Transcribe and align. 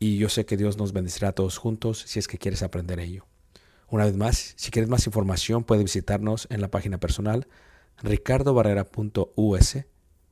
y 0.00 0.16
yo 0.16 0.28
sé 0.28 0.46
que 0.46 0.56
Dios 0.56 0.78
nos 0.78 0.92
bendecirá 0.92 1.28
a 1.28 1.32
todos 1.32 1.58
juntos 1.58 2.02
si 2.06 2.18
es 2.18 2.26
que 2.26 2.38
quieres 2.38 2.64
aprender 2.64 2.98
ello. 2.98 3.26
Una 3.86 4.06
vez 4.06 4.16
más, 4.16 4.54
si 4.56 4.70
quieres 4.70 4.88
más 4.88 5.06
información, 5.06 5.62
puedes 5.62 5.84
visitarnos 5.84 6.48
en 6.50 6.60
la 6.60 6.70
página 6.70 6.98
personal 6.98 7.46
ricardobarrera.us 8.02 9.76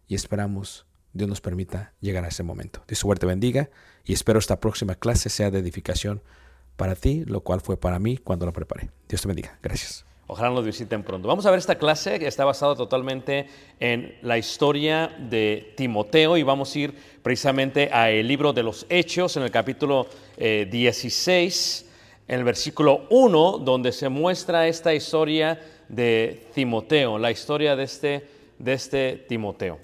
y 0.06 0.14
esperamos 0.14 0.86
Dios 1.12 1.28
nos 1.28 1.40
permita 1.40 1.92
llegar 2.00 2.24
a 2.24 2.28
ese 2.28 2.42
momento. 2.42 2.82
Dios 2.88 2.98
suerte 2.98 3.26
bendiga 3.26 3.68
y 4.04 4.14
espero 4.14 4.38
esta 4.38 4.58
próxima 4.58 4.94
clase 4.94 5.28
sea 5.28 5.50
de 5.50 5.58
edificación 5.58 6.22
para 6.76 6.94
ti, 6.94 7.24
lo 7.26 7.42
cual 7.42 7.60
fue 7.60 7.76
para 7.76 7.98
mí 7.98 8.16
cuando 8.16 8.46
la 8.46 8.52
preparé. 8.52 8.90
Dios 9.08 9.20
te 9.20 9.28
bendiga. 9.28 9.58
Gracias. 9.62 10.07
Ojalá 10.30 10.50
nos 10.50 10.62
visiten 10.62 11.02
pronto. 11.02 11.26
Vamos 11.26 11.46
a 11.46 11.50
ver 11.50 11.58
esta 11.58 11.78
clase 11.78 12.18
que 12.18 12.26
está 12.26 12.44
basada 12.44 12.76
totalmente 12.76 13.46
en 13.80 14.14
la 14.20 14.36
historia 14.36 15.10
de 15.18 15.72
Timoteo 15.74 16.36
y 16.36 16.42
vamos 16.42 16.74
a 16.74 16.78
ir 16.78 16.94
precisamente 17.22 17.88
al 17.90 18.28
libro 18.28 18.52
de 18.52 18.62
los 18.62 18.84
Hechos 18.90 19.38
en 19.38 19.44
el 19.44 19.50
capítulo 19.50 20.06
eh, 20.36 20.68
16, 20.70 21.86
en 22.28 22.38
el 22.40 22.44
versículo 22.44 23.06
1, 23.08 23.58
donde 23.64 23.90
se 23.90 24.10
muestra 24.10 24.68
esta 24.68 24.92
historia 24.92 25.58
de 25.88 26.46
Timoteo, 26.54 27.18
la 27.18 27.30
historia 27.30 27.74
de 27.74 27.84
este, 27.84 28.28
de 28.58 28.72
este 28.74 29.24
Timoteo. 29.30 29.78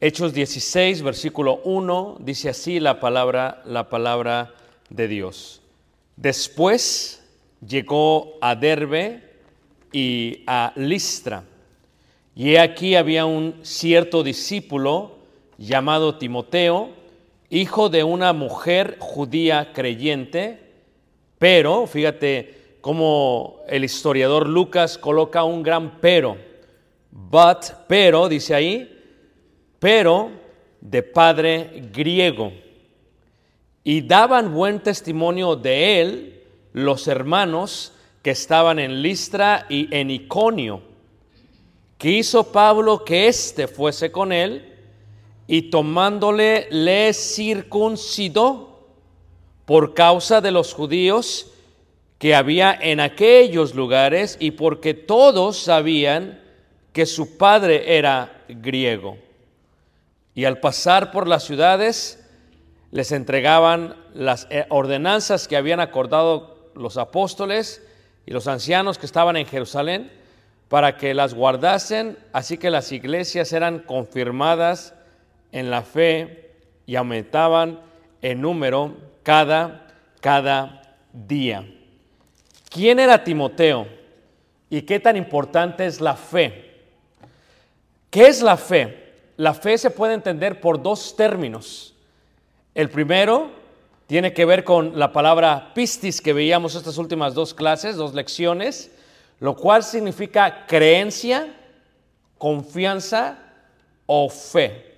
Hechos 0.00 0.34
16, 0.34 1.02
versículo 1.02 1.60
1, 1.62 2.16
dice 2.18 2.48
así 2.48 2.80
la 2.80 2.98
palabra, 2.98 3.62
la 3.64 3.90
palabra 3.90 4.54
de 4.88 5.06
Dios. 5.06 5.62
Después 6.16 7.22
llegó 7.64 8.38
a 8.40 8.54
Derbe 8.54 9.29
y 9.92 10.42
a 10.46 10.72
Listra. 10.76 11.44
Y 12.34 12.56
aquí 12.56 12.94
había 12.94 13.26
un 13.26 13.60
cierto 13.62 14.22
discípulo 14.22 15.18
llamado 15.58 16.16
Timoteo, 16.16 16.90
hijo 17.50 17.88
de 17.88 18.04
una 18.04 18.32
mujer 18.32 18.96
judía 18.98 19.72
creyente, 19.72 20.60
pero 21.38 21.86
fíjate 21.86 22.76
cómo 22.80 23.60
el 23.68 23.84
historiador 23.84 24.48
Lucas 24.48 24.96
coloca 24.96 25.44
un 25.44 25.62
gran 25.62 26.00
pero. 26.00 26.36
But, 27.10 27.72
pero, 27.88 28.28
dice 28.28 28.54
ahí, 28.54 28.98
pero 29.78 30.30
de 30.80 31.02
padre 31.02 31.82
griego. 31.92 32.52
Y 33.82 34.02
daban 34.02 34.54
buen 34.54 34.80
testimonio 34.80 35.56
de 35.56 36.00
él 36.00 36.42
los 36.72 37.08
hermanos 37.08 37.92
que 38.22 38.30
estaban 38.30 38.78
en 38.78 39.02
Listra 39.02 39.66
y 39.68 39.88
en 39.94 40.10
Iconio, 40.10 40.82
que 41.98 42.10
hizo 42.10 42.52
Pablo 42.52 43.04
que 43.04 43.28
éste 43.28 43.66
fuese 43.66 44.12
con 44.12 44.32
él, 44.32 44.66
y 45.46 45.62
tomándole 45.62 46.68
le 46.70 47.12
circuncidó 47.12 48.86
por 49.64 49.94
causa 49.94 50.40
de 50.40 50.50
los 50.50 50.74
judíos 50.74 51.52
que 52.18 52.34
había 52.34 52.72
en 52.72 53.00
aquellos 53.00 53.74
lugares 53.74 54.36
y 54.38 54.52
porque 54.52 54.94
todos 54.94 55.58
sabían 55.58 56.40
que 56.92 57.06
su 57.06 57.36
padre 57.36 57.96
era 57.96 58.44
griego. 58.48 59.16
Y 60.34 60.44
al 60.44 60.60
pasar 60.60 61.10
por 61.12 61.26
las 61.26 61.44
ciudades 61.44 62.24
les 62.90 63.10
entregaban 63.10 63.96
las 64.14 64.46
eh, 64.50 64.66
ordenanzas 64.68 65.48
que 65.48 65.56
habían 65.56 65.80
acordado 65.80 66.70
los 66.74 66.96
apóstoles 66.96 67.82
y 68.30 68.32
los 68.32 68.46
ancianos 68.46 68.96
que 68.96 69.06
estaban 69.06 69.36
en 69.36 69.44
Jerusalén 69.44 70.08
para 70.68 70.96
que 70.96 71.14
las 71.14 71.34
guardasen, 71.34 72.16
así 72.32 72.58
que 72.58 72.70
las 72.70 72.92
iglesias 72.92 73.52
eran 73.52 73.80
confirmadas 73.80 74.94
en 75.50 75.68
la 75.68 75.82
fe 75.82 76.52
y 76.86 76.94
aumentaban 76.94 77.80
en 78.22 78.40
número 78.40 78.96
cada, 79.24 79.88
cada 80.20 80.94
día. 81.12 81.68
¿Quién 82.68 83.00
era 83.00 83.24
Timoteo? 83.24 83.88
¿Y 84.68 84.82
qué 84.82 85.00
tan 85.00 85.16
importante 85.16 85.84
es 85.84 86.00
la 86.00 86.14
fe? 86.14 86.70
¿Qué 88.10 88.28
es 88.28 88.42
la 88.42 88.56
fe? 88.56 89.12
La 89.38 89.54
fe 89.54 89.76
se 89.76 89.90
puede 89.90 90.14
entender 90.14 90.60
por 90.60 90.80
dos 90.80 91.16
términos. 91.16 91.96
El 92.76 92.90
primero 92.90 93.50
tiene 94.10 94.32
que 94.32 94.44
ver 94.44 94.64
con 94.64 94.98
la 94.98 95.12
palabra 95.12 95.70
pistis 95.72 96.20
que 96.20 96.32
veíamos 96.32 96.74
estas 96.74 96.98
últimas 96.98 97.32
dos 97.32 97.54
clases, 97.54 97.94
dos 97.94 98.12
lecciones, 98.12 98.90
lo 99.38 99.54
cual 99.54 99.84
significa 99.84 100.66
creencia, 100.66 101.54
confianza 102.36 103.38
o 104.06 104.28
fe. 104.28 104.96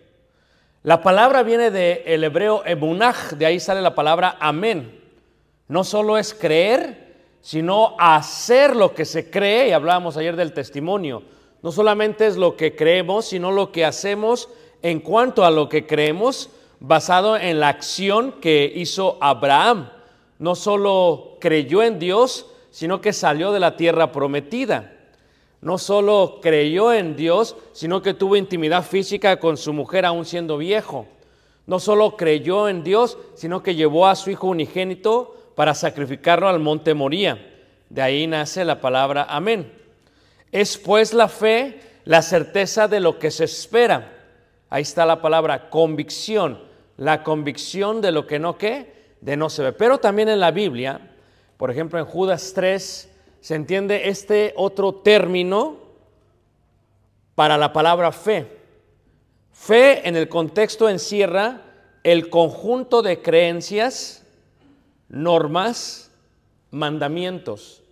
La 0.82 1.02
palabra 1.02 1.42
viene 1.42 1.70
del 1.70 2.24
hebreo 2.24 2.64
emunaj, 2.64 3.32
de 3.32 3.44
ahí 3.44 3.60
sale 3.60 3.82
la 3.82 3.94
palabra 3.94 4.38
amén. 4.40 4.98
No 5.68 5.84
solo 5.84 6.16
es 6.16 6.32
creer, 6.32 7.14
sino 7.42 7.94
hacer 7.98 8.74
lo 8.74 8.94
que 8.94 9.04
se 9.04 9.28
cree, 9.30 9.68
y 9.68 9.72
hablábamos 9.72 10.16
ayer 10.16 10.36
del 10.36 10.54
testimonio. 10.54 11.22
No 11.60 11.70
solamente 11.70 12.26
es 12.26 12.38
lo 12.38 12.56
que 12.56 12.74
creemos, 12.74 13.26
sino 13.26 13.50
lo 13.50 13.72
que 13.72 13.84
hacemos 13.84 14.48
en 14.80 15.00
cuanto 15.00 15.44
a 15.44 15.50
lo 15.50 15.68
que 15.68 15.86
creemos, 15.86 16.48
basado 16.82 17.36
en 17.36 17.60
la 17.60 17.68
acción 17.68 18.32
que 18.40 18.70
hizo 18.74 19.16
Abraham. 19.20 19.88
No 20.40 20.56
solo 20.56 21.36
creyó 21.40 21.80
en 21.84 22.00
Dios, 22.00 22.46
sino 22.72 23.00
que 23.00 23.12
salió 23.12 23.52
de 23.52 23.60
la 23.60 23.76
tierra 23.76 24.10
prometida. 24.10 24.92
No 25.60 25.78
solo 25.78 26.40
creyó 26.42 26.92
en 26.92 27.14
Dios, 27.14 27.56
sino 27.72 28.02
que 28.02 28.14
tuvo 28.14 28.34
intimidad 28.34 28.82
física 28.82 29.38
con 29.38 29.56
su 29.56 29.72
mujer 29.72 30.04
aún 30.04 30.24
siendo 30.24 30.58
viejo. 30.58 31.06
No 31.66 31.78
solo 31.78 32.16
creyó 32.16 32.68
en 32.68 32.82
Dios, 32.82 33.16
sino 33.36 33.62
que 33.62 33.76
llevó 33.76 34.08
a 34.08 34.16
su 34.16 34.30
hijo 34.30 34.48
unigénito 34.48 35.36
para 35.54 35.74
sacrificarlo 35.74 36.48
al 36.48 36.58
monte 36.58 36.94
Moría. 36.94 37.48
De 37.90 38.02
ahí 38.02 38.26
nace 38.26 38.64
la 38.64 38.80
palabra 38.80 39.24
amén. 39.28 39.72
Es 40.50 40.76
pues 40.78 41.14
la 41.14 41.28
fe 41.28 41.80
la 42.04 42.22
certeza 42.22 42.88
de 42.88 42.98
lo 42.98 43.20
que 43.20 43.30
se 43.30 43.44
espera. 43.44 44.18
Ahí 44.68 44.82
está 44.82 45.06
la 45.06 45.22
palabra 45.22 45.70
convicción, 45.70 46.71
la 47.02 47.24
convicción 47.24 48.00
de 48.00 48.12
lo 48.12 48.28
que 48.28 48.38
no 48.38 48.56
que, 48.56 49.16
de 49.20 49.36
no 49.36 49.50
se 49.50 49.64
ve. 49.64 49.72
Pero 49.72 49.98
también 49.98 50.28
en 50.28 50.38
la 50.38 50.52
Biblia, 50.52 51.00
por 51.56 51.68
ejemplo 51.68 51.98
en 51.98 52.04
Judas 52.04 52.52
3, 52.54 53.10
se 53.40 53.54
entiende 53.56 54.08
este 54.08 54.54
otro 54.56 54.94
término 54.94 55.78
para 57.34 57.58
la 57.58 57.72
palabra 57.72 58.12
fe. 58.12 58.46
Fe 59.50 60.08
en 60.08 60.14
el 60.14 60.28
contexto 60.28 60.88
encierra 60.88 61.62
el 62.04 62.30
conjunto 62.30 63.02
de 63.02 63.20
creencias, 63.20 64.24
normas, 65.08 66.12
mandamientos. 66.70 67.82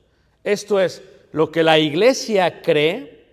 Esto 0.45 0.79
es 0.79 1.03
lo 1.33 1.51
que 1.51 1.65
la 1.65 1.81
iglesia 1.81 2.63
cree, 2.63 3.25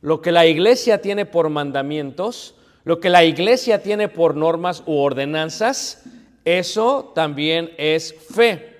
lo 0.00 0.20
que 0.20 0.32
la 0.32 0.44
iglesia 0.46 1.00
tiene 1.00 1.24
por 1.24 1.50
mandamientos, 1.50 2.53
lo 2.84 3.00
que 3.00 3.08
la 3.10 3.24
iglesia 3.24 3.82
tiene 3.82 4.08
por 4.08 4.36
normas 4.36 4.82
u 4.86 4.98
ordenanzas, 4.98 6.02
eso 6.44 7.12
también 7.14 7.72
es 7.78 8.14
fe. 8.14 8.76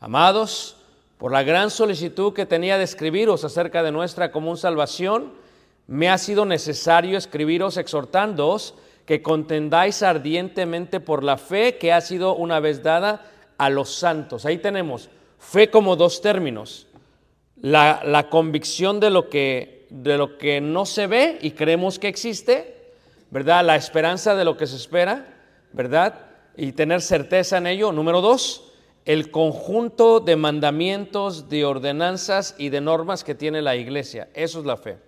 Amados, 0.00 0.76
por 1.18 1.32
la 1.32 1.44
gran 1.44 1.70
solicitud 1.70 2.32
que 2.34 2.44
tenía 2.44 2.76
de 2.76 2.84
escribiros 2.84 3.44
acerca 3.44 3.82
de 3.82 3.92
nuestra 3.92 4.32
común 4.32 4.56
salvación, 4.56 5.32
me 5.86 6.08
ha 6.08 6.18
sido 6.18 6.44
necesario 6.44 7.16
escribiros 7.16 7.76
exhortándoos 7.76 8.74
que 9.06 9.22
contendáis 9.22 10.02
ardientemente 10.02 10.98
por 10.98 11.22
la 11.22 11.38
fe 11.38 11.78
que 11.78 11.92
ha 11.92 12.00
sido 12.00 12.34
una 12.34 12.58
vez 12.58 12.82
dada 12.82 13.30
a 13.56 13.70
los 13.70 13.94
santos. 13.94 14.44
Ahí 14.44 14.58
tenemos 14.58 15.08
fe 15.38 15.70
como 15.70 15.94
dos 15.94 16.20
términos. 16.20 16.88
La, 17.60 18.02
la 18.04 18.28
convicción 18.28 18.98
de 18.98 19.10
lo, 19.10 19.30
que, 19.30 19.86
de 19.90 20.18
lo 20.18 20.36
que 20.36 20.60
no 20.60 20.84
se 20.84 21.06
ve 21.06 21.38
y 21.40 21.52
creemos 21.52 21.98
que 22.00 22.08
existe, 22.08 22.75
¿verdad? 23.30 23.64
La 23.64 23.76
esperanza 23.76 24.34
de 24.34 24.44
lo 24.44 24.56
que 24.56 24.66
se 24.66 24.76
espera, 24.76 25.26
¿verdad? 25.72 26.26
Y 26.56 26.72
tener 26.72 27.02
certeza 27.02 27.58
en 27.58 27.66
ello. 27.66 27.92
Número 27.92 28.20
dos, 28.20 28.72
el 29.04 29.30
conjunto 29.30 30.20
de 30.20 30.36
mandamientos, 30.36 31.48
de 31.48 31.64
ordenanzas 31.64 32.54
y 32.58 32.70
de 32.70 32.80
normas 32.80 33.24
que 33.24 33.34
tiene 33.34 33.62
la 33.62 33.76
iglesia. 33.76 34.28
Eso 34.34 34.60
es 34.60 34.66
la 34.66 34.76
fe. 34.76 34.98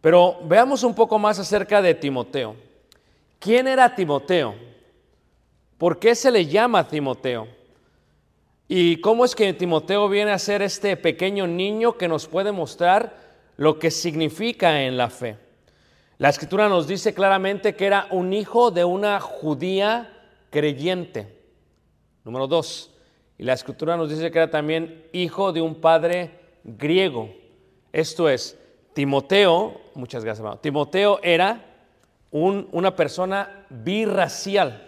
Pero 0.00 0.38
veamos 0.44 0.82
un 0.82 0.94
poco 0.94 1.18
más 1.18 1.38
acerca 1.38 1.82
de 1.82 1.94
Timoteo. 1.94 2.56
¿Quién 3.38 3.66
era 3.66 3.94
Timoteo? 3.94 4.54
¿Por 5.76 5.98
qué 5.98 6.14
se 6.14 6.30
le 6.30 6.46
llama 6.46 6.88
Timoteo? 6.88 7.48
¿Y 8.66 9.00
cómo 9.00 9.24
es 9.24 9.34
que 9.34 9.52
Timoteo 9.54 10.08
viene 10.08 10.30
a 10.30 10.38
ser 10.38 10.62
este 10.62 10.96
pequeño 10.96 11.46
niño 11.46 11.96
que 11.96 12.08
nos 12.08 12.26
puede 12.26 12.52
mostrar 12.52 13.16
lo 13.56 13.78
que 13.78 13.90
significa 13.90 14.82
en 14.82 14.96
la 14.96 15.08
fe? 15.08 15.36
La 16.18 16.28
escritura 16.28 16.68
nos 16.68 16.88
dice 16.88 17.14
claramente 17.14 17.76
que 17.76 17.86
era 17.86 18.08
un 18.10 18.32
hijo 18.32 18.70
de 18.72 18.84
una 18.84 19.20
judía 19.20 20.12
creyente. 20.50 21.38
Número 22.24 22.48
dos. 22.48 22.92
Y 23.38 23.44
la 23.44 23.52
escritura 23.52 23.96
nos 23.96 24.10
dice 24.10 24.30
que 24.32 24.38
era 24.38 24.50
también 24.50 25.06
hijo 25.12 25.52
de 25.52 25.60
un 25.60 25.76
padre 25.76 26.32
griego. 26.64 27.30
Esto 27.92 28.28
es, 28.28 28.58
Timoteo, 28.94 29.80
muchas 29.94 30.24
gracias, 30.24 30.40
hermano. 30.40 30.58
Timoteo 30.60 31.20
era 31.22 31.64
un- 32.32 32.68
una 32.72 32.96
persona 32.96 33.64
birracial. 33.70 34.84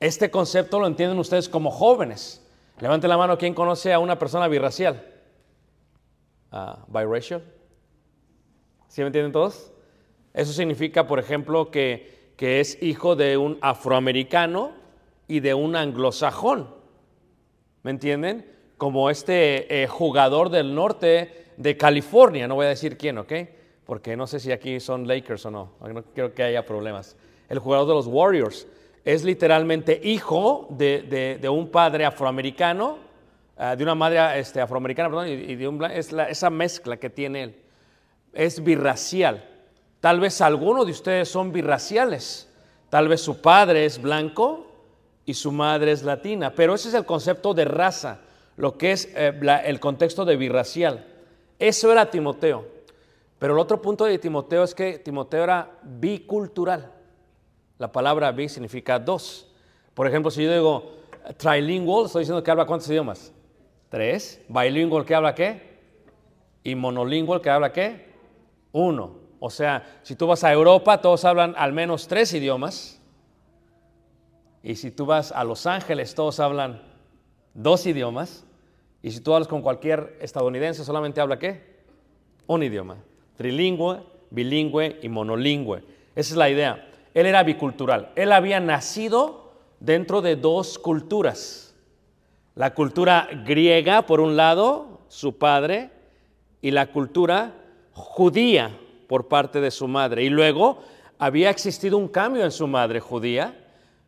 Este 0.00 0.30
concepto 0.30 0.80
lo 0.80 0.86
entienden 0.86 1.18
ustedes 1.18 1.50
como 1.50 1.70
jóvenes. 1.70 2.42
Levante 2.80 3.06
la 3.08 3.18
mano, 3.18 3.36
¿quién 3.36 3.52
conoce 3.52 3.92
a 3.92 3.98
una 3.98 4.18
persona 4.18 4.48
birracial? 4.48 5.04
Ah, 6.50 6.78
biracial. 6.88 7.42
¿Sí 8.88 9.02
me 9.02 9.08
entienden 9.08 9.32
todos? 9.32 9.70
Eso 10.34 10.52
significa, 10.52 11.06
por 11.06 11.18
ejemplo, 11.20 11.70
que, 11.70 12.32
que 12.36 12.60
es 12.60 12.82
hijo 12.82 13.14
de 13.16 13.36
un 13.36 13.56
afroamericano 13.62 14.72
y 15.28 15.40
de 15.40 15.54
un 15.54 15.76
anglosajón. 15.76 16.68
¿Me 17.82 17.92
entienden? 17.92 18.44
Como 18.76 19.08
este 19.10 19.82
eh, 19.82 19.86
jugador 19.86 20.50
del 20.50 20.74
norte 20.74 21.44
de 21.56 21.76
California, 21.76 22.48
no 22.48 22.56
voy 22.56 22.66
a 22.66 22.70
decir 22.70 22.98
quién, 22.98 23.18
¿ok? 23.18 23.32
Porque 23.86 24.16
no 24.16 24.26
sé 24.26 24.40
si 24.40 24.50
aquí 24.50 24.80
son 24.80 25.06
Lakers 25.06 25.46
o 25.46 25.50
no, 25.50 25.72
no 25.80 26.02
quiero 26.14 26.34
que 26.34 26.42
haya 26.42 26.66
problemas. 26.66 27.16
El 27.48 27.58
jugador 27.60 27.86
de 27.86 27.94
los 27.94 28.06
Warriors 28.06 28.66
es 29.04 29.22
literalmente 29.22 30.00
hijo 30.02 30.66
de, 30.70 31.38
de- 31.40 31.48
un 31.48 31.68
padre 31.68 32.04
afroamericano, 32.06 32.98
ah, 33.56 33.76
de 33.76 33.82
una 33.84 33.94
madre 33.94 34.40
este, 34.40 34.60
afroamericana, 34.60 35.10
perdón, 35.10 35.28
y, 35.28 35.54
de 35.54 35.68
un 35.68 35.84
es 35.84 36.12
esa 36.12 36.50
mezcla 36.50 36.96
que 36.96 37.10
tiene 37.10 37.42
él. 37.44 37.56
Es 38.32 38.64
birracial. 38.64 39.48
Tal 40.04 40.20
vez 40.20 40.42
algunos 40.42 40.84
de 40.84 40.92
ustedes 40.92 41.30
son 41.30 41.50
birraciales. 41.50 42.46
Tal 42.90 43.08
vez 43.08 43.22
su 43.22 43.40
padre 43.40 43.86
es 43.86 44.02
blanco 44.02 44.66
y 45.24 45.32
su 45.32 45.50
madre 45.50 45.92
es 45.92 46.02
latina. 46.02 46.52
Pero 46.54 46.74
ese 46.74 46.88
es 46.88 46.94
el 46.94 47.06
concepto 47.06 47.54
de 47.54 47.64
raza, 47.64 48.20
lo 48.58 48.76
que 48.76 48.92
es 48.92 49.08
eh, 49.14 49.32
el 49.64 49.80
contexto 49.80 50.26
de 50.26 50.36
birracial. 50.36 51.06
Eso 51.58 51.90
era 51.90 52.10
Timoteo. 52.10 52.66
Pero 53.38 53.54
el 53.54 53.58
otro 53.58 53.80
punto 53.80 54.04
de 54.04 54.18
Timoteo 54.18 54.64
es 54.64 54.74
que 54.74 54.98
Timoteo 54.98 55.42
era 55.42 55.70
bicultural. 55.82 56.92
La 57.78 57.90
palabra 57.90 58.30
bi 58.30 58.46
significa 58.50 58.98
dos. 58.98 59.50
Por 59.94 60.06
ejemplo, 60.06 60.30
si 60.30 60.44
yo 60.44 60.52
digo 60.52 60.96
eh, 61.26 61.32
trilingual, 61.32 62.04
estoy 62.04 62.24
diciendo 62.24 62.42
que 62.42 62.50
habla 62.50 62.66
cuántos 62.66 62.90
idiomas? 62.90 63.32
Tres. 63.88 64.38
Bilingual, 64.48 65.06
que 65.06 65.14
habla 65.14 65.34
qué? 65.34 65.78
Y 66.62 66.74
monolingual, 66.74 67.40
que 67.40 67.48
habla 67.48 67.72
qué? 67.72 68.12
Uno. 68.70 69.23
O 69.46 69.50
sea, 69.50 70.00
si 70.02 70.16
tú 70.16 70.26
vas 70.26 70.42
a 70.42 70.50
Europa, 70.50 71.02
todos 71.02 71.22
hablan 71.26 71.52
al 71.58 71.74
menos 71.74 72.08
tres 72.08 72.32
idiomas. 72.32 72.98
Y 74.62 74.76
si 74.76 74.90
tú 74.90 75.04
vas 75.04 75.32
a 75.32 75.44
Los 75.44 75.66
Ángeles, 75.66 76.14
todos 76.14 76.40
hablan 76.40 76.80
dos 77.52 77.84
idiomas. 77.84 78.46
Y 79.02 79.10
si 79.10 79.20
tú 79.20 79.34
hablas 79.34 79.46
con 79.46 79.60
cualquier 79.60 80.16
estadounidense, 80.22 80.82
solamente 80.82 81.20
habla 81.20 81.38
qué? 81.38 81.60
Un 82.46 82.62
idioma. 82.62 82.96
Trilingüe, 83.36 84.00
bilingüe 84.30 84.98
y 85.02 85.10
monolingüe. 85.10 85.84
Esa 86.14 86.32
es 86.32 86.36
la 86.38 86.48
idea. 86.48 86.88
él 87.12 87.26
era 87.26 87.42
bicultural. 87.42 88.12
Él 88.16 88.32
había 88.32 88.60
nacido 88.60 89.52
dentro 89.78 90.22
de 90.22 90.36
dos 90.36 90.78
culturas. 90.78 91.74
La 92.54 92.72
cultura 92.72 93.28
griega, 93.44 94.06
por 94.06 94.20
un 94.20 94.38
lado, 94.38 95.02
su 95.08 95.36
padre, 95.36 95.90
y 96.62 96.70
la 96.70 96.86
cultura 96.86 97.52
judía 97.92 98.78
por 99.06 99.28
parte 99.28 99.60
de 99.60 99.70
su 99.70 99.88
madre. 99.88 100.24
Y 100.24 100.30
luego 100.30 100.78
había 101.18 101.50
existido 101.50 101.98
un 101.98 102.08
cambio 102.08 102.44
en 102.44 102.50
su 102.50 102.66
madre 102.66 103.00
judía. 103.00 103.56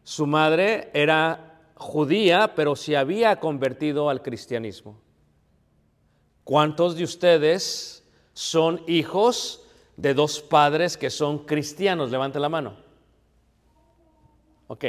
Su 0.04 0.26
madre 0.26 0.90
era 0.94 1.60
judía, 1.74 2.54
pero 2.54 2.76
se 2.76 2.96
había 2.96 3.38
convertido 3.40 4.08
al 4.08 4.22
cristianismo. 4.22 4.98
¿Cuántos 6.44 6.96
de 6.96 7.04
ustedes 7.04 8.04
son 8.32 8.82
hijos 8.86 9.66
de 9.96 10.14
dos 10.14 10.40
padres 10.40 10.96
que 10.96 11.10
son 11.10 11.40
cristianos? 11.40 12.10
Levante 12.10 12.38
la 12.38 12.48
mano. 12.48 12.76
Ok, 14.68 14.84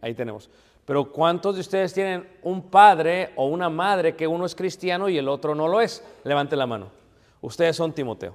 ahí 0.00 0.14
tenemos. 0.14 0.48
Pero 0.84 1.12
¿cuántos 1.12 1.54
de 1.54 1.60
ustedes 1.60 1.92
tienen 1.92 2.28
un 2.42 2.62
padre 2.62 3.32
o 3.36 3.46
una 3.46 3.68
madre 3.68 4.16
que 4.16 4.26
uno 4.26 4.46
es 4.46 4.54
cristiano 4.54 5.08
y 5.08 5.18
el 5.18 5.28
otro 5.28 5.54
no 5.54 5.68
lo 5.68 5.80
es? 5.80 6.04
Levante 6.24 6.56
la 6.56 6.66
mano. 6.66 6.90
Ustedes 7.40 7.76
son 7.76 7.92
Timoteo. 7.92 8.34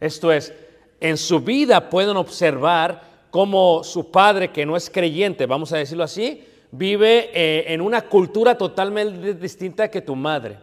Esto 0.00 0.32
es, 0.32 0.52
en 1.00 1.16
su 1.16 1.40
vida 1.40 1.88
pueden 1.90 2.16
observar 2.16 3.02
cómo 3.30 3.82
su 3.84 4.10
padre, 4.10 4.50
que 4.50 4.66
no 4.66 4.76
es 4.76 4.90
creyente, 4.90 5.46
vamos 5.46 5.72
a 5.72 5.78
decirlo 5.78 6.04
así, 6.04 6.44
vive 6.70 7.30
eh, 7.32 7.64
en 7.72 7.80
una 7.80 8.02
cultura 8.02 8.56
totalmente 8.56 9.34
distinta 9.34 9.90
que 9.90 10.00
tu 10.00 10.14
madre. 10.16 10.58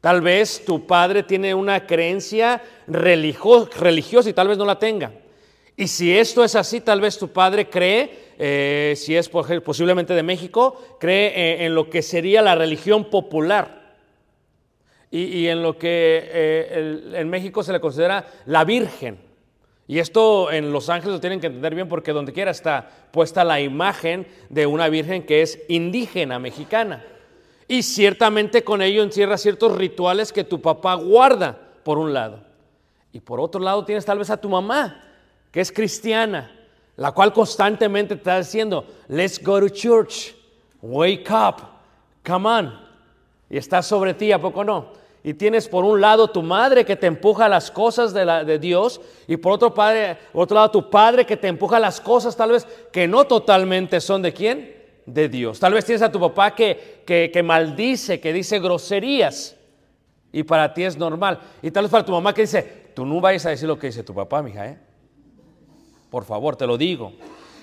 Tal 0.00 0.20
vez 0.20 0.64
tu 0.64 0.86
padre 0.86 1.22
tiene 1.22 1.54
una 1.54 1.86
creencia 1.86 2.62
religio- 2.86 3.68
religiosa 3.78 4.28
y 4.28 4.34
tal 4.34 4.48
vez 4.48 4.58
no 4.58 4.66
la 4.66 4.78
tenga. 4.78 5.12
Y 5.76 5.88
si 5.88 6.16
esto 6.16 6.44
es 6.44 6.54
así, 6.54 6.80
tal 6.80 7.00
vez 7.00 7.18
tu 7.18 7.28
padre 7.28 7.68
cree, 7.68 8.34
eh, 8.38 8.94
si 8.96 9.16
es 9.16 9.28
posiblemente 9.28 10.14
de 10.14 10.22
México, 10.22 10.80
cree 11.00 11.28
eh, 11.28 11.64
en 11.64 11.74
lo 11.74 11.90
que 11.90 12.02
sería 12.02 12.42
la 12.42 12.54
religión 12.54 13.06
popular. 13.06 13.83
Y, 15.14 15.22
y 15.42 15.48
en 15.48 15.62
lo 15.62 15.78
que 15.78 16.28
eh, 16.32 16.68
el- 16.72 17.14
en 17.14 17.30
México 17.30 17.62
se 17.62 17.72
le 17.72 17.78
considera 17.78 18.26
la 18.46 18.64
Virgen. 18.64 19.16
Y 19.86 20.00
esto 20.00 20.50
en 20.50 20.72
Los 20.72 20.88
Ángeles 20.88 21.14
lo 21.14 21.20
tienen 21.20 21.40
que 21.40 21.46
entender 21.46 21.72
bien 21.74 21.88
porque 21.88 22.12
donde 22.12 22.32
quiera 22.32 22.50
está 22.50 22.90
puesta 23.12 23.44
la 23.44 23.60
imagen 23.60 24.26
de 24.48 24.66
una 24.66 24.88
Virgen 24.88 25.22
que 25.24 25.42
es 25.42 25.60
indígena, 25.68 26.40
mexicana. 26.40 27.04
Y 27.68 27.84
ciertamente 27.84 28.64
con 28.64 28.82
ello 28.82 29.04
encierra 29.04 29.38
ciertos 29.38 29.76
rituales 29.76 30.32
que 30.32 30.42
tu 30.42 30.60
papá 30.60 30.94
guarda, 30.94 31.56
por 31.84 31.98
un 31.98 32.12
lado. 32.12 32.40
Y 33.12 33.20
por 33.20 33.38
otro 33.38 33.60
lado 33.60 33.84
tienes 33.84 34.04
tal 34.04 34.18
vez 34.18 34.30
a 34.30 34.36
tu 34.36 34.48
mamá, 34.48 35.00
que 35.52 35.60
es 35.60 35.70
cristiana, 35.70 36.50
la 36.96 37.12
cual 37.12 37.32
constantemente 37.32 38.16
te 38.16 38.20
está 38.20 38.38
diciendo, 38.38 38.84
let's 39.06 39.40
go 39.40 39.60
to 39.60 39.68
church, 39.68 40.34
wake 40.82 41.30
up, 41.30 41.62
come 42.26 42.48
on. 42.48 42.82
Y 43.50 43.58
está 43.58 43.82
sobre 43.82 44.14
ti, 44.14 44.32
¿a 44.32 44.40
poco 44.40 44.64
no? 44.64 45.03
Y 45.26 45.32
tienes 45.32 45.68
por 45.68 45.86
un 45.86 46.02
lado 46.02 46.28
tu 46.28 46.42
madre 46.42 46.84
que 46.84 46.96
te 46.96 47.06
empuja 47.06 47.46
a 47.46 47.48
las 47.48 47.70
cosas 47.70 48.12
de, 48.12 48.26
la- 48.26 48.44
de 48.44 48.58
Dios 48.58 49.00
y 49.26 49.38
por 49.38 49.52
otro, 49.52 49.74
lado 50.54 50.70
tu 50.70 50.90
padre 50.90 51.24
que 51.24 51.38
te 51.38 51.48
empuja 51.48 51.78
a 51.78 51.80
las 51.80 51.98
cosas 51.98 52.36
tal 52.36 52.50
vez 52.50 52.66
que 52.92 53.08
no 53.08 53.24
totalmente 53.24 54.00
son 54.02 54.20
de 54.20 54.34
quién? 54.34 54.76
De 55.06 55.30
Dios. 55.30 55.58
Tal 55.58 55.72
vez 55.72 55.86
tienes 55.86 56.02
a 56.02 56.12
tu 56.12 56.20
papá 56.20 56.54
que, 56.54 57.02
que, 57.06 57.30
que 57.32 57.42
maldice, 57.42 58.20
que 58.20 58.34
dice 58.34 58.58
groserías 58.60 59.56
y 60.30 60.42
para 60.42 60.74
ti 60.74 60.82
es 60.84 60.98
normal. 60.98 61.40
Y 61.62 61.70
tal 61.70 61.84
vez 61.84 61.90
para 61.90 62.04
tu 62.04 62.12
mamá 62.12 62.34
que 62.34 62.42
dice, 62.42 62.90
tú 62.94 63.06
no 63.06 63.18
vayas 63.18 63.46
a 63.46 63.50
decir 63.50 63.66
lo 63.66 63.78
que 63.78 63.86
dice 63.86 64.02
tu 64.02 64.12
papá, 64.14 64.42
mija, 64.42 64.66
¿eh? 64.66 64.78
Por 66.10 66.24
favor, 66.24 66.54
te 66.54 66.66
lo 66.66 66.76
digo. 66.76 67.14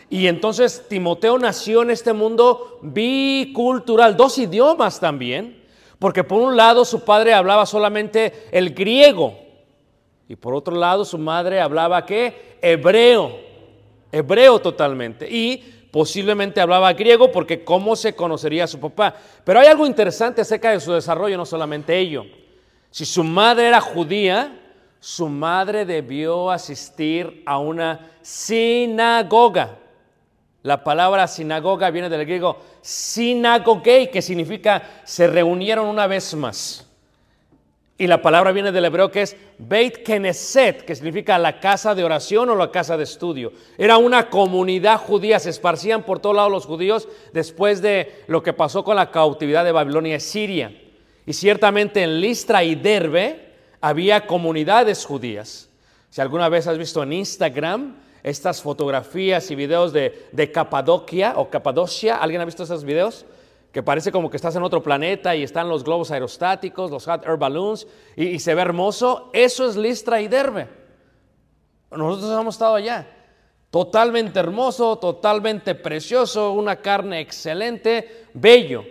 Y 0.10 0.26
entonces 0.26 0.84
Timoteo 0.90 1.38
nació 1.38 1.84
en 1.84 1.92
este 1.92 2.12
mundo 2.12 2.80
bicultural, 2.82 4.18
dos 4.18 4.38
idiomas 4.40 5.00
también, 5.00 5.61
porque 6.02 6.24
por 6.24 6.42
un 6.42 6.58
lado 6.58 6.84
su 6.84 7.06
padre 7.06 7.32
hablaba 7.32 7.68
solamente 7.68 8.48
el 8.52 8.74
griego 8.74 9.38
y 10.28 10.36
por 10.36 10.56
otro 10.56 10.76
lado 10.76 11.06
su 11.06 11.20
madre 11.20 11.62
hablaba 11.62 12.08
qué? 12.08 12.58
Hebreo, 12.60 13.38
hebreo 14.12 14.60
totalmente. 14.60 15.30
Y 15.30 15.58
posiblemente 15.92 16.60
hablaba 16.60 16.92
griego 16.94 17.32
porque 17.32 17.64
cómo 17.64 17.96
se 17.96 18.16
conocería 18.16 18.64
a 18.64 18.68
su 18.68 18.80
papá. 18.80 19.14
Pero 19.44 19.60
hay 19.60 19.68
algo 19.68 19.86
interesante 19.86 20.42
acerca 20.42 20.72
de 20.72 20.80
su 20.80 20.92
desarrollo, 20.92 21.38
no 21.38 21.46
solamente 21.46 21.96
ello. 21.96 22.26
Si 22.90 23.06
su 23.06 23.24
madre 23.24 23.68
era 23.68 23.80
judía, 23.80 24.60
su 25.00 25.30
madre 25.30 25.86
debió 25.86 26.50
asistir 26.50 27.44
a 27.46 27.60
una 27.60 28.10
sinagoga. 28.24 29.78
La 30.64 30.84
palabra 30.84 31.28
sinagoga 31.28 31.90
viene 31.90 32.10
del 32.10 32.26
griego 32.26 32.58
sinagogei, 32.82 34.12
que 34.12 34.22
significa 34.22 35.02
se 35.04 35.28
reunieron 35.28 35.88
una 35.88 36.06
vez 36.08 36.36
más. 36.36 36.88
Y 37.98 38.08
la 38.08 38.22
palabra 38.22 38.52
viene 38.52 38.72
del 38.72 38.86
hebreo 38.86 39.12
que 39.12 39.22
es 39.22 39.38
Beit 39.60 40.04
Knesset, 40.04 40.86
que 40.86 40.96
significa 40.96 41.38
la 41.38 41.60
casa 41.60 41.94
de 41.94 42.04
oración 42.04 42.50
o 42.50 42.56
la 42.56 42.72
casa 42.72 42.98
de 42.98 43.04
estudio. 43.04 43.54
Era 43.78 43.98
una 43.98 44.30
comunidad 44.30 44.98
judía, 44.98 45.40
se 45.40 45.52
esparcían 45.52 46.04
por 46.04 46.20
todos 46.20 46.36
lados 46.36 46.52
los 46.52 46.66
judíos 46.66 47.08
después 47.32 47.80
de 47.82 48.24
lo 48.26 48.42
que 48.42 48.54
pasó 48.54 48.84
con 48.84 48.96
la 48.96 49.12
cautividad 49.12 49.64
de 49.64 49.72
Babilonia 49.72 50.16
y 50.16 50.20
Siria. 50.20 50.76
Y 51.28 51.34
ciertamente 51.34 52.02
en 52.02 52.22
Listra 52.22 52.64
y 52.64 52.74
Derbe 52.74 53.52
había 53.82 54.26
comunidades 54.26 55.06
judías. 55.06 55.70
Si 56.10 56.22
alguna 56.22 56.50
vez 56.50 56.66
has 56.66 56.80
visto 56.80 57.04
en 57.04 57.14
Instagram 57.14 57.96
estas 58.24 58.62
fotografías 58.62 59.50
y 59.52 59.56
videos 59.56 59.94
de, 59.94 60.28
de 60.32 60.52
Capadocia 60.52 61.34
o 61.38 61.50
Capadocia, 61.50 62.18
¿alguien 62.18 62.42
ha 62.42 62.46
visto 62.46 62.64
esos 62.64 62.84
videos? 62.84 63.26
Que 63.72 63.82
parece 63.82 64.12
como 64.12 64.30
que 64.30 64.38
estás 64.38 64.56
en 64.56 64.64
otro 64.64 64.84
planeta 64.84 65.36
y 65.36 65.44
están 65.44 65.70
los 65.70 65.84
globos 65.84 66.12
aerostáticos, 66.12 66.92
los 66.92 67.06
hot 67.06 67.26
air 67.26 67.38
balloons, 67.38 67.88
y, 68.16 68.28
y 68.28 68.40
se 68.40 68.54
ve 68.54 68.62
hermoso. 68.62 69.30
Eso 69.34 69.68
es 69.70 69.76
Listra 69.76 70.22
y 70.22 70.28
Derbe. 70.28 70.68
Nosotros 71.90 72.40
hemos 72.40 72.56
estado 72.56 72.76
allá. 72.76 73.08
Totalmente 73.70 74.38
hermoso, 74.38 74.98
totalmente 74.98 75.76
precioso, 75.76 76.52
una 76.52 76.76
carne 76.76 77.22
excelente, 77.22 78.28
bello. 78.34 78.84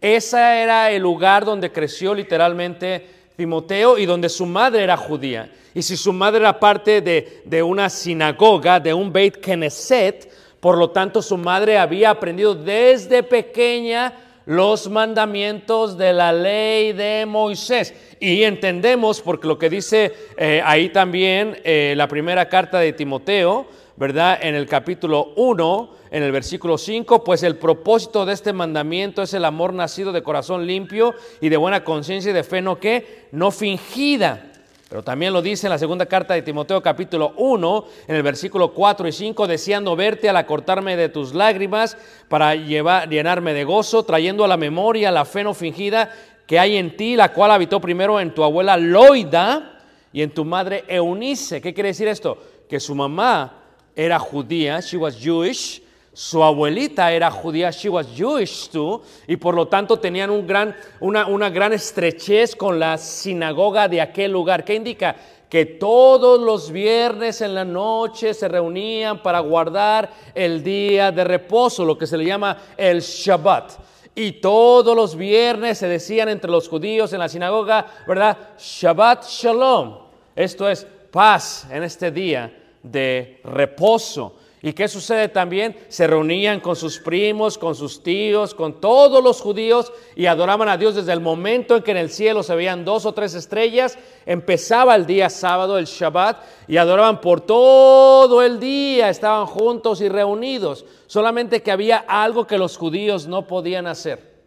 Ese 0.00 0.38
era 0.38 0.90
el 0.90 1.02
lugar 1.02 1.44
donde 1.44 1.72
creció 1.72 2.14
literalmente 2.14 3.21
Timoteo 3.42 3.98
y 3.98 4.06
donde 4.06 4.28
su 4.28 4.46
madre 4.46 4.84
era 4.84 4.96
judía. 4.96 5.50
Y 5.74 5.82
si 5.82 5.96
su 5.96 6.12
madre 6.12 6.42
era 6.42 6.60
parte 6.60 7.00
de, 7.00 7.42
de 7.44 7.60
una 7.60 7.90
sinagoga, 7.90 8.78
de 8.78 8.94
un 8.94 9.12
Beit 9.12 9.38
Knesset, 9.38 10.30
por 10.60 10.78
lo 10.78 10.90
tanto 10.90 11.20
su 11.20 11.36
madre 11.36 11.76
había 11.76 12.10
aprendido 12.10 12.54
desde 12.54 13.24
pequeña 13.24 14.12
los 14.46 14.88
mandamientos 14.88 15.98
de 15.98 16.12
la 16.12 16.32
ley 16.32 16.92
de 16.92 17.26
Moisés. 17.26 17.92
Y 18.20 18.44
entendemos, 18.44 19.20
porque 19.20 19.48
lo 19.48 19.58
que 19.58 19.68
dice 19.68 20.12
eh, 20.36 20.62
ahí 20.64 20.90
también 20.90 21.58
eh, 21.64 21.94
la 21.96 22.06
primera 22.06 22.48
carta 22.48 22.78
de 22.78 22.92
Timoteo, 22.92 23.66
¿verdad? 23.96 24.38
En 24.42 24.54
el 24.54 24.66
capítulo 24.66 25.32
1, 25.36 25.90
en 26.10 26.22
el 26.22 26.32
versículo 26.32 26.78
5, 26.78 27.24
pues 27.24 27.42
el 27.42 27.56
propósito 27.56 28.24
de 28.24 28.32
este 28.32 28.52
mandamiento 28.52 29.22
es 29.22 29.34
el 29.34 29.44
amor 29.44 29.72
nacido 29.72 30.12
de 30.12 30.22
corazón 30.22 30.66
limpio 30.66 31.14
y 31.40 31.48
de 31.48 31.56
buena 31.56 31.84
conciencia 31.84 32.30
y 32.30 32.34
de 32.34 32.44
fe 32.44 32.62
no 32.62 32.78
que, 32.78 33.28
no 33.32 33.50
fingida. 33.50 34.48
Pero 34.88 35.02
también 35.02 35.32
lo 35.32 35.40
dice 35.40 35.66
en 35.66 35.70
la 35.70 35.78
segunda 35.78 36.04
carta 36.04 36.34
de 36.34 36.42
Timoteo 36.42 36.82
capítulo 36.82 37.32
1, 37.38 37.84
en 38.08 38.14
el 38.14 38.22
versículo 38.22 38.74
4 38.74 39.08
y 39.08 39.12
5, 39.12 39.46
deseando 39.46 39.96
verte 39.96 40.28
al 40.28 40.36
acortarme 40.36 40.96
de 40.96 41.08
tus 41.08 41.32
lágrimas 41.32 41.96
para 42.28 42.54
llenarme 42.54 43.54
de 43.54 43.64
gozo, 43.64 44.02
trayendo 44.02 44.44
a 44.44 44.48
la 44.48 44.58
memoria 44.58 45.10
la 45.10 45.24
fe 45.24 45.44
no 45.44 45.54
fingida 45.54 46.12
que 46.46 46.58
hay 46.58 46.76
en 46.76 46.94
ti, 46.94 47.16
la 47.16 47.32
cual 47.32 47.52
habitó 47.52 47.80
primero 47.80 48.20
en 48.20 48.34
tu 48.34 48.44
abuela 48.44 48.76
Loida 48.76 49.80
y 50.12 50.20
en 50.20 50.30
tu 50.30 50.44
madre 50.44 50.84
Eunice. 50.88 51.62
¿Qué 51.62 51.72
quiere 51.72 51.88
decir 51.88 52.08
esto? 52.08 52.36
Que 52.68 52.78
su 52.78 52.94
mamá 52.94 53.61
era 53.94 54.18
judía, 54.18 54.80
she 54.80 54.96
was 54.96 55.18
Jewish, 55.18 55.82
su 56.14 56.42
abuelita 56.42 57.10
era 57.10 57.30
judía, 57.30 57.70
she 57.70 57.88
was 57.88 58.06
Jewish 58.14 58.68
too, 58.68 59.02
y 59.26 59.36
por 59.36 59.54
lo 59.54 59.68
tanto 59.68 59.98
tenían 59.98 60.30
un 60.30 60.46
gran, 60.46 60.76
una, 61.00 61.26
una 61.26 61.48
gran 61.48 61.72
estrechez 61.72 62.54
con 62.54 62.78
la 62.78 62.98
sinagoga 62.98 63.88
de 63.88 64.00
aquel 64.00 64.30
lugar. 64.30 64.64
¿Qué 64.64 64.74
indica? 64.74 65.16
Que 65.48 65.64
todos 65.64 66.40
los 66.40 66.70
viernes 66.70 67.40
en 67.40 67.54
la 67.54 67.64
noche 67.64 68.34
se 68.34 68.48
reunían 68.48 69.22
para 69.22 69.40
guardar 69.40 70.10
el 70.34 70.62
día 70.62 71.10
de 71.12 71.24
reposo, 71.24 71.84
lo 71.84 71.96
que 71.96 72.06
se 72.06 72.18
le 72.18 72.26
llama 72.26 72.58
el 72.76 73.00
Shabbat. 73.00 73.72
Y 74.14 74.32
todos 74.32 74.94
los 74.94 75.16
viernes 75.16 75.78
se 75.78 75.88
decían 75.88 76.28
entre 76.28 76.50
los 76.50 76.68
judíos 76.68 77.12
en 77.14 77.20
la 77.20 77.28
sinagoga, 77.30 77.86
¿verdad? 78.06 78.36
Shabbat 78.58 79.24
Shalom. 79.26 79.98
Esto 80.36 80.68
es 80.68 80.86
paz 81.10 81.66
en 81.70 81.82
este 81.82 82.10
día 82.10 82.61
de 82.82 83.40
reposo. 83.44 84.36
¿Y 84.64 84.74
qué 84.74 84.86
sucede 84.86 85.28
también? 85.28 85.76
Se 85.88 86.06
reunían 86.06 86.60
con 86.60 86.76
sus 86.76 87.00
primos, 87.00 87.58
con 87.58 87.74
sus 87.74 88.00
tíos, 88.00 88.54
con 88.54 88.80
todos 88.80 89.22
los 89.22 89.40
judíos 89.40 89.92
y 90.14 90.26
adoraban 90.26 90.68
a 90.68 90.76
Dios 90.76 90.94
desde 90.94 91.12
el 91.12 91.20
momento 91.20 91.74
en 91.74 91.82
que 91.82 91.90
en 91.90 91.96
el 91.96 92.10
cielo 92.10 92.44
se 92.44 92.54
veían 92.54 92.84
dos 92.84 93.04
o 93.04 93.12
tres 93.12 93.34
estrellas. 93.34 93.98
Empezaba 94.24 94.94
el 94.94 95.04
día 95.04 95.30
sábado, 95.30 95.78
el 95.78 95.86
Shabbat, 95.86 96.44
y 96.68 96.76
adoraban 96.76 97.20
por 97.20 97.40
todo 97.40 98.40
el 98.40 98.60
día. 98.60 99.08
Estaban 99.08 99.46
juntos 99.46 100.00
y 100.00 100.08
reunidos. 100.08 100.84
Solamente 101.08 101.60
que 101.60 101.72
había 101.72 101.98
algo 101.98 102.46
que 102.46 102.56
los 102.56 102.76
judíos 102.76 103.26
no 103.26 103.48
podían 103.48 103.88
hacer. 103.88 104.44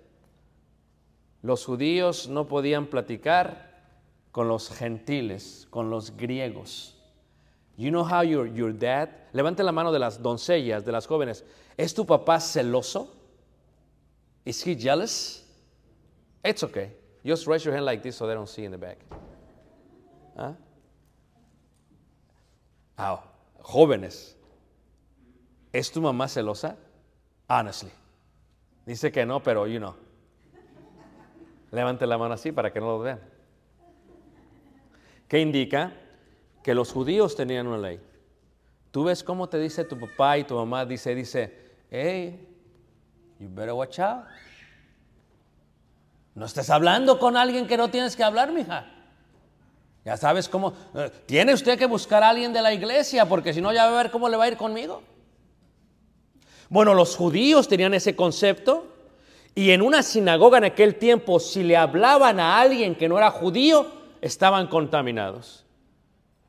Los 1.42 1.66
judíos 1.66 2.30
no 2.30 2.48
podían 2.48 2.86
platicar 2.86 3.84
con 4.32 4.48
los 4.48 4.70
gentiles, 4.70 5.68
con 5.70 5.90
los 5.90 6.16
griegos. 6.16 6.96
You 7.78 7.92
know 7.92 8.04
how 8.04 8.22
your, 8.22 8.48
your 8.48 8.72
dad, 8.72 9.10
levante 9.34 9.64
la 9.64 9.72
mano 9.72 9.92
de 9.92 10.00
las 10.00 10.22
doncellas, 10.22 10.86
de 10.86 10.92
las 10.92 11.08
jóvenes, 11.08 11.44
¿es 11.78 11.94
tu 11.94 12.06
papá 12.06 12.40
celoso? 12.40 13.10
Is 14.46 14.62
he 14.62 14.76
jealous? 14.76 15.44
It's 16.44 16.64
okay. 16.64 16.92
Just 17.26 17.48
raise 17.48 17.66
your 17.66 17.74
hand 17.74 17.86
like 17.86 18.02
this 18.02 18.16
so 18.16 18.28
they 18.28 18.34
don't 18.34 18.48
see 18.48 18.64
in 18.64 18.72
the 18.72 18.78
back. 18.78 19.00
¿Ah? 20.38 20.54
Ah, 22.98 23.24
jóvenes, 23.62 24.36
¿es 25.74 25.92
tu 25.92 26.00
mamá 26.02 26.30
celosa? 26.30 26.78
Honestly. 27.50 27.92
Dice 28.86 29.12
que 29.12 29.26
no, 29.26 29.42
pero 29.42 29.66
you 29.66 29.80
know. 29.80 29.96
Levante 31.72 32.06
la 32.06 32.18
mano 32.18 32.36
así 32.36 32.52
para 32.52 32.72
que 32.72 32.80
no 32.80 32.88
lo 32.88 33.00
vean. 33.00 33.20
¿Qué 35.28 35.42
indica? 35.42 35.92
Que 36.66 36.74
los 36.74 36.92
judíos 36.92 37.36
tenían 37.36 37.68
una 37.68 37.78
ley. 37.78 38.00
Tú 38.90 39.04
ves 39.04 39.24
cómo 39.24 39.48
te 39.48 39.60
dice 39.60 39.84
tu 39.84 40.00
papá 40.00 40.40
y 40.40 40.46
tu 40.46 40.56
mamá, 40.56 40.84
dice, 40.84 41.14
dice, 41.14 41.56
hey, 41.92 42.44
you 43.40 43.48
better 43.52 43.74
watch 43.74 44.00
out. 44.00 44.26
No 46.34 46.48
estés 46.48 46.72
hablando 46.72 47.20
con 47.20 47.38
alguien 47.38 47.68
que 47.68 47.78
no 47.78 47.92
tienes 47.92 48.16
que 48.16 48.24
hablar, 48.24 48.52
mija. 48.52 48.92
Ya 50.06 50.18
sabes 50.18 50.50
cómo. 50.50 50.74
eh, 50.96 51.12
Tiene 51.28 51.54
usted 51.54 51.78
que 51.78 51.86
buscar 51.86 52.24
a 52.24 52.30
alguien 52.30 52.52
de 52.52 52.64
la 52.64 52.74
iglesia, 52.74 53.28
porque 53.28 53.54
si 53.54 53.62
no, 53.62 53.72
ya 53.72 53.86
va 53.86 54.00
a 54.00 54.02
ver 54.02 54.10
cómo 54.10 54.28
le 54.28 54.36
va 54.36 54.46
a 54.46 54.48
ir 54.48 54.58
conmigo. 54.58 55.04
Bueno, 56.70 56.96
los 56.96 57.16
judíos 57.16 57.68
tenían 57.68 57.94
ese 57.94 58.16
concepto, 58.16 58.88
y 59.54 59.70
en 59.70 59.84
una 59.84 60.02
sinagoga 60.02 60.58
en 60.58 60.64
aquel 60.64 60.96
tiempo, 60.96 61.40
si 61.40 61.62
le 61.62 61.78
hablaban 61.78 62.40
a 62.40 62.60
alguien 62.60 62.96
que 62.96 63.08
no 63.08 63.20
era 63.20 63.30
judío, 63.30 63.86
estaban 64.20 64.66
contaminados. 64.66 65.65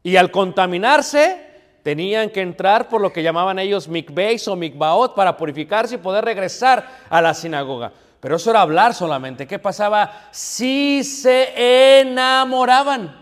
Y 0.06 0.16
al 0.16 0.30
contaminarse, 0.30 1.36
tenían 1.82 2.30
que 2.30 2.40
entrar 2.40 2.88
por 2.88 3.00
lo 3.00 3.12
que 3.12 3.24
llamaban 3.24 3.58
ellos 3.58 3.88
mikbeis 3.88 4.46
o 4.46 4.54
mikbaot 4.54 5.16
para 5.16 5.36
purificarse 5.36 5.96
y 5.96 5.98
poder 5.98 6.24
regresar 6.24 6.88
a 7.10 7.20
la 7.20 7.34
sinagoga. 7.34 7.92
Pero 8.20 8.36
eso 8.36 8.50
era 8.50 8.60
hablar 8.60 8.94
solamente. 8.94 9.48
¿Qué 9.48 9.58
pasaba 9.58 10.28
si 10.30 11.02
se 11.02 12.02
enamoraban? 12.02 13.16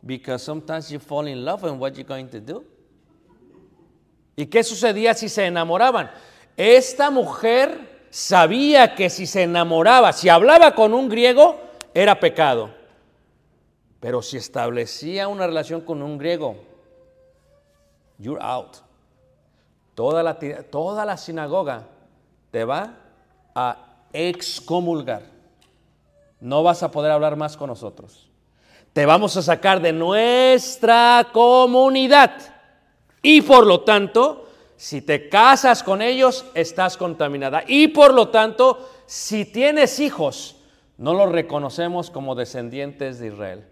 Because 0.00 0.44
sometimes 0.44 0.90
you 0.90 0.98
fall 0.98 1.28
in 1.28 1.44
love 1.44 1.62
and 1.62 1.80
what 1.80 1.92
you 1.92 2.02
going 2.02 2.26
to 2.26 2.40
do? 2.40 2.64
¿Y 4.34 4.46
qué 4.46 4.64
sucedía 4.64 5.14
si 5.14 5.28
se 5.28 5.46
enamoraban? 5.46 6.10
Esta 6.56 7.08
mujer 7.08 8.08
sabía 8.10 8.96
que 8.96 9.08
si 9.08 9.26
se 9.28 9.44
enamoraba, 9.44 10.12
si 10.12 10.28
hablaba 10.28 10.74
con 10.74 10.92
un 10.92 11.08
griego, 11.08 11.56
era 11.94 12.18
pecado. 12.18 12.81
Pero 14.02 14.20
si 14.20 14.36
establecía 14.36 15.28
una 15.28 15.46
relación 15.46 15.80
con 15.80 16.02
un 16.02 16.18
griego, 16.18 16.56
you're 18.18 18.42
out. 18.42 18.78
Toda 19.94 20.24
la, 20.24 20.40
toda 20.70 21.04
la 21.04 21.16
sinagoga 21.16 21.84
te 22.50 22.64
va 22.64 22.96
a 23.54 23.76
excomulgar. 24.12 25.22
No 26.40 26.64
vas 26.64 26.82
a 26.82 26.90
poder 26.90 27.12
hablar 27.12 27.36
más 27.36 27.56
con 27.56 27.68
nosotros. 27.68 28.28
Te 28.92 29.06
vamos 29.06 29.36
a 29.36 29.42
sacar 29.42 29.80
de 29.80 29.92
nuestra 29.92 31.28
comunidad. 31.32 32.32
Y 33.22 33.40
por 33.42 33.64
lo 33.64 33.82
tanto, 33.82 34.48
si 34.76 35.00
te 35.00 35.28
casas 35.28 35.84
con 35.84 36.02
ellos, 36.02 36.44
estás 36.54 36.96
contaminada. 36.96 37.62
Y 37.68 37.86
por 37.86 38.12
lo 38.12 38.30
tanto, 38.30 38.90
si 39.06 39.44
tienes 39.44 40.00
hijos, 40.00 40.56
no 40.98 41.14
los 41.14 41.30
reconocemos 41.30 42.10
como 42.10 42.34
descendientes 42.34 43.20
de 43.20 43.28
Israel. 43.28 43.71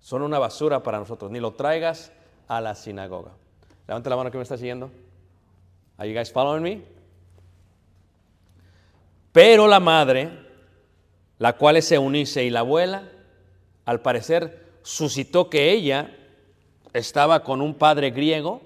Son 0.00 0.22
una 0.22 0.38
basura 0.38 0.82
para 0.82 0.98
nosotros. 0.98 1.30
Ni 1.30 1.40
lo 1.40 1.52
traigas 1.52 2.12
a 2.46 2.60
la 2.60 2.74
sinagoga. 2.74 3.32
Levante 3.86 4.10
la 4.10 4.16
mano 4.16 4.30
que 4.30 4.38
me 4.38 4.42
está 4.42 4.56
siguiendo. 4.56 4.90
Are 5.96 6.08
you 6.08 6.14
guys 6.14 6.30
following 6.30 6.62
me? 6.62 6.82
Pero 9.32 9.66
la 9.66 9.80
madre, 9.80 10.30
la 11.38 11.54
cual 11.54 11.76
es 11.76 11.90
Eunice 11.92 12.44
y 12.44 12.50
la 12.50 12.60
abuela, 12.60 13.08
al 13.84 14.00
parecer 14.00 14.66
suscitó 14.82 15.50
que 15.50 15.70
ella 15.72 16.16
estaba 16.92 17.42
con 17.42 17.60
un 17.60 17.74
padre 17.74 18.10
griego 18.10 18.62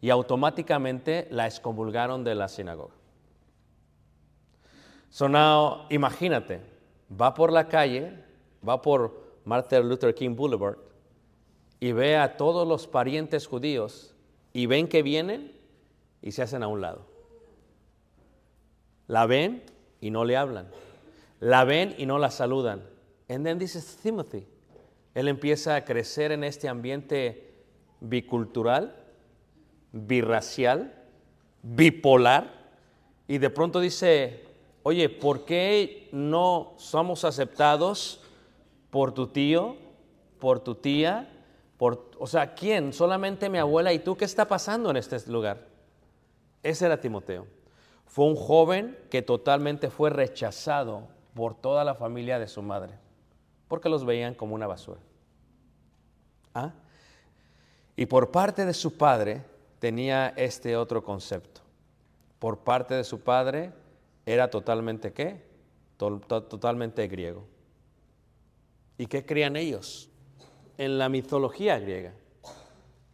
y 0.00 0.10
automáticamente 0.10 1.28
la 1.30 1.46
excomulgaron 1.46 2.24
de 2.24 2.34
la 2.34 2.48
sinagoga. 2.48 2.94
So 5.10 5.28
now, 5.28 5.86
imagínate, 5.90 6.60
va 7.10 7.34
por 7.34 7.52
la 7.52 7.68
calle, 7.68 8.12
va 8.66 8.80
por 8.80 9.21
Martin 9.44 9.88
Luther 9.88 10.14
King 10.14 10.34
Boulevard 10.36 10.78
y 11.80 11.92
ve 11.92 12.16
a 12.16 12.36
todos 12.36 12.66
los 12.66 12.86
parientes 12.86 13.46
judíos 13.46 14.14
y 14.52 14.66
ven 14.66 14.88
que 14.88 15.02
vienen 15.02 15.52
y 16.20 16.32
se 16.32 16.42
hacen 16.42 16.62
a 16.62 16.68
un 16.68 16.80
lado. 16.80 17.06
La 19.08 19.26
ven 19.26 19.64
y 20.00 20.10
no 20.10 20.24
le 20.24 20.36
hablan. 20.36 20.68
La 21.40 21.64
ven 21.64 21.94
y 21.98 22.06
no 22.06 22.18
la 22.18 22.30
saludan. 22.30 22.82
And 23.28 23.44
then 23.44 23.58
this 23.58 23.74
is 23.74 23.98
Timothy. 24.02 24.46
Él 25.14 25.28
empieza 25.28 25.74
a 25.74 25.84
crecer 25.84 26.32
en 26.32 26.44
este 26.44 26.68
ambiente 26.68 27.52
bicultural, 28.00 28.96
birracial, 29.92 30.94
bipolar, 31.62 32.62
y 33.28 33.38
de 33.38 33.50
pronto 33.50 33.80
dice, 33.80 34.44
oye, 34.82 35.08
¿por 35.08 35.44
qué 35.44 36.08
no 36.12 36.74
somos 36.76 37.24
aceptados 37.24 38.21
por 38.92 39.12
tu 39.14 39.28
tío, 39.28 39.74
por 40.38 40.60
tu 40.60 40.74
tía, 40.74 41.30
por, 41.78 42.10
o 42.18 42.26
sea, 42.26 42.52
¿quién? 42.54 42.92
Solamente 42.92 43.48
mi 43.48 43.56
abuela 43.56 43.90
y 43.94 43.98
tú, 44.00 44.18
¿qué 44.18 44.26
está 44.26 44.46
pasando 44.46 44.90
en 44.90 44.98
este 44.98 45.18
lugar? 45.30 45.66
Ese 46.62 46.84
era 46.84 47.00
Timoteo. 47.00 47.46
Fue 48.04 48.26
un 48.26 48.36
joven 48.36 48.98
que 49.10 49.22
totalmente 49.22 49.88
fue 49.88 50.10
rechazado 50.10 51.08
por 51.32 51.54
toda 51.54 51.84
la 51.84 51.94
familia 51.94 52.38
de 52.38 52.46
su 52.48 52.60
madre, 52.60 52.92
porque 53.66 53.88
los 53.88 54.04
veían 54.04 54.34
como 54.34 54.54
una 54.54 54.66
basura. 54.66 55.00
¿Ah? 56.54 56.74
Y 57.96 58.04
por 58.04 58.30
parte 58.30 58.66
de 58.66 58.74
su 58.74 58.98
padre 58.98 59.42
tenía 59.78 60.34
este 60.36 60.76
otro 60.76 61.02
concepto. 61.02 61.62
Por 62.38 62.58
parte 62.58 62.92
de 62.92 63.04
su 63.04 63.20
padre 63.20 63.72
era 64.26 64.50
totalmente 64.50 65.14
qué? 65.14 65.42
To- 65.96 66.20
to- 66.20 66.42
totalmente 66.42 67.08
griego. 67.08 67.46
¿Y 68.98 69.06
qué 69.06 69.24
creían 69.24 69.56
ellos? 69.56 70.08
En 70.78 70.98
la 70.98 71.08
mitología 71.08 71.78
griega. 71.78 72.12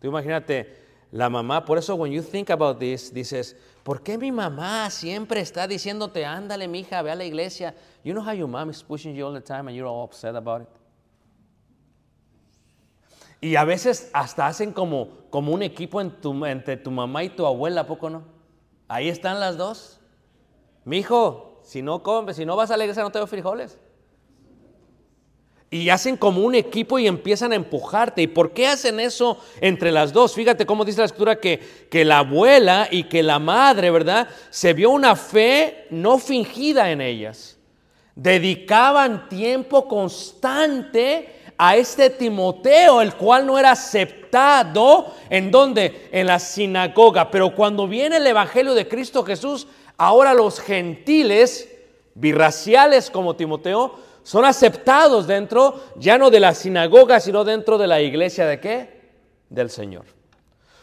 Tú 0.00 0.08
imagínate, 0.08 0.76
la 1.10 1.28
mamá, 1.30 1.64
por 1.64 1.78
eso 1.78 1.94
when 1.96 2.12
you 2.12 2.22
think 2.22 2.50
about 2.50 2.78
this, 2.78 3.12
dices, 3.12 3.56
¿por 3.82 4.02
qué 4.02 4.16
mi 4.18 4.30
mamá 4.30 4.88
siempre 4.90 5.40
está 5.40 5.66
diciéndote, 5.66 6.24
ándale, 6.24 6.68
mija, 6.68 7.02
ve 7.02 7.10
a 7.10 7.14
la 7.14 7.24
iglesia? 7.24 7.74
You 8.04 8.12
know 8.12 8.22
how 8.24 8.32
your 8.32 8.48
mom 8.48 8.70
is 8.70 8.82
pushing 8.82 9.14
you 9.14 9.26
all 9.26 9.32
the 9.34 9.40
time 9.40 9.68
and 9.68 9.70
you're 9.76 9.88
all 9.88 10.04
upset 10.04 10.36
about 10.36 10.62
it? 10.62 10.68
Y 13.40 13.54
a 13.56 13.64
veces 13.64 14.10
hasta 14.12 14.46
hacen 14.46 14.72
como, 14.72 15.08
como 15.30 15.52
un 15.52 15.62
equipo 15.62 16.04
tu- 16.06 16.44
entre 16.44 16.76
tu 16.76 16.90
mamá 16.90 17.22
y 17.22 17.28
tu 17.30 17.46
abuela, 17.46 17.82
¿a 17.82 17.86
poco 17.86 18.10
no? 18.10 18.22
Ahí 18.88 19.08
están 19.08 19.38
las 19.38 19.56
dos. 19.56 20.00
Mi 20.84 20.98
hijo, 20.98 21.60
si 21.62 21.82
no 21.82 22.02
comes, 22.02 22.36
si 22.36 22.44
no 22.44 22.56
vas 22.56 22.70
a 22.70 22.76
la 22.76 22.84
iglesia 22.84 23.02
no 23.02 23.10
te 23.10 23.18
doy 23.18 23.28
frijoles. 23.28 23.78
Y 25.70 25.90
hacen 25.90 26.16
como 26.16 26.42
un 26.42 26.54
equipo 26.54 26.98
y 26.98 27.06
empiezan 27.06 27.52
a 27.52 27.56
empujarte. 27.56 28.22
¿Y 28.22 28.26
por 28.26 28.52
qué 28.52 28.68
hacen 28.68 29.00
eso 29.00 29.38
entre 29.60 29.92
las 29.92 30.12
dos? 30.12 30.34
Fíjate 30.34 30.64
cómo 30.64 30.84
dice 30.84 31.00
la 31.00 31.04
escritura 31.04 31.38
que, 31.40 31.60
que 31.90 32.04
la 32.06 32.20
abuela 32.20 32.88
y 32.90 33.04
que 33.04 33.22
la 33.22 33.38
madre, 33.38 33.90
¿verdad? 33.90 34.28
Se 34.48 34.72
vio 34.72 34.90
una 34.90 35.14
fe 35.14 35.86
no 35.90 36.18
fingida 36.18 36.90
en 36.90 37.02
ellas. 37.02 37.58
Dedicaban 38.14 39.28
tiempo 39.28 39.86
constante 39.86 41.38
a 41.58 41.76
este 41.76 42.08
Timoteo, 42.10 43.02
el 43.02 43.14
cual 43.14 43.44
no 43.44 43.58
era 43.58 43.72
aceptado 43.72 45.12
en 45.28 45.50
donde? 45.50 46.08
En 46.12 46.28
la 46.28 46.38
sinagoga. 46.38 47.30
Pero 47.30 47.54
cuando 47.54 47.88
viene 47.88 48.16
el 48.16 48.26
Evangelio 48.26 48.74
de 48.74 48.86
Cristo 48.86 49.24
Jesús, 49.24 49.66
ahora 49.96 50.32
los 50.34 50.60
gentiles, 50.60 51.68
birraciales 52.14 53.10
como 53.10 53.36
Timoteo, 53.36 53.98
son 54.28 54.44
aceptados 54.44 55.26
dentro, 55.26 55.80
ya 55.96 56.18
no 56.18 56.28
de 56.28 56.38
la 56.38 56.52
sinagoga, 56.52 57.18
sino 57.18 57.44
dentro 57.44 57.78
de 57.78 57.86
la 57.86 58.02
iglesia 58.02 58.44
de 58.44 58.60
qué? 58.60 59.00
Del 59.48 59.70
Señor. 59.70 60.04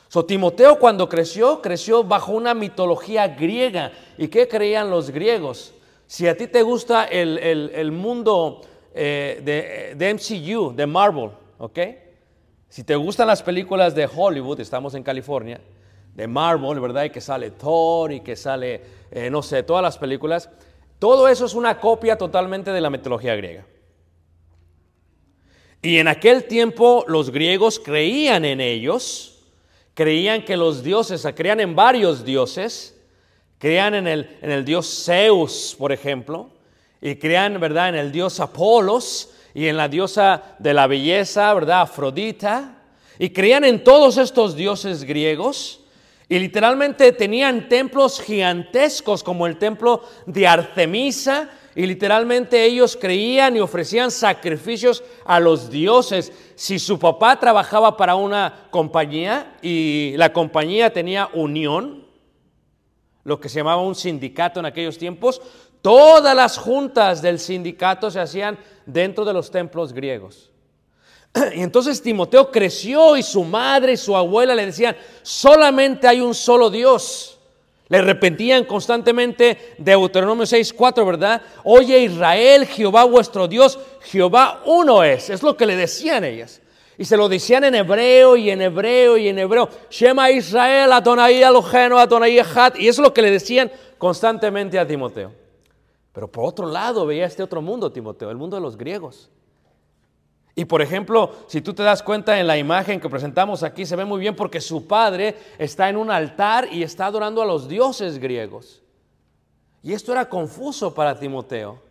So, 0.08 0.26
Timoteo 0.26 0.80
cuando 0.80 1.08
creció, 1.08 1.62
creció 1.62 2.04
bajo 2.04 2.32
una 2.32 2.56
mitología 2.56 3.28
griega. 3.28 3.92
¿Y 4.18 4.30
qué 4.30 4.48
creían 4.48 4.90
los 4.90 5.12
griegos? 5.12 5.76
Si 6.08 6.28
a 6.28 6.36
ti 6.36 6.48
te 6.48 6.64
gusta 6.64 7.06
el, 7.06 7.38
el- 7.38 7.92
mundo 7.92 8.62
eh, 8.96 9.40
de, 9.46 9.94
de 9.96 10.14
MCU, 10.16 10.74
de 10.76 10.88
Marvel, 10.88 11.30
¿ok? 11.60 11.80
Si 12.68 12.84
te 12.84 12.96
gustan 12.96 13.28
las 13.28 13.44
películas 13.44 13.94
de 13.94 14.10
Hollywood, 14.12 14.60
estamos 14.60 14.96
en 14.96 15.04
California, 15.04 15.62
de 16.16 16.26
Marvel, 16.28 16.80
¿verdad? 16.80 17.04
Y 17.04 17.10
que 17.12 17.22
sale 17.22 17.52
Thor 17.52 18.12
y 18.12 18.22
que 18.22 18.36
sale, 18.36 18.82
eh, 19.12 19.30
no 19.30 19.44
sé, 19.44 19.62
todas 19.62 19.84
las 19.84 20.00
películas. 20.00 20.50
Todo 21.06 21.28
eso 21.28 21.46
es 21.46 21.54
una 21.54 21.80
copia 21.80 22.18
totalmente 22.18 22.72
de 22.72 22.82
la 22.82 22.90
mitología 22.90 23.36
griega. 23.36 23.64
Y 25.84 26.00
en 26.00 26.08
aquel 26.08 26.46
tiempo 26.46 27.06
los 27.08 27.30
griegos 27.30 27.78
creían 27.78 28.44
en 28.44 28.60
ellos, 28.60 29.38
creían 29.94 30.44
que 30.44 30.58
los 30.58 30.82
dioses, 30.82 31.24
creían 31.36 31.60
en 31.60 31.76
varios 31.76 32.26
dioses, 32.26 33.00
creían 33.60 33.94
en 33.94 34.08
el, 34.08 34.36
en 34.42 34.50
el 34.50 34.66
dios 34.66 35.04
Zeus, 35.06 35.76
por 35.78 35.92
ejemplo, 35.92 36.50
y 37.00 37.18
creían, 37.18 37.60
¿verdad?, 37.60 37.90
en 37.90 37.96
el 37.98 38.12
dios 38.12 38.40
Apolos 38.40 39.30
y 39.54 39.68
en 39.68 39.78
la 39.78 39.88
diosa 39.88 40.56
de 40.58 40.74
la 40.74 40.88
belleza, 40.88 41.54
¿verdad?, 41.54 41.82
Afrodita, 41.82 42.82
y 43.20 43.30
creían 43.30 43.64
en 43.64 43.84
todos 43.84 44.18
estos 44.18 44.56
dioses 44.56 45.04
griegos. 45.04 45.85
Y 46.28 46.40
literalmente 46.40 47.12
tenían 47.12 47.70
templos 47.70 48.20
gigantescos 48.20 49.24
como 49.24 49.46
el 49.46 49.58
templo 49.58 50.02
de 50.26 50.48
Artemisa 50.48 51.50
y 51.76 51.86
literalmente 51.86 52.64
ellos 52.64 52.98
creían 53.00 53.56
y 53.56 53.60
ofrecían 53.60 54.10
sacrificios 54.10 55.04
a 55.26 55.40
los 55.40 55.70
dioses. 55.70 56.32
Si 56.56 56.80
su 56.80 56.98
papá 56.98 57.38
trabajaba 57.40 57.96
para 57.96 58.16
una 58.16 58.68
compañía 58.72 59.58
y 59.62 60.14
la 60.18 60.34
compañía 60.34 60.92
tenía 60.92 61.30
unión, 61.34 62.08
lo 63.24 63.40
que 63.40 63.50
se 63.50 63.60
llamaba 63.60 63.82
un 63.82 63.96
sindicato 63.96 64.60
en 64.60 64.66
aquellos 64.66 64.98
tiempos, 64.98 65.42
todas 65.82 66.36
las 66.36 66.58
juntas 66.58 67.22
del 67.22 67.40
sindicato 67.40 68.10
se 68.10 68.20
hacían 68.20 68.58
dentro 68.86 69.26
de 69.26 69.34
los 69.34 69.52
templos 69.52 69.94
griegos. 69.94 70.52
Y 71.56 71.62
entonces 71.62 72.02
Timoteo 72.02 72.52
creció 72.52 73.18
y 73.18 73.24
su 73.24 73.44
madre 73.44 73.94
y 73.94 73.98
su 73.98 74.16
abuela 74.16 74.56
le 74.56 74.66
decían, 74.66 74.96
solamente 75.22 76.08
hay 76.08 76.22
un 76.22 76.34
solo 76.34 76.70
Dios. 76.70 77.38
Le 77.88 78.02
repetían 78.02 78.66
constantemente 78.66 79.76
Deuteronomio 79.78 80.46
6:4, 80.46 81.06
¿verdad? 81.06 81.42
Oye 81.64 82.00
Israel, 82.00 82.66
Jehová 82.66 83.04
vuestro 83.04 83.48
Dios, 83.48 83.78
Jehová 84.02 84.64
uno 84.66 85.04
es. 85.04 85.30
Es 85.30 85.44
lo 85.44 85.56
que 85.56 85.68
le 85.68 85.76
decían 85.76 86.24
ellas. 86.24 86.62
Y 86.98 87.06
se 87.06 87.18
lo 87.18 87.30
decían 87.30 87.66
en 87.66 87.76
hebreo 87.76 88.38
y 88.38 88.50
en 88.50 88.62
hebreo 88.62 89.18
y 89.18 89.28
en 89.28 89.38
hebreo. 89.38 89.70
Shema 89.90 90.32
Israel, 90.32 90.92
Adonai 90.94 91.44
Elohenu, 91.44 91.98
Adonai 91.98 92.40
Echad. 92.40 92.76
Y 92.76 92.88
eso 92.88 93.02
es 93.02 93.08
lo 93.08 93.14
que 93.14 93.22
le 93.22 93.30
decían 93.30 93.72
constantemente 93.98 94.80
a 94.80 94.88
Timoteo. 94.88 95.32
Pero 96.12 96.32
por 96.32 96.46
otro 96.46 96.66
lado 96.66 97.06
veía 97.06 97.26
este 97.26 97.44
otro 97.44 97.62
mundo, 97.62 97.92
Timoteo, 97.92 98.32
el 98.32 98.38
mundo 98.38 98.56
de 98.56 98.62
los 98.62 98.78
griegos. 98.78 99.30
Y 100.56 100.64
por 100.66 100.82
ejemplo, 100.82 101.34
si 101.48 101.60
tú 101.60 101.74
te 101.74 101.84
das 101.84 102.02
cuenta 102.02 102.40
en 102.40 102.48
la 102.48 102.58
imagen 102.58 103.02
que 103.02 103.10
presentamos 103.10 103.62
aquí, 103.62 103.86
se 103.86 103.98
ve 103.98 104.06
muy 104.06 104.22
bien 104.22 104.36
porque 104.36 104.62
su 104.62 104.88
padre 104.88 105.36
está 105.58 105.90
en 105.90 105.98
un 105.98 106.10
altar 106.10 106.70
y 106.72 106.82
está 106.82 107.08
adorando 107.08 107.42
a 107.42 107.46
los 107.46 107.68
dioses 107.68 108.18
griegos. 108.20 108.82
Y 109.84 109.92
esto 109.92 110.14
era 110.14 110.30
confuso 110.30 110.94
para 110.94 111.20
Timoteo. 111.20 111.84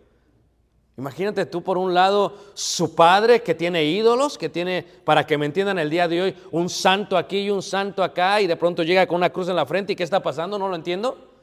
Imagínate 0.96 1.44
tú 1.44 1.62
por 1.62 1.77
un 1.77 1.92
lado 1.92 2.35
su 2.55 2.94
padre 2.94 3.42
que 3.42 3.55
tiene 3.55 3.85
ídolos, 3.85 4.38
que 4.38 4.48
tiene, 4.48 4.85
para 5.05 5.27
que 5.27 5.37
me 5.37 5.46
entiendan 5.46 5.79
el 5.79 5.90
día 5.90 6.09
de 6.09 6.22
hoy, 6.22 6.37
un 6.53 6.70
santo 6.70 7.18
aquí 7.18 7.40
y 7.40 7.50
un 7.50 7.62
santo 7.62 8.03
acá 8.03 8.40
y 8.40 8.46
de 8.46 8.57
pronto 8.57 8.83
llega 8.83 9.07
con 9.07 9.16
una 9.16 9.31
cruz 9.31 9.48
en 9.48 9.57
la 9.57 9.66
frente 9.66 9.92
y 9.92 9.96
¿qué 9.96 10.05
está 10.05 10.22
pasando? 10.22 10.59
No 10.59 10.68
lo 10.68 10.77
entiendo. 10.77 11.34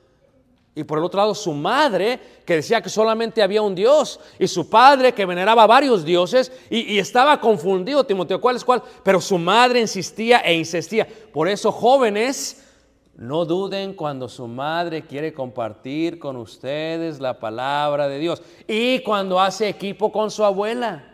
Y 0.73 0.86
por 0.86 0.97
el 0.97 1.03
otro 1.03 1.19
lado 1.19 1.36
su 1.36 1.51
madre 1.51 2.19
que 2.45 2.55
decía 2.55 2.81
que 2.81 2.89
solamente 2.89 3.41
había 3.41 3.62
un 3.62 3.75
Dios 3.75 4.19
y 4.39 4.47
su 4.47 4.69
padre 4.69 5.13
que 5.13 5.25
veneraba 5.25 5.67
varios 5.67 6.05
dioses 6.05 6.51
y, 6.69 6.97
estaba 6.97 7.41
confundido 7.41 8.05
Timoteo, 8.05 8.39
¿cuál 8.39 8.55
es 8.55 8.63
cuál? 8.63 8.81
Pero 9.03 9.19
su 9.19 9.38
madre 9.38 9.81
insistía 9.81 10.39
e 10.39 10.53
insistía. 10.53 11.05
Por 11.34 11.49
eso 11.49 11.73
jóvenes, 11.73 12.65
no 13.15 13.43
duden 13.43 13.93
cuando 13.93 14.29
su 14.29 14.47
madre 14.47 15.05
quiere 15.05 15.34
compartir 15.34 16.17
con 16.17 16.38
ustedes 16.38 17.19
la 17.19 17.38
palabra 17.38 18.07
de 18.07 18.17
Dios 18.17 18.41
y 18.65 18.99
cuando 19.03 19.41
hace 19.41 19.67
equipo 19.67 20.12
con 20.12 20.31
su 20.31 20.45
abuela. 20.45 21.07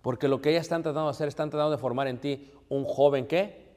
Porque 0.00 0.28
lo 0.28 0.40
que 0.40 0.50
ellas 0.50 0.62
están 0.62 0.82
tratando 0.82 1.08
de 1.08 1.10
hacer, 1.10 1.28
están 1.28 1.50
tratando 1.50 1.72
de 1.72 1.78
formar 1.78 2.06
en 2.06 2.18
ti 2.18 2.52
un 2.68 2.84
joven 2.84 3.26
que 3.26 3.68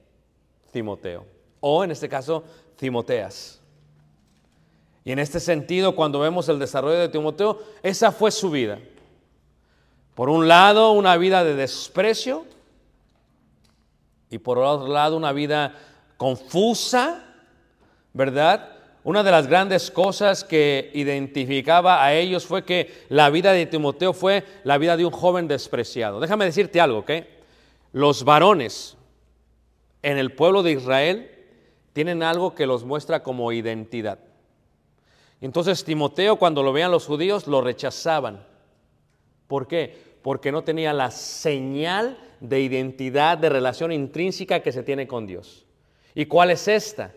Timoteo. 0.71 1.25
O 1.59 1.83
en 1.83 1.91
este 1.91 2.07
caso, 2.07 2.43
Timoteas. 2.77 3.62
Y 5.05 5.11
en 5.11 5.19
este 5.19 5.39
sentido, 5.39 5.95
cuando 5.95 6.19
vemos 6.19 6.47
el 6.49 6.59
desarrollo 6.59 6.99
de 6.99 7.09
Timoteo, 7.09 7.59
esa 7.81 8.11
fue 8.11 8.31
su 8.31 8.49
vida. 8.49 8.79
Por 10.15 10.29
un 10.29 10.47
lado, 10.47 10.91
una 10.91 11.17
vida 11.17 11.43
de 11.43 11.55
desprecio 11.55 12.45
y 14.29 14.37
por 14.37 14.59
otro 14.59 14.87
lado, 14.87 15.17
una 15.17 15.33
vida 15.33 15.75
confusa, 16.17 17.23
¿verdad? 18.13 18.69
Una 19.03 19.21
de 19.21 19.31
las 19.31 19.47
grandes 19.47 19.91
cosas 19.91 20.43
que 20.43 20.89
identificaba 20.93 22.03
a 22.03 22.13
ellos 22.13 22.45
fue 22.45 22.63
que 22.63 23.05
la 23.09 23.29
vida 23.29 23.51
de 23.51 23.65
Timoteo 23.65 24.13
fue 24.13 24.45
la 24.63 24.77
vida 24.77 24.95
de 24.95 25.05
un 25.05 25.11
joven 25.11 25.47
despreciado. 25.47 26.19
Déjame 26.19 26.45
decirte 26.45 26.79
algo, 26.79 26.99
¿ok? 26.99 27.11
Los 27.91 28.23
varones 28.23 28.95
en 30.01 30.17
el 30.17 30.31
pueblo 30.33 30.63
de 30.63 30.71
Israel 30.71 31.29
tienen 31.91 32.23
algo 32.23 32.55
que 32.55 32.65
los 32.65 32.85
muestra 32.85 33.21
como 33.23 33.51
identidad. 33.51 34.19
Entonces 35.43 35.83
Timoteo 35.83 36.37
cuando 36.37 36.63
lo 36.63 36.71
veían 36.71 36.89
los 36.91 37.05
judíos 37.05 37.47
lo 37.47 37.59
rechazaban. 37.59 38.45
¿Por 39.47 39.67
qué? 39.67 40.13
Porque 40.21 40.53
no 40.53 40.63
tenía 40.63 40.93
la 40.93 41.11
señal 41.11 42.17
de 42.39 42.61
identidad, 42.61 43.37
de 43.37 43.49
relación 43.49 43.91
intrínseca 43.91 44.61
que 44.61 44.71
se 44.71 44.83
tiene 44.83 45.05
con 45.05 45.27
Dios. 45.27 45.65
¿Y 46.15 46.27
cuál 46.27 46.49
es 46.51 46.69
esta? 46.69 47.11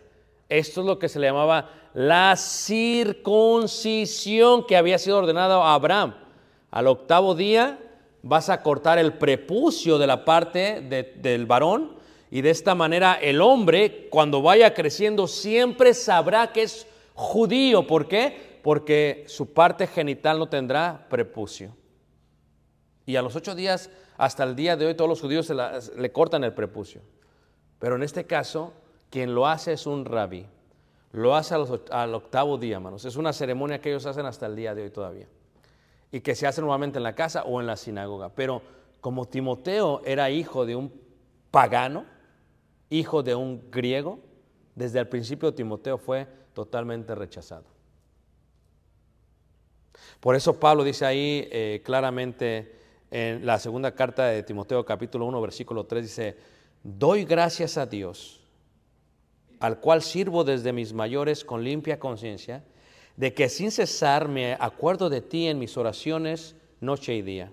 Esto 0.48 0.80
es 0.80 0.86
lo 0.86 0.98
que 0.98 1.08
se 1.08 1.20
le 1.20 1.28
llamaba 1.28 1.70
la 1.94 2.34
circuncisión 3.46 4.66
que 4.66 4.76
había 4.76 4.98
sido 4.98 5.18
ordenada 5.18 5.56
a 5.56 5.74
Abraham. 5.74 6.16
Al 6.72 6.88
octavo 6.88 7.36
día 7.36 7.78
vas 8.22 8.48
a 8.48 8.60
cortar 8.60 8.98
el 8.98 9.12
prepucio 9.14 9.98
de 9.98 10.06
la 10.08 10.24
parte 10.24 10.80
de- 10.80 11.14
del 11.16 11.46
varón 11.46 11.94
y 12.28 12.40
de 12.40 12.50
esta 12.50 12.74
manera 12.74 13.14
el 13.22 13.40
hombre 13.40 14.08
cuando 14.10 14.42
vaya 14.42 14.74
creciendo 14.74 15.28
siempre 15.28 15.94
sabrá 15.94 16.52
que 16.52 16.62
es 16.62 16.88
judío. 17.16 17.86
¿Por 17.86 18.06
qué? 18.06 18.60
Porque 18.62 19.24
su 19.26 19.52
parte 19.52 19.86
genital 19.86 20.38
no 20.38 20.48
tendrá 20.48 21.06
prepucio. 21.08 21.74
Y 23.06 23.16
a 23.16 23.22
los 23.22 23.34
ocho 23.34 23.54
días, 23.54 23.90
hasta 24.16 24.44
el 24.44 24.54
día 24.54 24.76
de 24.76 24.86
hoy, 24.86 24.94
todos 24.94 25.08
los 25.08 25.20
judíos 25.20 25.46
se 25.46 25.54
le 25.54 26.12
cortan 26.12 26.44
el 26.44 26.52
prepucio. 26.52 27.00
Pero 27.78 27.96
en 27.96 28.02
este 28.02 28.24
caso, 28.24 28.72
quien 29.10 29.34
lo 29.34 29.46
hace 29.46 29.72
es 29.72 29.86
un 29.86 30.04
rabí. 30.04 30.46
Lo 31.12 31.34
hace 31.34 31.54
al 31.54 32.14
octavo 32.14 32.58
día, 32.58 32.76
hermanos. 32.76 33.04
Es 33.04 33.16
una 33.16 33.32
ceremonia 33.32 33.80
que 33.80 33.88
ellos 33.88 34.06
hacen 34.06 34.26
hasta 34.26 34.46
el 34.46 34.56
día 34.56 34.74
de 34.74 34.82
hoy 34.82 34.90
todavía. 34.90 35.28
Y 36.12 36.20
que 36.20 36.34
se 36.34 36.46
hace 36.46 36.60
normalmente 36.60 36.98
en 36.98 37.04
la 37.04 37.14
casa 37.14 37.44
o 37.44 37.60
en 37.60 37.66
la 37.66 37.76
sinagoga. 37.76 38.28
Pero 38.30 38.60
como 39.00 39.26
Timoteo 39.26 40.02
era 40.04 40.30
hijo 40.30 40.66
de 40.66 40.76
un 40.76 40.92
pagano, 41.50 42.04
hijo 42.90 43.22
de 43.22 43.34
un 43.34 43.70
griego, 43.70 44.18
desde 44.76 45.00
el 45.00 45.08
principio 45.08 45.52
Timoteo 45.52 45.98
fue 45.98 46.28
totalmente 46.54 47.14
rechazado. 47.16 47.64
Por 50.20 50.36
eso 50.36 50.60
Pablo 50.60 50.84
dice 50.84 51.04
ahí 51.04 51.48
eh, 51.50 51.82
claramente 51.84 52.76
en 53.10 53.44
la 53.44 53.58
segunda 53.58 53.94
carta 53.94 54.26
de 54.26 54.42
Timoteo 54.42 54.84
capítulo 54.84 55.26
1 55.26 55.40
versículo 55.40 55.84
3 55.84 56.04
dice, 56.04 56.36
doy 56.82 57.24
gracias 57.24 57.78
a 57.78 57.86
Dios, 57.86 58.40
al 59.60 59.80
cual 59.80 60.02
sirvo 60.02 60.44
desde 60.44 60.72
mis 60.72 60.92
mayores 60.92 61.44
con 61.44 61.64
limpia 61.64 61.98
conciencia, 61.98 62.62
de 63.16 63.32
que 63.32 63.48
sin 63.48 63.70
cesar 63.70 64.28
me 64.28 64.54
acuerdo 64.60 65.08
de 65.08 65.22
ti 65.22 65.46
en 65.46 65.58
mis 65.58 65.76
oraciones 65.78 66.54
noche 66.80 67.14
y 67.14 67.22
día, 67.22 67.50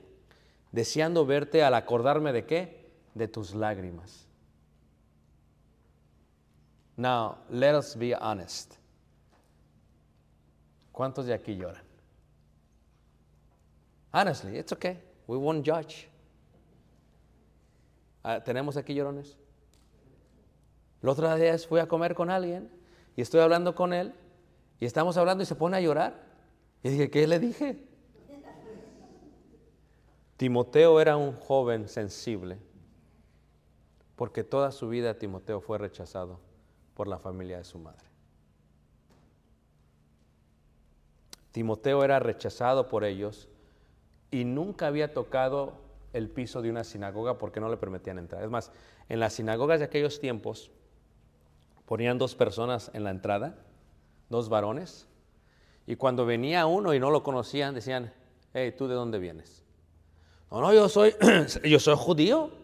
deseando 0.74 1.26
verte 1.26 1.64
al 1.64 1.74
acordarme 1.74 2.34
de 2.34 2.46
qué? 2.46 2.84
De 3.14 3.30
tus 3.30 3.56
lágrimas. 3.56 4.28
Now, 6.96 7.38
let 7.50 7.74
us 7.76 7.96
be 7.96 8.14
honest. 8.14 8.78
¿Cuántos 10.92 11.26
de 11.26 11.34
aquí 11.34 11.58
lloran? 11.58 11.82
Honestly, 14.14 14.58
it's 14.58 14.72
okay. 14.72 15.00
We 15.26 15.38
won't 15.38 15.66
judge. 15.66 16.08
Ah, 18.24 18.40
¿Tenemos 18.40 18.78
aquí 18.78 18.94
llorones? 18.94 19.36
El 21.02 21.10
otro 21.10 21.36
día 21.36 21.58
fui 21.58 21.80
a 21.80 21.88
comer 21.88 22.14
con 22.14 22.30
alguien 22.30 22.70
y 23.16 23.22
estoy 23.22 23.42
hablando 23.42 23.74
con 23.76 23.92
él 23.92 24.14
y 24.80 24.86
estamos 24.86 25.18
hablando 25.18 25.44
y 25.44 25.46
se 25.48 25.56
pone 25.56 25.78
a 25.78 25.82
llorar. 25.82 26.14
Y 26.84 26.90
dije, 26.90 27.10
¿qué 27.10 27.28
le 27.28 27.40
dije? 27.40 27.88
Timoteo 30.38 31.02
era 31.02 31.18
un 31.18 31.34
joven 31.34 31.88
sensible. 31.88 32.60
Porque 34.16 34.44
toda 34.44 34.72
su 34.72 34.90
vida 34.90 35.18
Timoteo 35.18 35.60
fue 35.60 35.80
rechazado 35.80 36.40
por 36.94 37.08
la 37.08 37.18
familia 37.20 37.58
de 37.58 37.64
su 37.64 37.80
madre. 37.80 38.06
Timoteo 41.52 42.04
era 42.04 42.20
rechazado 42.20 42.88
por 42.88 43.04
ellos 43.04 43.48
y 44.32 44.44
nunca 44.44 44.88
había 44.88 45.14
tocado 45.14 45.74
el 46.14 46.30
piso 46.30 46.62
de 46.62 46.70
una 46.70 46.84
sinagoga 46.84 47.38
porque 47.38 47.60
no 47.60 47.70
le 47.70 47.78
permitían 47.78 48.18
entrar. 48.18 48.44
Es 48.44 48.50
más, 48.50 48.72
en 49.10 49.20
las 49.20 49.34
sinagogas 49.34 49.80
de 49.80 49.86
aquellos 49.86 50.20
tiempos 50.20 50.72
ponían 51.86 52.18
dos 52.18 52.36
personas 52.36 52.90
en 52.94 53.04
la 53.04 53.12
entrada, 53.12 53.56
dos 54.30 54.50
varones, 54.50 55.08
y 55.86 55.96
cuando 55.96 56.26
venía 56.26 56.66
uno 56.66 56.94
y 56.94 57.00
no 57.00 57.12
lo 57.12 57.24
conocían, 57.24 57.76
decían, 57.76 58.14
hey, 58.54 58.74
¿tú 58.78 58.88
de 58.88 58.96
dónde 58.96 59.20
vienes? 59.20 59.64
No, 60.50 60.62
no, 60.62 60.74
yo 60.74 60.88
soy, 60.88 61.14
yo 61.64 61.80
soy 61.80 61.96
judío. 61.98 62.63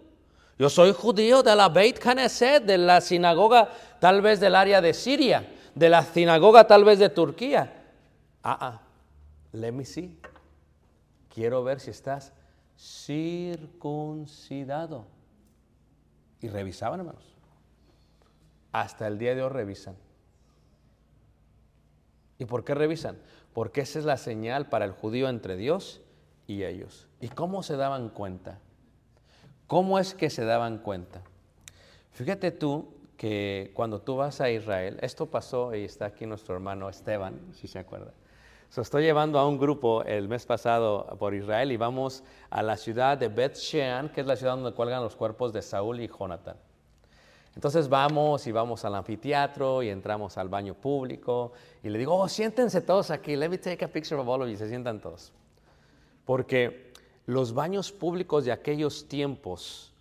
Yo 0.60 0.70
soy 0.70 0.92
judío 0.92 1.42
de 1.42 1.56
la 1.56 1.70
Beit 1.70 1.98
Knesset, 2.00 2.66
de 2.66 2.78
la 2.78 3.00
sinagoga 3.00 3.70
tal 4.02 4.22
vez 4.22 4.42
del 4.42 4.56
área 4.56 4.82
de 4.82 4.94
Siria, 4.94 5.50
de 5.74 5.88
la 5.88 6.04
sinagoga 6.04 6.68
tal 6.68 6.84
vez 6.84 7.00
de 7.00 7.08
Turquía. 7.08 7.94
Ah, 8.44 8.58
ah, 8.60 8.82
let 9.54 9.72
me 9.72 9.86
see. 9.86 10.20
Quiero 11.34 11.64
ver 11.64 11.80
si 11.80 11.92
estás 11.92 12.34
circuncidado. 12.78 13.48
Y 16.42 16.50
revisaban, 16.50 17.00
hermanos. 17.00 17.24
Hasta 18.74 19.08
el 19.08 19.18
día 19.18 19.34
de 19.36 19.44
hoy 19.44 19.50
revisan. 19.50 19.96
¿Y 22.38 22.44
por 22.44 22.66
qué 22.66 22.76
revisan? 22.76 23.18
Porque 23.54 23.80
esa 23.82 24.00
es 24.00 24.04
la 24.04 24.18
señal 24.18 24.68
para 24.68 24.84
el 24.84 24.92
judío 24.92 25.30
entre 25.30 25.56
Dios 25.56 26.02
y 26.48 26.66
ellos. 26.66 27.08
¿Y 27.22 27.30
cómo 27.30 27.64
se 27.64 27.78
daban 27.78 28.10
cuenta? 28.10 28.60
¿Cómo 29.70 30.00
es 30.00 30.16
que 30.16 30.32
se 30.32 30.46
daban 30.46 30.80
cuenta? 30.80 31.22
Fíjate 32.14 32.50
tú 32.50 32.88
que 33.18 33.70
cuando 33.76 34.02
tú 34.02 34.16
vas 34.16 34.42
a 34.42 34.50
Israel, 34.50 34.98
esto 35.04 35.28
pasó 35.28 35.76
y 35.76 35.84
está 35.84 36.08
aquí 36.08 36.26
nuestro 36.26 36.56
hermano 36.56 36.90
Esteban, 36.90 37.40
si 37.54 37.68
se 37.68 37.78
acuerda. 37.78 38.12
So, 38.72 38.82
estoy 38.82 39.04
llevando 39.04 39.38
a 39.38 39.48
un 39.48 39.60
grupo 39.60 40.04
el 40.06 40.28
mes 40.28 40.48
pasado 40.48 41.16
por 41.20 41.36
Israel 41.36 41.72
y 41.72 41.78
vamos 41.78 42.24
a 42.50 42.64
la 42.64 42.78
ciudad 42.78 43.20
de 43.20 43.28
Beth 43.28 43.58
Shean, 43.58 44.10
que 44.10 44.22
es 44.22 44.26
la 44.26 44.36
ciudad 44.36 44.56
donde 44.56 44.74
cuelgan 44.74 45.04
los 45.04 45.16
cuerpos 45.16 45.54
de 45.54 45.62
Saúl 45.62 46.00
y 46.00 46.08
Jonathan. 46.08 46.58
Entonces 47.54 47.88
vamos 47.90 48.48
y 48.48 48.52
vamos 48.52 48.84
al 48.86 48.96
anfiteatro 48.96 49.84
y 49.84 49.90
entramos 49.90 50.40
al 50.40 50.50
baño 50.50 50.74
público 50.74 51.52
y 51.84 51.90
le 51.90 52.00
digo, 52.00 52.16
oh, 52.16 52.28
siéntense 52.28 52.82
todos 52.82 53.12
aquí, 53.12 53.36
let 53.36 53.50
me 53.50 53.60
take 53.60 53.86
a 53.86 53.88
picture 53.88 54.20
of 54.20 54.28
all 54.28 54.42
of 54.42 54.50
you, 54.50 54.58
se 54.58 54.68
sientan 54.68 55.00
todos. 55.00 55.32
Porque 56.26 56.89
los 57.30 57.54
baños 57.54 57.92
públicos 57.92 58.44
de 58.44 58.52
aquellos 58.52 59.08
tiempos 59.08 59.94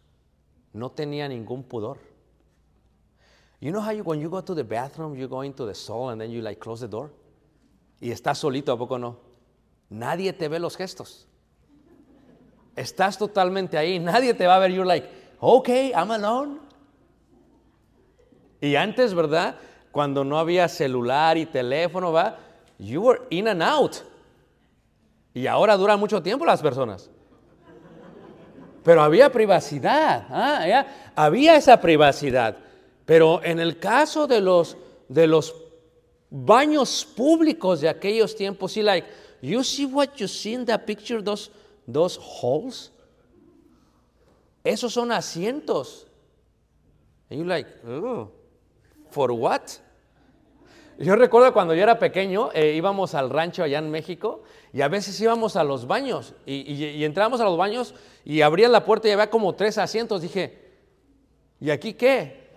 no 0.72 0.90
tenían 0.90 1.28
ningún 1.28 1.62
pudor. 1.62 1.98
You 3.60 3.70
know 3.70 3.82
how 3.82 3.92
you, 3.92 4.02
when 4.02 4.18
you 4.18 4.30
go 4.30 4.40
to 4.40 4.54
the 4.54 4.64
bathroom, 4.64 5.14
you 5.14 5.28
go 5.28 5.42
into 5.42 5.66
the 5.66 5.74
stall 5.74 6.08
and 6.08 6.18
then 6.18 6.30
you 6.30 6.40
like 6.40 6.58
close 6.58 6.80
the 6.80 6.88
door? 6.88 7.10
Y 8.00 8.12
estás 8.12 8.38
solito, 8.38 8.72
¿a 8.72 8.78
poco 8.78 8.98
no? 8.98 9.18
Nadie 9.90 10.32
te 10.32 10.48
ve 10.48 10.58
los 10.58 10.74
gestos. 10.74 11.26
Estás 12.74 13.18
totalmente 13.18 13.76
ahí, 13.76 13.98
nadie 13.98 14.32
te 14.32 14.46
va 14.46 14.56
a 14.56 14.58
ver. 14.58 14.72
You're 14.72 14.86
like, 14.86 15.06
okay, 15.38 15.92
I'm 15.92 16.10
alone. 16.10 16.60
Y 18.62 18.74
antes, 18.74 19.12
¿verdad? 19.12 19.56
Cuando 19.92 20.24
no 20.24 20.38
había 20.38 20.66
celular 20.66 21.36
y 21.36 21.44
teléfono, 21.44 22.10
¿va? 22.10 22.38
You 22.78 23.02
were 23.02 23.20
in 23.28 23.48
and 23.48 23.62
out. 23.62 23.96
Y 25.34 25.46
ahora 25.46 25.76
dura 25.76 25.98
mucho 25.98 26.22
tiempo 26.22 26.46
las 26.46 26.62
personas. 26.62 27.10
Pero 28.88 29.02
había 29.02 29.30
privacidad, 29.30 30.26
¿ah? 30.30 30.86
Había 31.14 31.56
esa 31.56 31.78
privacidad. 31.78 32.56
Pero 33.04 33.44
en 33.44 33.60
el 33.60 33.78
caso 33.78 34.26
de 34.26 34.40
los, 34.40 34.78
de 35.10 35.26
los 35.26 35.54
baños 36.30 37.04
públicos 37.04 37.82
de 37.82 37.90
aquellos 37.90 38.34
tiempos, 38.34 38.72
sí, 38.72 38.80
like, 38.80 39.06
you 39.42 39.62
see 39.62 39.84
what 39.84 40.14
you 40.16 40.26
see 40.26 40.54
in 40.54 40.64
the 40.64 40.78
picture, 40.78 41.22
those, 41.22 41.50
those 41.86 42.18
holes? 42.18 42.90
Esos 44.64 44.94
son 44.94 45.12
asientos. 45.12 46.06
And 47.28 47.40
you're 47.40 47.46
like, 47.46 47.68
oh, 47.86 48.30
for 49.10 49.34
what? 49.34 49.78
Yo 50.98 51.14
recuerdo 51.14 51.52
cuando 51.52 51.74
yo 51.74 51.82
era 51.84 52.00
pequeño, 52.00 52.50
eh, 52.52 52.72
íbamos 52.74 53.14
al 53.14 53.30
rancho 53.30 53.62
allá 53.62 53.78
en 53.78 53.88
México 53.88 54.42
y 54.72 54.80
a 54.80 54.88
veces 54.88 55.20
íbamos 55.20 55.54
a 55.54 55.62
los 55.62 55.86
baños 55.86 56.34
y, 56.44 56.72
y, 56.72 57.04
entrábamos 57.04 57.40
a 57.40 57.44
los 57.44 57.56
baños 57.56 57.94
y 58.24 58.42
abría 58.42 58.68
la 58.68 58.84
puerta 58.84 59.06
y 59.06 59.12
había 59.12 59.30
como 59.30 59.54
tres 59.54 59.78
asientos. 59.78 60.22
Dije, 60.22 60.58
¿y 61.60 61.70
aquí 61.70 61.94
qué? 61.94 62.48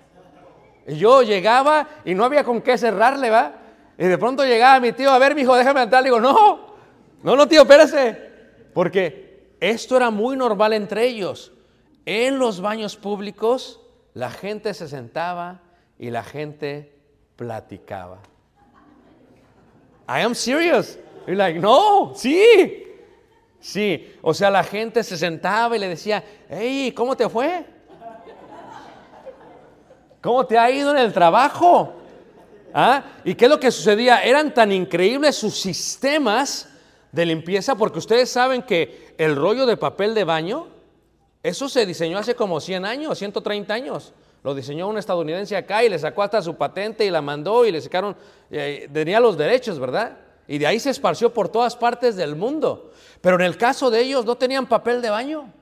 Y 0.88 0.96
yo 0.96 1.22
llegaba 1.22 1.88
y 2.04 2.16
no 2.16 2.26
había 2.26 2.44
con 2.44 2.62
qué 2.62 2.80
cerrarle, 2.80 3.30
¿va? 3.30 3.54
Y 3.96 4.08
de 4.08 4.18
pronto 4.18 4.44
llegaba 4.44 4.80
mi 4.80 4.92
tío, 4.92 5.12
a 5.12 5.20
ver, 5.20 5.36
mi 5.36 5.42
hijo, 5.42 5.56
déjame 5.56 5.84
entrar. 5.84 6.02
Le 6.02 6.10
digo, 6.10 6.20
no, 6.20 6.76
no, 7.22 7.36
no, 7.36 7.48
tío, 7.48 7.62
espérese. 7.62 8.32
Porque 8.74 9.56
esto 9.60 9.98
era 9.98 10.10
muy 10.10 10.36
normal 10.36 10.74
entre 10.74 11.06
ellos. 11.06 11.52
En 12.08 12.40
los 12.40 12.62
baños 12.62 12.96
públicos, 12.96 13.80
la 14.16 14.32
gente 14.32 14.74
se 14.74 14.88
sentaba 14.88 15.62
y 16.00 16.10
la 16.10 16.24
gente 16.24 16.98
platicaba. 17.36 18.31
I 20.08 20.22
am 20.22 20.36
serious. 20.36 20.98
Y 21.28 21.36
like, 21.36 21.60
no, 21.60 22.14
sí. 22.16 22.88
Sí, 23.60 24.16
o 24.24 24.34
sea, 24.34 24.50
la 24.50 24.64
gente 24.64 25.04
se 25.04 25.16
sentaba 25.16 25.76
y 25.76 25.80
le 25.80 25.88
decía, 25.88 26.24
hey, 26.50 26.92
¿cómo 26.96 27.16
te 27.16 27.30
fue? 27.30 27.64
¿Cómo 30.20 30.46
te 30.46 30.58
ha 30.58 30.70
ido 30.70 30.92
en 30.92 30.98
el 30.98 31.14
trabajo? 31.14 31.94
¿Ah? 32.74 33.04
¿Y 33.24 33.36
qué 33.36 33.46
es 33.46 33.52
lo 33.52 33.60
que 33.60 33.70
sucedía? 33.70 34.24
Eran 34.24 34.54
tan 34.54 34.72
increíbles 34.72 35.36
sus 35.36 35.60
sistemas 35.60 36.70
de 37.12 37.26
limpieza 37.26 37.76
porque 37.76 38.00
ustedes 38.00 38.30
saben 38.30 38.64
que 38.64 39.14
el 39.18 39.36
rollo 39.36 39.66
de 39.66 39.78
papel 39.78 40.14
de 40.16 40.24
baño, 40.24 40.68
eso 41.44 41.68
se 41.70 41.86
diseñó 41.86 42.18
hace 42.18 42.36
como 42.36 42.60
100 42.60 42.86
años, 42.86 43.18
130 43.18 43.74
años. 43.74 44.14
Lo 44.44 44.56
diseñó 44.56 44.88
un 44.88 44.98
estadounidense 44.98 45.56
acá 45.56 45.84
y 45.84 45.90
le 45.90 46.00
sacó 46.00 46.24
hasta 46.24 46.42
su 46.42 46.56
patente 46.56 47.06
y 47.06 47.12
la 47.12 47.22
mandó 47.22 47.66
y 47.66 47.72
le 47.72 47.80
sacaron, 47.80 48.16
eh, 48.50 48.90
tenía 48.92 49.20
los 49.20 49.38
derechos, 49.38 49.78
¿verdad? 49.78 50.18
Y 50.48 50.58
de 50.58 50.66
ahí 50.66 50.80
se 50.80 50.90
esparció 50.90 51.32
por 51.32 51.50
todas 51.50 51.76
partes 51.76 52.16
del 52.16 52.36
mundo. 52.36 52.92
Pero 53.22 53.36
en 53.36 53.44
el 53.44 53.56
caso 53.58 53.92
de 53.92 54.02
ellos 54.02 54.26
no 54.26 54.36
tenían 54.36 54.66
papel 54.66 55.02
de 55.02 55.12
baño. 55.12 55.54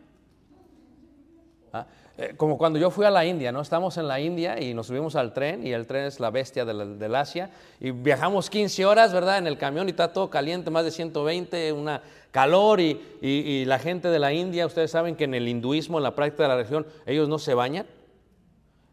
¿Ah? 1.74 1.86
Eh, 2.18 2.34
como 2.38 2.58
cuando 2.58 2.80
yo 2.80 2.90
fui 2.90 3.06
a 3.06 3.12
la 3.12 3.26
India, 3.26 3.52
¿no? 3.52 3.60
Estamos 3.60 3.98
en 3.98 4.08
la 4.08 4.20
India 4.22 4.62
y 4.62 4.74
nos 4.74 4.88
subimos 4.88 5.18
al 5.18 5.34
tren 5.34 5.68
y 5.68 5.74
el 5.74 5.86
tren 5.86 6.06
es 6.06 6.22
la 6.22 6.32
bestia 6.32 6.64
del, 6.64 7.16
Asia 7.16 7.50
y 7.82 7.92
viajamos 7.92 8.50
15 8.50 8.86
horas, 8.86 9.12
¿verdad? 9.12 9.40
En 9.40 9.48
el 9.48 9.58
camión 9.58 9.88
y 9.88 9.92
está 9.92 10.14
todo 10.14 10.30
caliente, 10.30 10.72
más 10.72 10.86
de 10.86 10.92
120, 10.92 11.74
una 11.74 12.02
calor 12.32 12.80
y, 12.80 13.18
y, 13.22 13.30
y 13.30 13.66
la 13.66 13.78
gente 13.78 14.08
de 14.08 14.20
la 14.20 14.32
India, 14.32 14.66
ustedes 14.66 14.92
saben 14.92 15.18
que 15.18 15.26
en 15.26 15.34
el 15.34 15.50
hinduismo, 15.50 15.98
en 15.98 16.04
la 16.04 16.16
práctica 16.16 16.44
de 16.44 16.50
la 16.50 16.56
religión, 16.56 16.88
ellos 17.06 17.28
no 17.28 17.40
se 17.40 17.54
bañan. 17.54 17.86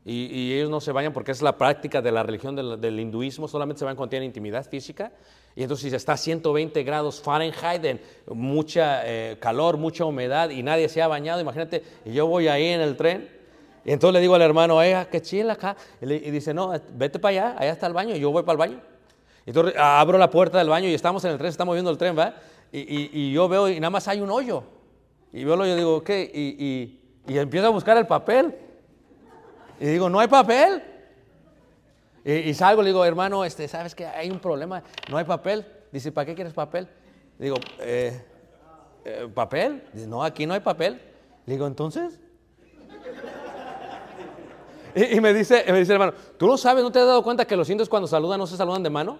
Y, 0.08 0.26
y, 0.26 0.54
ellos 0.54 0.70
no 0.70 0.80
se 0.80 0.92
bañan 0.92 1.12
porque 1.12 1.32
es 1.32 1.42
la 1.42 1.58
práctica 1.58 2.00
de 2.00 2.12
la 2.12 2.22
religión 2.22 2.54
del, 2.54 2.80
del, 2.80 3.00
hinduismo, 3.00 3.48
solamente 3.48 3.80
se 3.80 3.84
bañan 3.84 3.96
cuando 3.96 4.10
tienen 4.10 4.28
intimidad 4.28 4.64
física. 4.64 5.10
Y 5.56 5.62
entonces 5.62 5.90
si 5.90 5.96
está 5.96 6.12
a 6.12 6.16
120 6.16 6.80
grados 6.84 7.20
Fahrenheit, 7.20 7.84
en 7.84 8.00
mucha 8.28 9.02
eh, 9.04 9.36
calor, 9.40 9.78
mucha 9.78 10.04
humedad 10.04 10.50
y 10.50 10.62
nadie 10.62 10.88
se 10.88 11.02
ha 11.02 11.08
bañado, 11.08 11.40
imagínate, 11.40 11.82
y 12.04 12.12
yo 12.12 12.28
voy 12.28 12.46
ahí 12.46 12.66
en 12.66 12.82
el 12.82 12.96
tren, 12.96 13.28
y 13.84 13.90
entonces 13.90 14.14
le 14.14 14.20
digo 14.20 14.36
al 14.36 14.42
hermano, 14.42 14.76
oiga, 14.76 15.06
qué 15.06 15.20
chila 15.20 15.54
acá. 15.54 15.76
Y, 16.00 16.06
le, 16.06 16.16
y, 16.16 16.30
dice, 16.30 16.54
no, 16.54 16.72
vete 16.92 17.18
para 17.18 17.30
allá, 17.30 17.56
allá 17.58 17.72
está 17.72 17.88
el 17.88 17.92
baño, 17.92 18.14
y 18.14 18.20
yo 18.20 18.30
voy 18.30 18.44
para 18.44 18.52
el 18.52 18.58
baño. 18.58 18.80
Y 19.44 19.50
entonces 19.50 19.74
abro 19.76 20.18
la 20.18 20.30
puerta 20.30 20.58
del 20.58 20.68
baño 20.68 20.88
y 20.88 20.94
estamos 20.94 21.24
en 21.24 21.32
el 21.32 21.38
tren, 21.38 21.48
estamos 21.48 21.74
viendo 21.74 21.90
el 21.90 21.98
tren, 21.98 22.16
¿va? 22.16 22.36
Y, 22.70 22.78
y, 22.78 23.10
y 23.12 23.32
yo 23.32 23.48
veo, 23.48 23.68
y 23.68 23.80
nada 23.80 23.90
más 23.90 24.06
hay 24.06 24.20
un 24.20 24.30
hoyo. 24.30 24.62
Y 25.32 25.42
veo 25.42 25.54
el 25.54 25.62
hoyo 25.62 25.72
y 25.74 25.76
digo, 25.76 26.04
¿qué? 26.04 26.30
Y, 26.32 27.00
y 27.26 27.38
empiezo 27.38 27.66
a 27.66 27.70
buscar 27.70 27.96
el 27.96 28.06
papel. 28.06 28.54
Y 29.80 29.86
digo, 29.86 30.08
no 30.08 30.20
hay 30.20 30.28
papel. 30.28 30.82
Y, 32.24 32.32
y, 32.32 32.54
salgo, 32.54 32.82
le 32.82 32.88
digo, 32.88 33.04
hermano, 33.04 33.44
este, 33.44 33.68
¿sabes 33.68 33.94
que 33.94 34.06
hay 34.06 34.30
un 34.30 34.40
problema? 34.40 34.82
No 35.08 35.16
hay 35.16 35.24
papel. 35.24 35.64
Dice, 35.92 36.10
¿para 36.12 36.26
qué 36.26 36.34
quieres 36.34 36.52
papel? 36.52 36.88
Digo, 37.38 37.56
eh, 37.80 38.20
eh, 39.04 39.28
¿papel? 39.32 39.84
Dice, 39.92 40.06
no, 40.06 40.24
aquí 40.24 40.46
no 40.46 40.54
hay 40.54 40.60
papel. 40.60 41.00
Le 41.44 41.52
digo, 41.52 41.66
¿entonces? 41.66 42.18
y, 44.94 45.20
me, 45.20 45.34
dice, 45.34 45.64
me 45.68 45.78
dice, 45.78 45.92
hermano, 45.92 46.14
¿tú 46.38 46.46
no 46.46 46.56
sabes, 46.56 46.82
no 46.82 46.90
te 46.90 46.98
has 46.98 47.06
dado 47.06 47.22
cuenta 47.22 47.44
que 47.44 47.54
los 47.54 47.68
indios 47.68 47.88
cuando 47.88 48.08
saludan 48.08 48.38
no 48.38 48.46
se 48.46 48.56
saludan 48.56 48.82
de 48.82 48.90
mano? 48.90 49.18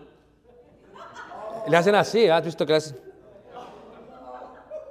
Le 1.68 1.76
hacen 1.76 1.94
así, 1.94 2.28
¿has 2.28 2.44
visto 2.44 2.64
que 2.64 2.72
le 2.72 2.78
hacen? 2.78 2.98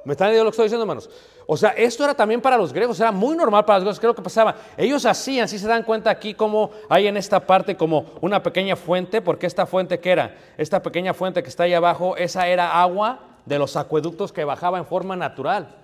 ¿Me 0.04 0.14
están 0.14 0.28
entendiendo 0.28 0.44
lo 0.44 0.52
que 0.52 0.54
estoy 0.54 0.66
diciendo, 0.66 0.84
hermanos? 0.84 1.10
O 1.48 1.56
sea, 1.56 1.70
esto 1.72 2.04
era 2.04 2.16
también 2.16 2.42
para 2.42 2.58
los 2.58 2.74
griegos, 2.74 3.00
era 3.00 3.12
muy 3.12 3.36
normal 3.36 3.66
para 3.66 3.80
los 3.80 3.84
griegos. 3.84 4.00
¿Qué 4.00 4.06
es 4.08 4.10
lo 4.10 4.16
que 4.16 4.22
pasaba? 4.22 4.56
Ellos 4.78 5.06
hacían, 5.06 5.48
si 5.48 5.60
se 5.60 5.68
dan 5.68 5.84
cuenta 5.84 6.10
aquí, 6.10 6.34
como 6.34 6.72
hay 6.90 7.08
en 7.08 7.18
esta 7.18 7.40
parte 7.40 7.78
como 7.78 8.06
una 8.22 8.42
pequeña 8.42 8.76
fuente, 8.76 9.22
porque 9.22 9.46
esta 9.46 9.66
fuente 9.66 10.00
que 10.00 10.12
era, 10.12 10.36
esta 10.58 10.82
pequeña 10.82 11.14
fuente 11.14 11.44
que 11.44 11.50
está 11.50 11.64
ahí 11.64 11.74
abajo, 11.74 12.18
esa 12.18 12.48
era 12.48 12.82
agua 12.82 13.20
de 13.46 13.60
los 13.60 13.76
acueductos 13.76 14.34
que 14.34 14.44
bajaba 14.44 14.80
en 14.80 14.86
forma 14.88 15.16
natural. 15.16 15.76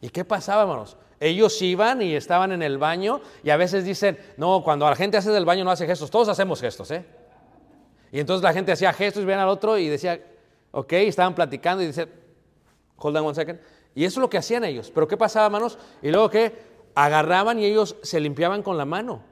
¿Y 0.00 0.08
qué 0.08 0.24
pasaba, 0.24 0.62
hermanos? 0.62 0.96
Ellos 1.20 1.62
iban 1.62 2.02
y 2.02 2.16
estaban 2.16 2.50
en 2.50 2.62
el 2.62 2.78
baño 2.78 3.20
y 3.44 3.50
a 3.50 3.56
veces 3.56 3.84
dicen, 3.84 4.18
no, 4.36 4.64
cuando 4.64 4.90
la 4.90 4.96
gente 4.96 5.16
hace 5.16 5.30
del 5.30 5.44
baño 5.44 5.62
no 5.62 5.70
hace 5.70 5.86
gestos, 5.86 6.10
todos 6.10 6.28
hacemos 6.28 6.60
gestos, 6.60 6.90
¿eh? 6.90 7.04
Y 8.10 8.18
entonces 8.18 8.42
la 8.42 8.52
gente 8.52 8.72
hacía 8.72 8.92
gestos 8.92 9.24
veían 9.24 9.40
al 9.40 9.48
otro 9.48 9.78
y 9.78 9.88
decía, 9.88 10.20
ok, 10.72 10.92
estaban 10.94 11.36
platicando 11.36 11.84
y 11.84 11.86
dice, 11.86 12.08
hold 12.96 13.16
on 13.16 13.26
one 13.26 13.34
second. 13.36 13.60
Y 13.94 14.04
eso 14.04 14.20
es 14.20 14.22
lo 14.22 14.30
que 14.30 14.38
hacían 14.38 14.64
ellos. 14.64 14.90
Pero 14.94 15.06
¿qué 15.06 15.16
pasaba, 15.16 15.46
hermanos? 15.46 15.78
Y 16.02 16.10
luego 16.10 16.30
que 16.30 16.52
agarraban 16.94 17.58
y 17.58 17.64
ellos 17.66 17.96
se 18.02 18.20
limpiaban 18.20 18.62
con 18.62 18.76
la 18.76 18.84
mano. 18.84 19.22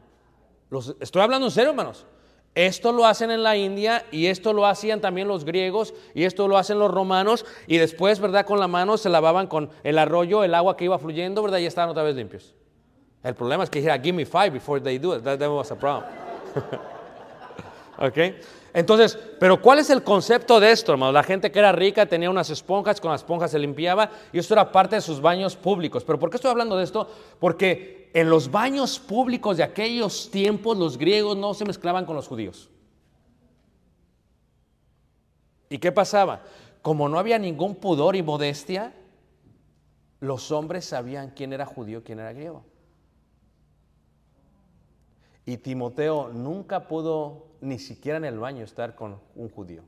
Los, 0.70 0.96
estoy 1.00 1.22
hablando 1.22 1.46
en 1.46 1.52
serio, 1.52 1.70
hermanos. 1.70 2.06
Esto 2.54 2.92
lo 2.92 3.06
hacen 3.06 3.30
en 3.30 3.44
la 3.44 3.56
India 3.56 4.04
y 4.10 4.26
esto 4.26 4.52
lo 4.52 4.66
hacían 4.66 5.00
también 5.00 5.28
los 5.28 5.44
griegos 5.44 5.94
y 6.14 6.24
esto 6.24 6.48
lo 6.48 6.58
hacen 6.58 6.80
los 6.80 6.90
romanos 6.90 7.46
y 7.68 7.78
después, 7.78 8.18
¿verdad? 8.18 8.44
Con 8.44 8.58
la 8.58 8.66
mano 8.66 8.96
se 8.96 9.08
lavaban 9.08 9.46
con 9.46 9.70
el 9.84 9.98
arroyo, 9.98 10.42
el 10.42 10.54
agua 10.54 10.76
que 10.76 10.84
iba 10.84 10.98
fluyendo, 10.98 11.42
¿verdad? 11.42 11.58
Y 11.58 11.66
estaban 11.66 11.90
otra 11.90 12.02
vez 12.02 12.16
limpios. 12.16 12.54
El 13.22 13.34
problema 13.34 13.62
es 13.62 13.70
que 13.70 13.78
dijera, 13.78 13.98
give 13.98 14.14
me 14.14 14.24
five 14.24 14.50
before 14.50 14.80
they 14.80 14.98
do 14.98 15.14
it. 15.14 15.22
That, 15.22 15.38
that 15.38 15.50
was 15.50 15.70
a 15.70 15.76
problem. 15.76 16.04
¿Ok? 17.98 18.18
Entonces, 18.72 19.18
pero 19.38 19.60
¿cuál 19.60 19.80
es 19.80 19.90
el 19.90 20.04
concepto 20.04 20.60
de 20.60 20.70
esto, 20.70 20.92
hermano? 20.92 21.12
La 21.12 21.22
gente 21.22 21.50
que 21.50 21.58
era 21.58 21.72
rica 21.72 22.06
tenía 22.06 22.30
unas 22.30 22.50
esponjas, 22.50 23.00
con 23.00 23.10
las 23.10 23.22
esponjas 23.22 23.50
se 23.50 23.58
limpiaba 23.58 24.10
y 24.32 24.38
esto 24.38 24.54
era 24.54 24.70
parte 24.70 24.96
de 24.96 25.00
sus 25.00 25.20
baños 25.20 25.56
públicos. 25.56 26.04
¿Pero 26.04 26.18
por 26.18 26.30
qué 26.30 26.36
estoy 26.36 26.50
hablando 26.50 26.76
de 26.76 26.84
esto? 26.84 27.08
Porque 27.40 28.10
en 28.14 28.30
los 28.30 28.50
baños 28.50 28.98
públicos 28.98 29.56
de 29.56 29.64
aquellos 29.64 30.30
tiempos 30.30 30.76
los 30.76 30.98
griegos 30.98 31.36
no 31.36 31.54
se 31.54 31.64
mezclaban 31.64 32.06
con 32.06 32.14
los 32.14 32.28
judíos. 32.28 32.70
¿Y 35.68 35.78
qué 35.78 35.92
pasaba? 35.92 36.42
Como 36.82 37.08
no 37.08 37.18
había 37.18 37.38
ningún 37.38 37.76
pudor 37.76 38.16
y 38.16 38.22
modestia, 38.22 38.94
los 40.20 40.50
hombres 40.52 40.84
sabían 40.84 41.30
quién 41.30 41.52
era 41.52 41.66
judío, 41.66 42.02
quién 42.04 42.20
era 42.20 42.32
griego. 42.32 42.64
Y 45.46 45.56
Timoteo 45.56 46.30
nunca 46.32 46.86
pudo 46.86 47.49
ni 47.60 47.78
siquiera 47.78 48.18
en 48.18 48.24
el 48.24 48.38
baño 48.38 48.64
estar 48.64 48.94
con 48.94 49.20
un 49.34 49.48
judío. 49.48 49.82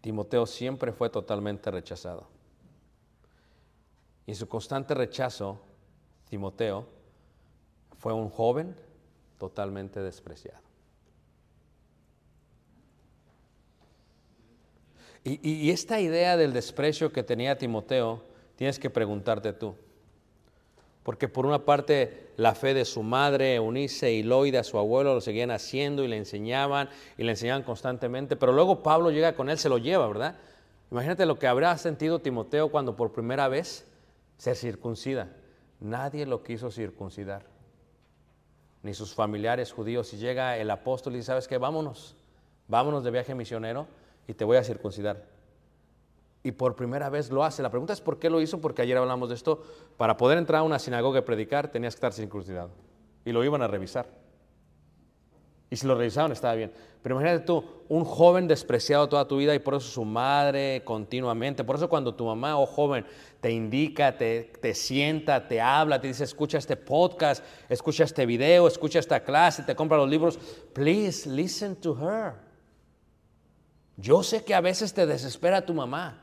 Timoteo 0.00 0.46
siempre 0.46 0.92
fue 0.92 1.10
totalmente 1.10 1.70
rechazado. 1.70 2.28
Y 4.26 4.30
en 4.32 4.36
su 4.36 4.48
constante 4.48 4.94
rechazo, 4.94 5.60
Timoteo 6.28 6.86
fue 7.98 8.12
un 8.12 8.28
joven 8.30 8.76
totalmente 9.38 10.00
despreciado. 10.00 10.60
Y, 15.24 15.40
y- 15.42 15.54
y 15.66 15.70
esta 15.70 16.00
idea 16.00 16.36
del 16.36 16.52
desprecio 16.52 17.12
que 17.12 17.22
tenía 17.24 17.58
Timoteo, 17.58 18.22
tienes 18.54 18.78
que 18.78 18.90
preguntarte 18.90 19.52
tú. 19.52 19.74
Porque 21.06 21.28
por 21.28 21.46
una 21.46 21.64
parte 21.64 22.32
la 22.36 22.56
fe 22.56 22.74
de 22.74 22.84
su 22.84 23.04
madre, 23.04 23.54
Eunice 23.54 24.10
y 24.10 24.24
Loida, 24.24 24.64
su 24.64 24.76
abuelo, 24.76 25.14
lo 25.14 25.20
seguían 25.20 25.52
haciendo 25.52 26.02
y 26.02 26.08
le 26.08 26.16
enseñaban 26.16 26.88
y 27.16 27.22
le 27.22 27.30
enseñaban 27.30 27.62
constantemente. 27.62 28.34
Pero 28.34 28.52
luego 28.52 28.82
Pablo 28.82 29.12
llega 29.12 29.36
con 29.36 29.48
él, 29.48 29.56
se 29.56 29.68
lo 29.68 29.78
lleva, 29.78 30.08
¿verdad? 30.08 30.34
Imagínate 30.90 31.24
lo 31.24 31.38
que 31.38 31.46
habrá 31.46 31.78
sentido 31.78 32.18
Timoteo 32.18 32.72
cuando 32.72 32.96
por 32.96 33.12
primera 33.12 33.46
vez 33.46 33.86
se 34.36 34.56
circuncida. 34.56 35.28
Nadie 35.78 36.26
lo 36.26 36.42
quiso 36.42 36.72
circuncidar, 36.72 37.44
ni 38.82 38.92
sus 38.92 39.14
familiares 39.14 39.70
judíos. 39.70 40.12
Y 40.12 40.16
llega 40.16 40.58
el 40.58 40.68
apóstol 40.72 41.12
y 41.12 41.18
dice, 41.18 41.26
¿sabes 41.26 41.46
qué? 41.46 41.56
Vámonos, 41.56 42.16
vámonos 42.66 43.04
de 43.04 43.12
viaje 43.12 43.32
misionero 43.32 43.86
y 44.26 44.34
te 44.34 44.44
voy 44.44 44.56
a 44.56 44.64
circuncidar 44.64 45.35
y 46.46 46.52
por 46.52 46.76
primera 46.76 47.10
vez 47.10 47.30
lo 47.30 47.42
hace. 47.42 47.60
La 47.60 47.70
pregunta 47.70 47.92
es 47.92 48.00
por 48.00 48.20
qué 48.20 48.30
lo 48.30 48.40
hizo, 48.40 48.60
porque 48.60 48.82
ayer 48.82 48.96
hablamos 48.96 49.28
de 49.28 49.34
esto. 49.34 49.64
Para 49.96 50.16
poder 50.16 50.38
entrar 50.38 50.60
a 50.60 50.62
una 50.62 50.78
sinagoga 50.78 51.18
y 51.18 51.22
predicar 51.22 51.72
tenías 51.72 51.94
que 51.94 51.98
estar 51.98 52.12
circuncidado. 52.12 52.70
Y 53.24 53.32
lo 53.32 53.42
iban 53.42 53.62
a 53.62 53.66
revisar. 53.66 54.06
Y 55.68 55.74
si 55.74 55.88
lo 55.88 55.96
revisaron 55.96 56.30
estaba 56.30 56.54
bien. 56.54 56.70
Pero 57.02 57.16
imagínate 57.16 57.44
tú, 57.44 57.64
un 57.88 58.04
joven 58.04 58.46
despreciado 58.46 59.08
toda 59.08 59.26
tu 59.26 59.38
vida 59.38 59.56
y 59.56 59.58
por 59.58 59.74
eso 59.74 59.88
su 59.88 60.04
madre 60.04 60.82
continuamente. 60.84 61.64
Por 61.64 61.74
eso 61.74 61.88
cuando 61.88 62.14
tu 62.14 62.24
mamá 62.24 62.56
o 62.60 62.66
joven 62.66 63.04
te 63.40 63.50
indica, 63.50 64.16
te, 64.16 64.52
te 64.62 64.72
sienta, 64.72 65.48
te 65.48 65.60
habla, 65.60 66.00
te 66.00 66.06
dice, 66.06 66.22
escucha 66.22 66.58
este 66.58 66.76
podcast, 66.76 67.44
escucha 67.68 68.04
este 68.04 68.24
video, 68.24 68.68
escucha 68.68 69.00
esta 69.00 69.18
clase, 69.24 69.64
te 69.64 69.74
compra 69.74 69.98
los 69.98 70.08
libros. 70.08 70.38
Please 70.72 71.28
listen 71.28 71.74
to 71.74 71.98
her. 72.00 72.34
Yo 73.96 74.22
sé 74.22 74.44
que 74.44 74.54
a 74.54 74.60
veces 74.60 74.94
te 74.94 75.06
desespera 75.06 75.66
tu 75.66 75.74
mamá. 75.74 76.22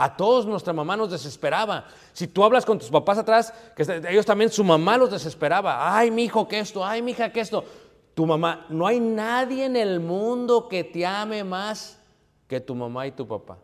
A 0.00 0.16
todos 0.16 0.46
nuestra 0.46 0.72
mamá 0.72 0.96
nos 0.96 1.10
desesperaba. 1.10 1.84
Si 2.12 2.28
tú 2.28 2.44
hablas 2.44 2.64
con 2.64 2.78
tus 2.78 2.88
papás 2.88 3.18
atrás, 3.18 3.52
que 3.74 3.82
ellos 4.08 4.24
también 4.24 4.48
su 4.48 4.62
mamá 4.62 4.96
los 4.96 5.10
desesperaba. 5.10 5.98
Ay, 5.98 6.12
mi 6.12 6.22
hijo, 6.22 6.46
que 6.46 6.60
esto, 6.60 6.86
ay, 6.86 7.02
mi 7.02 7.10
hija, 7.10 7.32
que 7.32 7.40
esto. 7.40 7.64
Tu 8.14 8.24
mamá, 8.24 8.64
no 8.68 8.86
hay 8.86 9.00
nadie 9.00 9.64
en 9.64 9.74
el 9.74 9.98
mundo 9.98 10.68
que 10.68 10.84
te 10.84 11.04
ame 11.04 11.42
más 11.42 11.98
que 12.46 12.60
tu 12.60 12.76
mamá 12.76 13.08
y 13.08 13.10
tu 13.10 13.26
papá. 13.26 13.58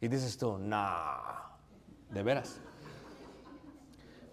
Y 0.00 0.08
dices 0.08 0.38
tú, 0.38 0.56
no, 0.56 0.80
de 2.08 2.22
veras. 2.22 2.58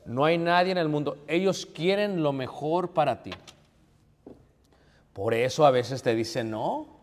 No 0.06 0.24
hay 0.24 0.38
nadie 0.38 0.72
en 0.72 0.78
el 0.78 0.88
mundo. 0.88 1.18
Ellos 1.28 1.66
quieren 1.66 2.24
lo 2.24 2.32
mejor 2.32 2.92
para 2.92 3.22
ti. 3.22 3.32
Por 5.12 5.34
eso 5.34 5.66
a 5.66 5.72
veces 5.72 6.02
te 6.02 6.16
dicen 6.16 6.52
no. 6.52 6.99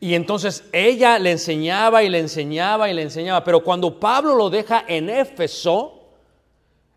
Y 0.00 0.14
entonces 0.14 0.64
ella 0.72 1.18
le 1.18 1.32
enseñaba 1.32 2.02
y 2.02 2.08
le 2.08 2.18
enseñaba 2.18 2.88
y 2.88 2.94
le 2.94 3.02
enseñaba. 3.02 3.42
Pero 3.42 3.64
cuando 3.64 3.98
Pablo 3.98 4.34
lo 4.34 4.48
deja 4.48 4.84
en 4.86 5.10
Éfeso, 5.10 5.98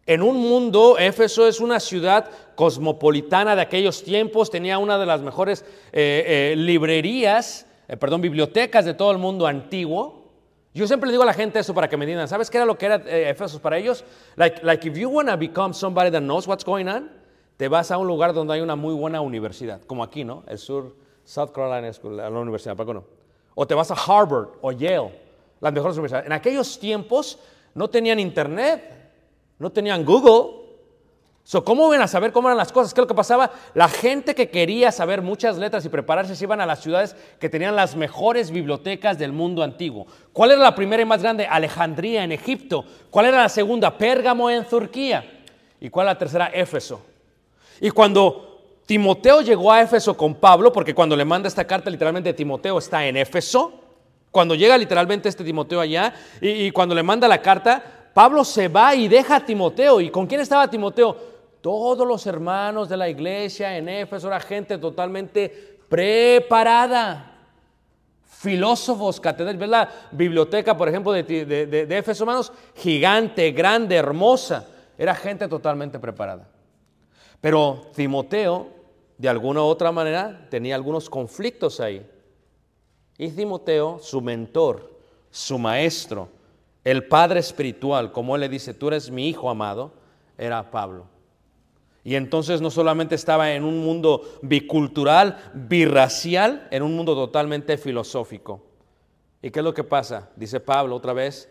en 0.06 0.22
un 0.22 0.38
mundo, 0.38 0.98
Éfeso 1.00 1.48
es 1.48 1.60
una 1.60 1.80
ciudad 1.80 2.30
cosmopolitana 2.56 3.56
de 3.56 3.62
aquellos 3.62 4.04
tiempos, 4.04 4.52
tenía 4.52 4.78
una 4.78 4.98
de 4.98 5.06
las 5.06 5.22
mejores 5.22 5.64
eh, 5.92 6.52
eh, 6.54 6.56
librerías, 6.58 7.66
eh, 7.88 7.98
perdón, 7.98 8.22
bibliotecas 8.22 8.86
de 8.86 8.94
todo 8.94 9.12
el 9.12 9.18
mundo 9.18 9.48
antiguo. 9.48 10.22
Yo 10.74 10.88
siempre 10.88 11.08
le 11.08 11.14
digo 11.14 11.24
a 11.24 11.26
la 11.26 11.34
gente 11.34 11.60
eso 11.60 11.74
para 11.74 11.90
que 11.90 11.98
me 11.98 12.06
digan, 12.06 12.28
¿sabes 12.28 12.50
qué 12.50 12.58
era 12.58 12.66
lo 12.66 12.78
que 12.78 12.86
era 12.86 12.96
Éfeso 13.30 13.62
para 13.62 13.78
ellos? 13.78 14.06
Like, 14.36 14.64
like 14.64 14.88
if 14.88 14.98
you 14.98 15.10
want 15.10 15.28
to 15.28 15.38
become 15.38 15.74
somebody 15.74 16.12
that 16.12 16.22
knows 16.22 16.48
what's 16.48 16.64
going 16.64 16.88
on, 16.88 17.10
te 17.58 17.68
vas 17.68 17.92
a 17.92 17.98
un 17.98 18.08
lugar 18.08 18.34
donde 18.34 18.54
hay 18.54 18.62
una 18.62 18.76
muy 18.76 18.94
buena 18.94 19.22
universidad, 19.22 19.82
como 19.86 20.04
aquí, 20.04 20.24
¿no? 20.24 20.44
El 20.48 20.58
sur, 20.58 20.96
South 21.24 21.52
Carolina 21.52 21.92
School, 21.94 22.18
la 22.18 22.30
universidad, 22.30 22.76
¿para 22.76 22.88
qué 22.88 22.94
no? 22.94 23.04
O 23.56 23.68
te 23.68 23.74
vas 23.74 23.92
a 23.92 23.96
Harvard 23.96 24.50
o 24.62 24.72
Yale, 24.72 25.12
las 25.60 25.74
mejores 25.74 25.96
universidades. 25.98 26.26
En 26.26 26.34
aquellos 26.34 26.80
tiempos 26.80 27.38
no 27.74 27.90
tenían 27.90 28.20
internet, 28.20 28.84
no 29.60 29.72
tenían 29.72 30.04
Google. 30.06 30.60
So, 31.44 31.64
¿Cómo 31.64 31.90
ven 31.90 32.02
a 32.02 32.08
saber 32.08 32.32
cómo 32.32 32.48
eran 32.48 32.58
las 32.58 32.72
cosas? 32.72 32.94
¿Qué 32.94 33.02
es 33.02 33.04
lo 33.04 33.08
que 33.08 33.16
pasaba? 33.16 33.52
La 33.74 33.90
gente 33.90 34.36
que 34.36 34.50
quería 34.50 34.92
saber 34.92 35.22
muchas 35.22 35.58
letras 35.58 35.84
y 35.86 35.90
prepararse 35.90 36.36
se 36.36 36.44
iban 36.44 36.62
a 36.62 36.66
las 36.66 36.82
ciudades 36.82 37.16
que 37.40 37.50
tenían 37.50 37.76
las 37.76 37.96
mejores 37.96 38.52
bibliotecas 38.52 39.18
del 39.18 39.32
mundo 39.32 39.64
antiguo. 39.64 40.06
¿Cuál 40.34 40.52
era 40.52 40.62
la 40.62 40.76
primera 40.76 41.02
y 41.02 41.06
más 41.06 41.22
grande? 41.22 41.48
Alejandría 41.48 42.24
en 42.24 42.32
Egipto. 42.32 42.86
¿Cuál 43.10 43.28
era 43.28 43.38
la 43.38 43.50
segunda? 43.50 43.98
Pérgamo 43.98 44.50
en 44.50 44.66
Turquía. 44.66 45.40
¿Y 45.80 45.90
cuál 45.90 46.06
la 46.06 46.18
tercera? 46.18 46.48
Éfeso. 46.48 47.02
Y 47.82 47.90
cuando 47.90 48.51
Timoteo 48.92 49.40
llegó 49.40 49.72
a 49.72 49.82
Éfeso 49.82 50.18
con 50.18 50.36
Pablo, 50.36 50.74
porque 50.74 50.94
cuando 50.94 51.16
le 51.16 51.24
manda 51.24 51.48
esta 51.48 51.64
carta 51.64 51.90
literalmente 51.90 52.34
Timoteo 52.34 52.78
está 52.78 53.06
en 53.06 53.16
Éfeso, 53.16 53.72
cuando 54.32 54.54
llega 54.54 54.78
literalmente 54.78 55.30
este 55.30 55.46
Timoteo 55.46 55.80
allá 55.80 56.14
y, 56.42 56.70
cuando 56.72 56.94
le 56.94 57.02
manda 57.02 57.26
la 57.26 57.42
carta, 57.42 57.82
Pablo 58.14 58.44
se 58.44 58.68
va 58.68 58.94
y 58.94 59.08
deja 59.08 59.38
a 59.38 59.46
Timoteo. 59.46 60.02
¿Y 60.02 60.10
con 60.10 60.28
quién 60.28 60.42
estaba 60.42 60.70
Timoteo? 60.70 61.16
Todos 61.62 62.06
los 62.06 62.28
hermanos 62.28 62.90
de 62.90 62.98
la 62.98 63.08
iglesia 63.08 63.78
en 63.78 63.88
Éfeso 63.88 64.28
era 64.28 64.42
gente 64.42 64.78
totalmente 64.78 65.80
preparada. 65.88 67.32
Filósofos, 68.26 69.22
catedrales. 69.22 69.58
¿Ves 69.58 69.70
la 69.70 69.90
biblioteca, 70.12 70.76
por 70.76 70.90
ejemplo, 70.90 71.14
de, 71.14 71.24
de, 71.24 71.46
de, 71.46 71.86
de 71.86 71.98
Éfeso, 71.98 72.26
hermanos? 72.26 72.52
Gigante, 72.76 73.54
grande, 73.54 73.96
hermosa. 73.96 74.68
Era 74.98 75.16
gente 75.16 75.48
totalmente 75.48 75.98
preparada. 75.98 76.46
Pero 77.40 77.88
Timoteo, 77.96 78.81
de 79.22 79.30
alguna 79.30 79.62
u 79.62 79.66
otra 79.66 79.92
manera, 79.92 80.48
tenía 80.50 80.74
algunos 80.74 81.08
conflictos 81.08 81.80
ahí. 81.80 82.04
Y 83.20 83.30
Timoteo, 83.30 84.00
su 84.02 84.20
mentor, 84.20 84.98
su 85.30 85.60
maestro, 85.60 86.28
el 86.84 87.06
padre 87.06 87.40
espiritual, 87.40 88.12
como 88.12 88.34
él 88.34 88.42
le 88.42 88.50
dice, 88.50 88.74
tú 88.74 88.88
eres 88.88 89.12
mi 89.12 89.30
hijo 89.30 89.48
amado, 89.48 89.94
era 90.40 90.72
Pablo. 90.72 91.06
Y 92.04 92.16
entonces 92.16 92.62
no 92.62 92.72
solamente 92.72 93.14
estaba 93.14 93.54
en 93.54 93.64
un 93.64 93.78
mundo 93.86 94.24
bicultural, 94.42 95.38
birracial, 95.54 96.68
en 96.72 96.82
un 96.82 96.96
mundo 96.96 97.14
totalmente 97.14 97.78
filosófico. 97.78 98.64
¿Y 99.40 99.52
qué 99.52 99.60
es 99.60 99.64
lo 99.64 99.76
que 99.76 99.84
pasa? 99.84 100.32
Dice 100.36 100.60
Pablo 100.60 100.96
otra 100.96 101.14
vez, 101.14 101.48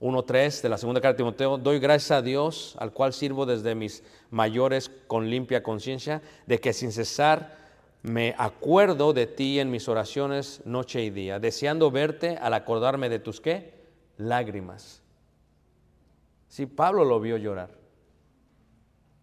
1.3 0.00 0.62
de 0.62 0.68
la 0.68 0.78
segunda 0.78 1.00
carta 1.00 1.14
de 1.14 1.18
Timoteo, 1.18 1.58
doy 1.58 1.80
gracias 1.80 2.12
a 2.12 2.22
Dios, 2.22 2.76
al 2.78 2.92
cual 2.92 3.12
sirvo 3.12 3.46
desde 3.46 3.74
mis 3.74 4.04
mayores 4.30 4.90
con 5.06 5.28
limpia 5.28 5.62
conciencia, 5.62 6.22
de 6.46 6.60
que 6.60 6.72
sin 6.72 6.92
cesar 6.92 7.58
me 8.02 8.34
acuerdo 8.38 9.12
de 9.12 9.26
ti 9.26 9.58
en 9.58 9.70
mis 9.70 9.88
oraciones 9.88 10.62
noche 10.64 11.02
y 11.02 11.10
día, 11.10 11.40
deseando 11.40 11.90
verte 11.90 12.36
al 12.40 12.54
acordarme 12.54 13.08
de 13.08 13.18
tus 13.18 13.40
qué? 13.40 13.76
lágrimas. 14.18 15.00
Sí, 16.48 16.66
Pablo 16.66 17.04
lo 17.04 17.20
vio 17.20 17.36
llorar. 17.36 17.77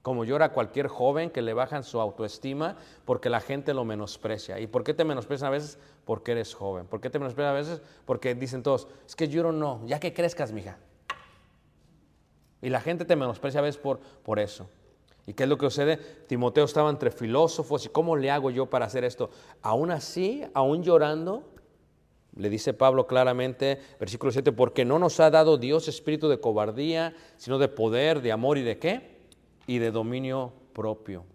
Como 0.05 0.23
llora 0.23 0.51
cualquier 0.51 0.87
joven 0.87 1.31
que 1.31 1.41
le 1.41 1.55
bajan 1.55 1.83
su 1.83 1.99
autoestima 1.99 2.77
porque 3.05 3.27
la 3.27 3.41
gente 3.41 3.73
lo 3.73 3.85
menosprecia. 3.85 4.59
¿Y 4.59 4.67
por 4.67 4.83
qué 4.83 4.93
te 4.93 5.03
menosprecian 5.03 5.47
a 5.47 5.49
veces? 5.49 5.79
Porque 6.05 6.33
eres 6.33 6.53
joven. 6.53 6.85
¿Por 6.85 7.01
qué 7.01 7.09
te 7.09 7.17
menosprecian 7.17 7.55
a 7.55 7.57
veces? 7.57 7.81
Porque 8.05 8.35
dicen 8.35 8.61
todos, 8.61 8.87
es 9.07 9.15
que 9.15 9.27
yo 9.29 9.51
no, 9.51 9.81
ya 9.87 9.99
que 9.99 10.13
crezcas, 10.13 10.51
mija. 10.51 10.77
Y 12.61 12.69
la 12.69 12.81
gente 12.81 13.03
te 13.03 13.15
menosprecia 13.15 13.61
a 13.61 13.63
veces 13.63 13.81
por, 13.81 13.99
por 13.99 14.37
eso. 14.37 14.69
¿Y 15.25 15.33
qué 15.33 15.41
es 15.41 15.49
lo 15.49 15.57
que 15.57 15.65
sucede? 15.65 15.97
Timoteo 16.27 16.65
estaba 16.65 16.91
entre 16.91 17.09
filósofos 17.09 17.87
y 17.87 17.89
¿cómo 17.89 18.15
le 18.15 18.29
hago 18.29 18.51
yo 18.51 18.67
para 18.67 18.85
hacer 18.85 19.05
esto? 19.05 19.31
Aún 19.63 19.89
así, 19.89 20.43
aún 20.53 20.83
llorando, 20.83 21.51
le 22.35 22.51
dice 22.51 22.75
Pablo 22.75 23.07
claramente, 23.07 23.79
versículo 23.99 24.31
7, 24.31 24.51
porque 24.51 24.85
no 24.85 24.99
nos 24.99 25.19
ha 25.19 25.31
dado 25.31 25.57
Dios 25.57 25.87
espíritu 25.87 26.29
de 26.29 26.39
cobardía, 26.39 27.15
sino 27.37 27.57
de 27.57 27.69
poder, 27.69 28.21
de 28.21 28.31
amor 28.31 28.59
y 28.59 28.61
de 28.61 28.77
qué? 28.77 29.14
Y 29.67 29.79
de 29.79 29.91
dominio 29.91 30.53
propio. 30.73 31.25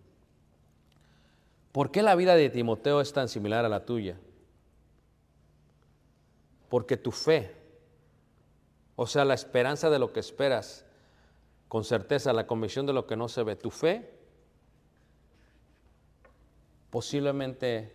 ¿Por 1.72 1.90
qué 1.90 2.02
la 2.02 2.14
vida 2.14 2.34
de 2.34 2.50
Timoteo 2.50 3.00
es 3.00 3.12
tan 3.12 3.28
similar 3.28 3.64
a 3.64 3.68
la 3.68 3.84
tuya? 3.84 4.18
Porque 6.68 6.96
tu 6.96 7.12
fe, 7.12 7.54
o 8.96 9.06
sea, 9.06 9.24
la 9.24 9.34
esperanza 9.34 9.90
de 9.90 9.98
lo 9.98 10.12
que 10.12 10.20
esperas, 10.20 10.84
con 11.68 11.84
certeza, 11.84 12.32
la 12.32 12.46
convicción 12.46 12.86
de 12.86 12.92
lo 12.92 13.06
que 13.06 13.16
no 13.16 13.28
se 13.28 13.42
ve, 13.42 13.56
tu 13.56 13.70
fe, 13.70 14.10
posiblemente 16.90 17.92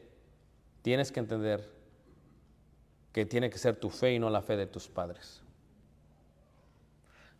tienes 0.82 1.12
que 1.12 1.20
entender 1.20 1.70
que 3.12 3.26
tiene 3.26 3.50
que 3.50 3.58
ser 3.58 3.76
tu 3.76 3.90
fe 3.90 4.14
y 4.14 4.20
no 4.20 4.30
la 4.30 4.42
fe 4.42 4.58
de 4.58 4.68
tus 4.68 4.88
padres. 4.88 5.45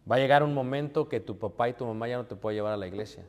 Va 0.10 0.16
a 0.18 0.20
llegar 0.20 0.44
un 0.44 0.54
momento 0.54 1.10
que 1.10 1.20
tu 1.20 1.38
papá 1.38 1.70
y 1.70 1.74
tu 1.74 1.86
mamá 1.86 2.08
ya 2.08 2.18
no 2.18 2.26
te 2.26 2.36
pueden 2.36 2.58
llevar 2.58 2.74
a 2.74 2.78
la 2.78 2.88
iglesia. 2.88 3.26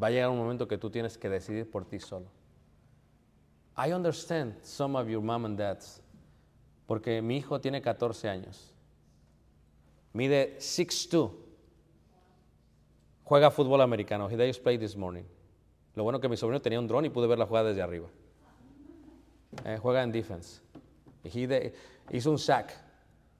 Va 0.00 0.08
a 0.08 0.10
llegar 0.10 0.28
un 0.30 0.38
momento 0.38 0.68
que 0.68 0.76
tú 0.78 0.90
tienes 0.90 1.16
que 1.16 1.28
decidir 1.28 1.70
por 1.70 1.84
ti 1.84 1.98
solo. 2.00 2.26
I 3.76 3.92
understand 3.92 4.62
some 4.62 4.98
of 4.98 5.08
your 5.08 5.22
mom 5.22 5.46
and 5.46 5.58
dads, 5.58 6.02
porque 6.86 7.22
mi 7.22 7.38
hijo 7.38 7.60
tiene 7.60 7.80
14 7.80 8.28
años. 8.28 8.74
Mide 10.12 10.58
6'2". 10.58 11.30
Juega 13.24 13.50
fútbol 13.50 13.80
americano. 13.80 14.28
He 14.28 14.36
just 14.36 14.62
played 14.62 14.80
this 14.80 14.94
morning. 14.96 15.24
Lo 15.94 16.02
bueno 16.04 16.20
que 16.20 16.28
mi 16.28 16.36
sobrino 16.36 16.60
tenía 16.60 16.78
un 16.78 16.86
dron 16.86 17.06
y 17.06 17.10
pude 17.10 17.26
ver 17.26 17.38
la 17.38 17.46
jugada 17.46 17.68
desde 17.68 17.80
arriba. 17.82 18.08
Eh, 19.64 19.78
juega 19.80 20.02
en 20.02 20.12
defense. 20.12 20.60
He 21.24 21.46
de- 21.46 21.74
hizo 22.10 22.30
un 22.30 22.38
sack. 22.38 22.74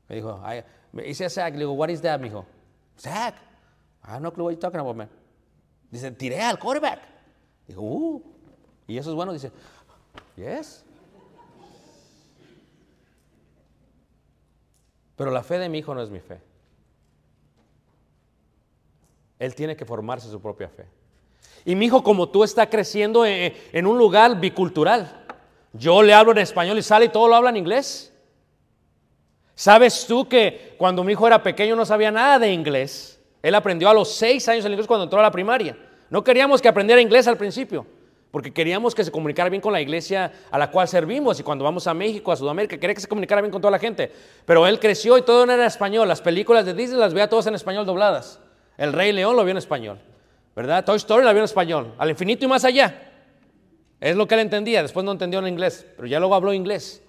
Me 0.09 0.17
dijo, 0.17 0.41
I, 0.47 0.63
me 0.93 1.09
hice 1.09 1.25
a 1.25 1.31
sack. 1.31 1.55
Le 1.55 1.61
digo, 1.61 1.73
what 1.73 1.91
is 1.91 2.01
that, 2.03 2.21
mijo? 2.21 2.45
Sack. 2.97 3.35
I 4.05 4.13
have 4.13 4.21
no 4.21 4.31
clue 4.31 4.45
what 4.45 4.51
you're 4.51 4.61
talking 4.61 4.81
about, 4.81 4.97
man. 4.97 5.09
Dice, 5.91 6.11
tiré 6.13 6.41
al 6.41 6.59
quarterback. 6.59 7.01
Digo, 7.67 7.83
uh. 7.83 8.23
Y 8.87 8.99
eso 8.99 9.11
es 9.11 9.17
bueno. 9.17 9.33
Dice, 9.33 9.51
yes. 10.37 10.85
Pero 15.17 15.31
la 15.31 15.43
fe 15.43 15.59
de 15.59 15.69
mi 15.69 15.79
hijo 15.79 15.95
no 15.95 16.03
es 16.03 16.11
mi 16.11 16.21
fe. 16.21 16.41
Él 19.39 19.55
tiene 19.55 19.77
que 19.77 19.85
formarse 19.85 20.31
su 20.31 20.41
propia 20.41 20.69
fe. 20.69 20.87
Y 21.65 21.75
mi 21.75 21.87
hijo, 21.87 22.03
como 22.03 22.29
tú, 22.29 22.45
está 22.45 22.69
creciendo 22.69 23.25
en, 23.25 23.55
en 23.73 23.87
un 23.87 23.99
lugar 23.99 24.41
bicultural. 24.41 25.27
Yo 25.73 26.03
le 26.03 26.13
hablo 26.13 26.33
en 26.33 26.39
español 26.39 26.79
y 26.79 26.83
sale 26.83 27.07
y 27.07 27.09
todo 27.09 27.29
lo 27.29 27.37
habla 27.37 27.51
en 27.51 27.57
inglés. 27.57 28.12
¿Sabes 29.55 30.07
tú 30.07 30.29
que 30.29 30.75
cuando 30.79 31.05
mi 31.05 31.13
hijo 31.13 31.27
era 31.27 31.43
pequeño 31.43 31.77
no 31.77 31.85
sabía 31.85 32.11
nada 32.11 32.39
de 32.39 32.53
inglés? 32.53 33.21
Él 33.43 33.55
aprendió 33.55 33.89
a 33.89 33.95
los 33.95 34.15
seis 34.15 34.49
años 34.49 34.65
el 34.65 34.73
inglés 34.73 34.87
cuando 34.87 35.05
entró 35.05 35.19
a 35.19 35.23
la 35.23 35.31
primaria. 35.31 35.77
No 36.11 36.23
queríamos 36.23 36.63
que 36.63 36.69
aprendiera 36.69 37.01
inglés 37.01 37.27
al 37.27 37.37
principio, 37.37 37.87
porque 38.31 38.53
queríamos 38.53 38.95
que 38.95 39.05
se 39.05 39.11
comunicara 39.11 39.51
bien 39.51 39.61
con 39.61 39.73
la 39.73 39.81
iglesia 39.81 40.33
a 40.51 40.59
la 40.59 40.71
cual 40.71 40.87
servimos. 40.87 41.41
Y 41.41 41.43
cuando 41.43 41.65
vamos 41.65 41.87
a 41.87 41.95
México, 41.95 42.33
a 42.33 42.37
Sudamérica, 42.37 42.79
quería 42.79 42.95
que 42.95 43.01
se 43.01 43.09
comunicara 43.09 43.41
bien 43.41 43.51
con 43.51 43.61
toda 43.61 43.73
la 43.73 43.79
gente. 43.79 44.13
Pero 44.45 44.67
él 44.67 44.79
creció 44.79 45.19
y 45.19 45.23
todo 45.23 45.45
era 45.45 45.67
español. 45.67 46.09
Las 46.09 46.21
películas 46.21 46.65
de 46.65 46.75
Disney 46.75 46.99
las 46.99 47.15
veía 47.15 47.29
todas 47.29 47.47
en 47.47 47.55
español 47.55 47.85
dobladas. 47.85 48.41
El 48.79 48.93
Rey 48.93 49.13
León 49.13 49.37
lo 49.37 49.45
vio 49.45 49.53
en 49.53 49.59
español, 49.59 49.99
¿verdad? 50.57 50.85
Toy 50.85 50.97
Story 50.97 51.25
la 51.25 51.33
vio 51.33 51.41
en 51.41 51.45
español. 51.45 51.95
Al 51.99 52.11
infinito 52.11 52.45
y 52.45 52.49
más 52.49 52.65
allá. 52.65 53.11
Es 54.01 54.17
lo 54.17 54.27
que 54.27 54.35
él 54.35 54.41
entendía, 54.41 54.83
después 54.83 55.05
no 55.05 55.13
entendió 55.13 55.39
en 55.39 55.47
inglés, 55.47 55.87
pero 55.95 56.09
ya 56.09 56.19
luego 56.19 56.35
habló 56.35 56.53
inglés. 56.53 57.03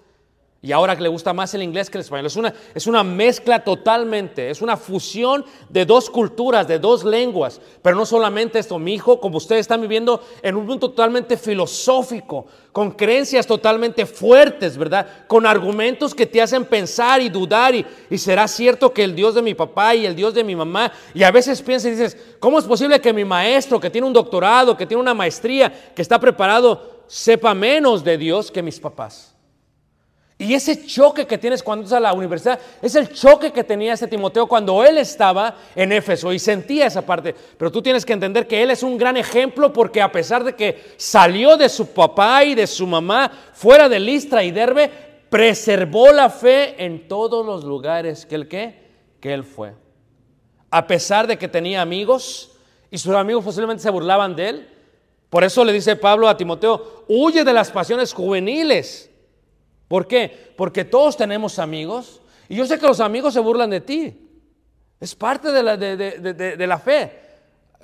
Y 0.64 0.72
ahora 0.72 0.96
que 0.96 1.02
le 1.02 1.10
gusta 1.10 1.34
más 1.34 1.52
el 1.52 1.62
inglés 1.62 1.90
que 1.90 1.98
el 1.98 2.04
español. 2.04 2.24
Es 2.24 2.36
una, 2.36 2.54
es 2.74 2.86
una 2.86 3.04
mezcla 3.04 3.62
totalmente, 3.62 4.48
es 4.48 4.62
una 4.62 4.78
fusión 4.78 5.44
de 5.68 5.84
dos 5.84 6.08
culturas, 6.08 6.66
de 6.66 6.78
dos 6.78 7.04
lenguas. 7.04 7.60
Pero 7.82 7.94
no 7.96 8.06
solamente 8.06 8.58
esto, 8.58 8.78
mi 8.78 8.94
hijo, 8.94 9.20
como 9.20 9.36
ustedes 9.36 9.60
están 9.60 9.82
viviendo 9.82 10.22
en 10.40 10.56
un 10.56 10.64
mundo 10.64 10.88
totalmente 10.88 11.36
filosófico, 11.36 12.46
con 12.72 12.92
creencias 12.92 13.46
totalmente 13.46 14.06
fuertes, 14.06 14.78
¿verdad? 14.78 15.06
Con 15.26 15.44
argumentos 15.44 16.14
que 16.14 16.24
te 16.24 16.40
hacen 16.40 16.64
pensar 16.64 17.20
y 17.20 17.28
dudar. 17.28 17.74
Y, 17.74 17.84
y 18.08 18.16
será 18.16 18.48
cierto 18.48 18.90
que 18.90 19.04
el 19.04 19.14
Dios 19.14 19.34
de 19.34 19.42
mi 19.42 19.52
papá 19.52 19.94
y 19.94 20.06
el 20.06 20.16
Dios 20.16 20.32
de 20.32 20.44
mi 20.44 20.56
mamá. 20.56 20.90
Y 21.12 21.24
a 21.24 21.30
veces 21.30 21.60
piensas 21.60 21.88
y 21.88 21.90
dices, 21.90 22.16
¿cómo 22.40 22.58
es 22.58 22.64
posible 22.64 23.02
que 23.02 23.12
mi 23.12 23.26
maestro, 23.26 23.78
que 23.78 23.90
tiene 23.90 24.06
un 24.06 24.14
doctorado, 24.14 24.78
que 24.78 24.86
tiene 24.86 25.02
una 25.02 25.12
maestría, 25.12 25.92
que 25.94 26.00
está 26.00 26.18
preparado, 26.18 27.04
sepa 27.06 27.52
menos 27.52 28.02
de 28.02 28.16
Dios 28.16 28.50
que 28.50 28.62
mis 28.62 28.80
papás? 28.80 29.33
Y 30.44 30.52
ese 30.52 30.84
choque 30.84 31.26
que 31.26 31.38
tienes 31.38 31.62
cuando 31.62 31.84
estás 31.84 31.96
a 31.96 32.00
la 32.00 32.12
universidad 32.12 32.60
es 32.82 32.94
el 32.96 33.10
choque 33.10 33.50
que 33.50 33.64
tenía 33.64 33.94
ese 33.94 34.06
Timoteo 34.06 34.46
cuando 34.46 34.84
él 34.84 34.98
estaba 34.98 35.56
en 35.74 35.90
Éfeso 35.90 36.34
y 36.34 36.38
sentía 36.38 36.86
esa 36.86 37.00
parte. 37.00 37.34
Pero 37.56 37.72
tú 37.72 37.80
tienes 37.80 38.04
que 38.04 38.12
entender 38.12 38.46
que 38.46 38.62
él 38.62 38.70
es 38.70 38.82
un 38.82 38.98
gran 38.98 39.16
ejemplo 39.16 39.72
porque 39.72 40.02
a 40.02 40.12
pesar 40.12 40.44
de 40.44 40.54
que 40.54 40.92
salió 40.98 41.56
de 41.56 41.70
su 41.70 41.86
papá 41.86 42.44
y 42.44 42.54
de 42.54 42.66
su 42.66 42.86
mamá 42.86 43.32
fuera 43.54 43.88
de 43.88 43.98
Listra 43.98 44.44
y 44.44 44.50
Derbe, 44.50 44.90
preservó 45.30 46.12
la 46.12 46.28
fe 46.28 46.84
en 46.84 47.08
todos 47.08 47.44
los 47.46 47.64
lugares 47.64 48.26
que 48.26 48.34
él 48.34 48.46
que 48.46 49.32
él 49.32 49.44
fue. 49.44 49.72
A 50.70 50.86
pesar 50.86 51.26
de 51.26 51.38
que 51.38 51.48
tenía 51.48 51.80
amigos 51.80 52.52
y 52.90 52.98
sus 52.98 53.14
amigos 53.14 53.42
posiblemente 53.42 53.82
se 53.82 53.88
burlaban 53.88 54.36
de 54.36 54.48
él. 54.50 54.68
Por 55.30 55.42
eso 55.42 55.64
le 55.64 55.72
dice 55.72 55.96
Pablo 55.96 56.28
a 56.28 56.36
Timoteo, 56.36 57.04
huye 57.08 57.44
de 57.44 57.52
las 57.54 57.70
pasiones 57.70 58.12
juveniles. 58.12 59.10
¿Por 59.94 60.08
qué? 60.08 60.52
Porque 60.56 60.84
todos 60.84 61.16
tenemos 61.16 61.60
amigos 61.60 62.20
y 62.48 62.56
yo 62.56 62.66
sé 62.66 62.80
que 62.80 62.86
los 62.88 62.98
amigos 62.98 63.32
se 63.32 63.38
burlan 63.38 63.70
de 63.70 63.80
ti. 63.80 64.28
Es 64.98 65.14
parte 65.14 65.52
de 65.52 65.62
la, 65.62 65.76
de, 65.76 65.96
de- 65.96 66.56
de- 66.56 66.66
la 66.66 66.80
fe. 66.80 67.12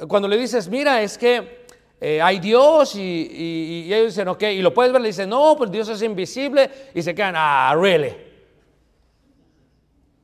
Cuando 0.09 0.27
le 0.27 0.37
dices, 0.37 0.67
mira, 0.67 1.01
es 1.03 1.17
que 1.17 1.67
eh, 2.01 2.21
hay 2.21 2.41
Dios 2.41 2.97
y 2.97 3.93
ellos 3.95 4.07
dicen, 4.09 4.27
ok, 4.27 4.43
y 4.43 4.61
lo 4.61 4.75
puedes 4.75 4.93
ver, 4.93 5.01
le 5.01 5.07
dicen, 5.07 5.29
no, 5.31 5.55
pues 5.57 5.71
Dios 5.71 5.89
es 5.89 6.03
invisible 6.03 6.69
y 6.97 7.01
se 7.01 7.15
quedan, 7.15 7.35
ah, 7.37 7.73
really. 7.81 8.13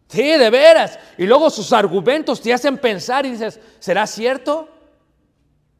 Sí, 0.09 0.25
de 0.25 0.51
veras. 0.51 0.99
Y 1.19 1.25
luego 1.25 1.51
sus 1.51 1.73
argumentos 1.73 2.41
te 2.43 2.53
hacen 2.53 2.79
pensar 2.79 3.27
y 3.27 3.31
dices, 3.31 3.61
¿será 3.79 4.09
cierto? 4.09 4.69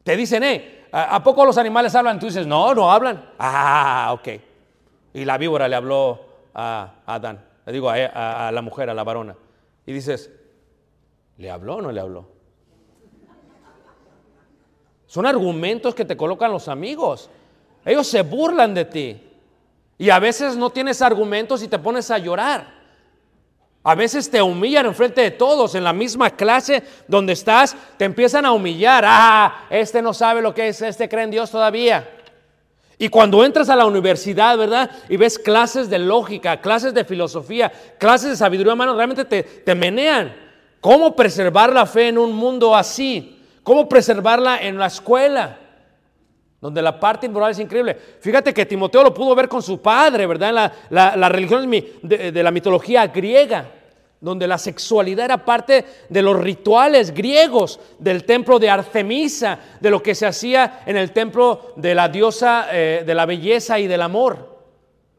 Te 0.05 0.15
dicen, 0.15 0.41
eh, 0.43 0.85
¿a 0.89 1.17
a 1.17 1.21
poco 1.21 1.43
los 1.43 1.57
animales 1.57 1.93
hablan? 1.95 2.17
Tú 2.17 2.27
dices, 2.27 2.47
no, 2.47 2.73
no 2.73 2.89
hablan. 2.89 3.29
Ah, 3.37 4.11
ok. 4.17 4.46
Y 5.13 5.25
la 5.25 5.37
víbora 5.37 5.67
le 5.67 5.75
habló 5.75 6.19
a 6.53 6.95
Adán, 7.05 7.43
le 7.65 7.73
digo 7.73 7.89
a, 7.89 8.51
la 8.51 8.61
mujer, 8.61 8.89
a 8.89 8.93
la 8.93 9.03
varona. 9.03 9.35
Y 9.85 9.93
dices, 9.93 10.31
¿le 11.37 11.49
habló 11.49 11.75
o 11.75 11.81
no 11.81 11.91
le 11.91 11.99
habló? 11.99 12.27
Son 15.05 15.25
argumentos 15.25 15.95
que 15.95 16.05
te 16.05 16.17
colocan 16.17 16.51
los 16.51 16.67
amigos. 16.67 17.29
Ellos 17.85 18.07
se 18.07 18.21
burlan 18.21 18.73
de 18.73 18.85
ti. 18.85 19.23
Y 19.97 20.09
a 20.09 20.19
veces 20.19 20.57
no 20.57 20.69
tienes 20.69 21.01
argumentos 21.01 21.63
y 21.63 21.67
te 21.67 21.79
pones 21.79 22.11
a 22.11 22.17
llorar. 22.17 22.77
A 23.83 23.95
veces 23.95 24.29
te 24.29 24.41
humillan 24.41 24.85
enfrente 24.85 25.21
de 25.21 25.31
todos, 25.31 25.73
en 25.73 25.83
la 25.85 25.93
misma 25.93 26.31
clase 26.31 26.83
donde 27.07 27.31
estás, 27.31 27.73
te 27.95 28.03
empiezan 28.03 28.45
a 28.45 28.51
humillar. 28.51 29.05
Ah, 29.07 29.65
este 29.69 30.01
no 30.01 30.13
sabe 30.13 30.41
lo 30.41 30.53
que 30.53 30.67
es, 30.67 30.81
este 30.81 31.07
cree 31.07 31.23
en 31.23 31.31
Dios 31.31 31.49
todavía. 31.49 32.16
Y 32.99 33.09
cuando 33.09 33.45
entras 33.45 33.69
a 33.69 33.75
la 33.75 33.85
universidad, 33.85 34.57
¿verdad? 34.57 34.89
Y 35.07 35.17
ves 35.17 35.37
clases 35.37 35.89
de 35.89 35.99
lógica, 35.99 36.59
clases 36.61 36.93
de 36.93 37.05
filosofía, 37.05 37.71
clases 37.99 38.31
de 38.31 38.35
sabiduría 38.35 38.73
humana, 38.73 38.93
realmente 38.93 39.25
te, 39.25 39.43
te 39.43 39.75
menean. 39.75 40.35
¿Cómo 40.81 41.15
preservar 41.15 41.71
la 41.71 41.85
fe 41.85 42.07
en 42.07 42.17
un 42.17 42.33
mundo 42.33 42.75
así? 42.75 43.39
¿Cómo 43.61 43.87
preservarla 43.87 44.57
en 44.57 44.77
la 44.77 44.87
escuela? 44.87 45.59
Donde 46.59 46.81
la 46.81 46.99
parte 46.99 47.29
moral 47.29 47.51
es 47.51 47.59
increíble. 47.59 47.95
Fíjate 48.19 48.51
que 48.51 48.65
Timoteo 48.65 49.03
lo 49.03 49.13
pudo 49.13 49.35
ver 49.35 49.47
con 49.47 49.61
su 49.61 49.79
padre, 49.79 50.25
¿verdad? 50.25 50.49
En 50.49 50.55
la, 50.55 51.15
la, 51.15 51.29
religión 51.29 51.69
de 51.69 52.43
la 52.43 52.49
mitología 52.51 53.05
griega 53.07 53.76
donde 54.19 54.47
la 54.47 54.57
sexualidad 54.57 55.25
era 55.25 55.45
parte 55.45 55.85
de 56.09 56.21
los 56.21 56.39
rituales 56.39 57.13
griegos 57.13 57.79
del 57.99 58.23
templo 58.23 58.57
de 58.59 58.69
Artemisa, 58.69 59.59
de 59.79 59.91
lo 59.91 60.01
que 60.01 60.15
se 60.15 60.25
hacía 60.25 60.81
en 60.85 60.97
el 60.97 61.11
templo 61.11 61.73
de 61.75 61.93
la 61.93 62.09
diosa 62.09 62.67
eh, 62.71 63.03
de 63.05 63.15
la 63.15 63.25
belleza 63.25 63.79
y 63.79 63.87
del 63.87 64.01
amor. 64.01 64.57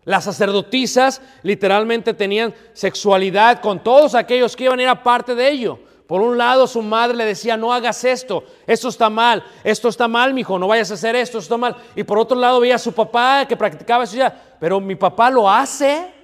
Las 0.04 0.24
sacerdotisas 0.24 1.20
literalmente 1.42 2.14
tenían 2.14 2.54
sexualidad 2.72 3.60
con 3.60 3.84
todos 3.84 4.14
aquellos 4.14 4.56
que 4.56 4.64
iban 4.64 4.78
a 4.80 4.82
ir 4.82 5.02
parte 5.02 5.34
de 5.34 5.50
ello. 5.50 5.78
Por 6.06 6.22
un 6.22 6.38
lado, 6.38 6.66
su 6.66 6.80
madre 6.80 7.14
le 7.14 7.26
decía, 7.26 7.58
no 7.58 7.70
hagas 7.70 8.02
esto, 8.02 8.42
esto 8.66 8.88
está 8.88 9.10
mal, 9.10 9.44
esto 9.62 9.90
está 9.90 10.08
mal, 10.08 10.32
mijo, 10.32 10.58
no 10.58 10.66
vayas 10.66 10.90
a 10.90 10.94
hacer 10.94 11.14
esto, 11.14 11.36
esto 11.36 11.54
está 11.54 11.56
mal. 11.58 11.76
Y 11.94 12.02
por 12.02 12.18
otro 12.18 12.38
lado, 12.38 12.60
veía 12.60 12.76
a 12.76 12.78
su 12.78 12.94
papá 12.94 13.44
que 13.46 13.58
practicaba 13.58 14.04
eso 14.04 14.16
ya, 14.16 14.34
pero 14.58 14.80
mi 14.80 14.94
papá 14.94 15.28
lo 15.28 15.48
hace. 15.50 16.17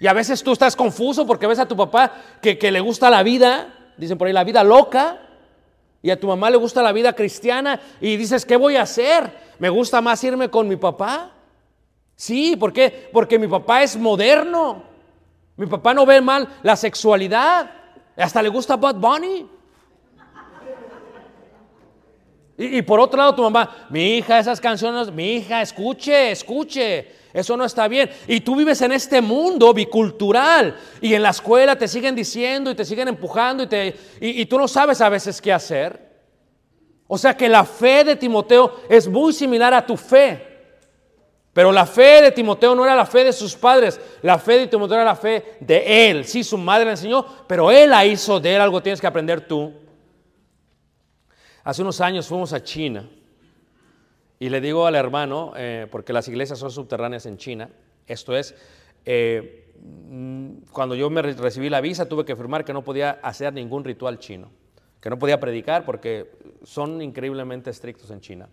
Y 0.00 0.06
a 0.06 0.14
veces 0.14 0.42
tú 0.42 0.52
estás 0.52 0.74
confuso 0.74 1.26
porque 1.26 1.46
ves 1.46 1.58
a 1.58 1.68
tu 1.68 1.76
papá 1.76 2.10
que, 2.40 2.58
que 2.58 2.72
le 2.72 2.80
gusta 2.80 3.10
la 3.10 3.22
vida, 3.22 3.92
dicen 3.98 4.16
por 4.16 4.26
ahí, 4.26 4.32
la 4.32 4.44
vida 4.44 4.64
loca, 4.64 5.20
y 6.02 6.08
a 6.08 6.18
tu 6.18 6.26
mamá 6.26 6.48
le 6.48 6.56
gusta 6.56 6.82
la 6.82 6.92
vida 6.92 7.12
cristiana, 7.12 7.78
y 8.00 8.16
dices, 8.16 8.46
¿qué 8.46 8.56
voy 8.56 8.76
a 8.76 8.82
hacer? 8.82 9.30
¿Me 9.58 9.68
gusta 9.68 10.00
más 10.00 10.24
irme 10.24 10.48
con 10.48 10.66
mi 10.66 10.76
papá? 10.76 11.32
Sí, 12.16 12.56
¿por 12.56 12.72
qué? 12.72 13.10
Porque 13.12 13.38
mi 13.38 13.46
papá 13.46 13.82
es 13.82 13.94
moderno. 13.94 14.82
Mi 15.56 15.66
papá 15.66 15.92
no 15.92 16.06
ve 16.06 16.22
mal 16.22 16.48
la 16.62 16.76
sexualidad. 16.76 17.70
Hasta 18.16 18.42
le 18.42 18.48
gusta 18.48 18.76
Bud 18.76 18.94
Bunny. 18.94 19.46
Y, 22.56 22.78
y 22.78 22.82
por 22.82 23.00
otro 23.00 23.18
lado, 23.18 23.34
tu 23.34 23.42
mamá, 23.42 23.86
mi 23.90 24.16
hija, 24.16 24.38
esas 24.38 24.60
canciones, 24.60 25.12
mi 25.12 25.32
hija, 25.34 25.60
escuche, 25.60 26.30
escuche. 26.30 27.19
Eso 27.32 27.56
no 27.56 27.64
está 27.64 27.86
bien. 27.88 28.10
Y 28.26 28.40
tú 28.40 28.56
vives 28.56 28.82
en 28.82 28.92
este 28.92 29.20
mundo 29.20 29.72
bicultural 29.72 30.76
y 31.00 31.14
en 31.14 31.22
la 31.22 31.30
escuela 31.30 31.76
te 31.76 31.86
siguen 31.86 32.14
diciendo 32.14 32.70
y 32.70 32.74
te 32.74 32.84
siguen 32.84 33.08
empujando 33.08 33.62
y, 33.62 33.66
te, 33.66 33.96
y, 34.20 34.40
y 34.42 34.46
tú 34.46 34.58
no 34.58 34.66
sabes 34.66 35.00
a 35.00 35.08
veces 35.08 35.40
qué 35.40 35.52
hacer. 35.52 36.10
O 37.06 37.18
sea 37.18 37.36
que 37.36 37.48
la 37.48 37.64
fe 37.64 38.04
de 38.04 38.16
Timoteo 38.16 38.80
es 38.88 39.08
muy 39.08 39.32
similar 39.32 39.74
a 39.74 39.84
tu 39.84 39.96
fe. 39.96 40.48
Pero 41.52 41.72
la 41.72 41.84
fe 41.84 42.22
de 42.22 42.30
Timoteo 42.30 42.74
no 42.74 42.84
era 42.84 42.94
la 42.94 43.06
fe 43.06 43.24
de 43.24 43.32
sus 43.32 43.56
padres, 43.56 44.00
la 44.22 44.38
fe 44.38 44.58
de 44.58 44.66
Timoteo 44.68 44.96
era 44.96 45.04
la 45.04 45.16
fe 45.16 45.56
de 45.60 46.08
él. 46.10 46.24
Sí, 46.24 46.44
su 46.44 46.56
madre 46.56 46.84
le 46.84 46.92
enseñó, 46.92 47.26
pero 47.48 47.70
él 47.70 47.90
la 47.90 48.06
hizo 48.06 48.38
de 48.38 48.54
él, 48.54 48.60
algo 48.60 48.80
tienes 48.80 49.00
que 49.00 49.06
aprender 49.06 49.40
tú. 49.40 49.72
Hace 51.64 51.82
unos 51.82 52.00
años 52.00 52.26
fuimos 52.26 52.52
a 52.52 52.62
China 52.62 53.08
y 54.40 54.48
le 54.48 54.60
digo 54.60 54.86
al 54.86 54.96
hermano, 54.96 55.52
eh, 55.56 55.86
porque 55.90 56.12
las 56.12 56.26
iglesias 56.26 56.58
son 56.58 56.72
subterráneas 56.72 57.26
en 57.26 57.36
China, 57.36 57.70
esto 58.08 58.36
es, 58.36 58.54
eh, 59.04 59.72
mm, 59.80 60.48
cuando 60.72 60.94
yo 60.96 61.08
me 61.10 61.22
re- 61.22 61.34
recibí 61.34 61.68
la 61.68 61.80
visa 61.80 62.08
tuve 62.08 62.24
que 62.24 62.34
firmar 62.34 62.64
que 62.64 62.72
no 62.72 62.82
podía 62.82 63.20
hacer 63.22 63.52
ningún 63.52 63.84
ritual 63.84 64.18
chino, 64.18 64.50
que 65.00 65.10
no 65.10 65.18
podía 65.18 65.38
predicar 65.38 65.84
porque 65.84 66.32
son 66.64 67.00
increíblemente 67.00 67.70
estrictos 67.70 68.10
en 68.10 68.20
China. 68.20 68.48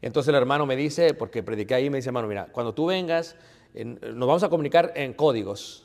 Entonces 0.00 0.28
el 0.28 0.36
hermano 0.36 0.64
me 0.66 0.76
dice, 0.76 1.12
porque 1.14 1.42
prediqué 1.42 1.74
ahí, 1.74 1.90
me 1.90 1.98
dice, 1.98 2.08
hermano, 2.10 2.28
mira, 2.28 2.46
cuando 2.52 2.72
tú 2.72 2.86
vengas, 2.86 3.34
en- 3.74 3.98
nos 4.00 4.26
vamos 4.28 4.42
a 4.44 4.48
comunicar 4.48 4.92
en 4.94 5.12
códigos. 5.12 5.84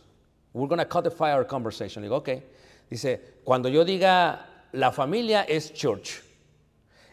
We're 0.53 0.67
going 0.69 0.79
to 0.79 0.87
codify 0.87 1.33
our 1.33 1.47
conversation. 1.47 2.03
Le 2.03 2.07
digo, 2.07 2.17
ok. 2.17 2.29
Dice, 2.87 3.19
cuando 3.43 3.69
yo 3.69 3.83
diga, 3.83 4.67
la 4.71 4.91
familia 4.91 5.41
es 5.41 5.73
church. 5.73 6.21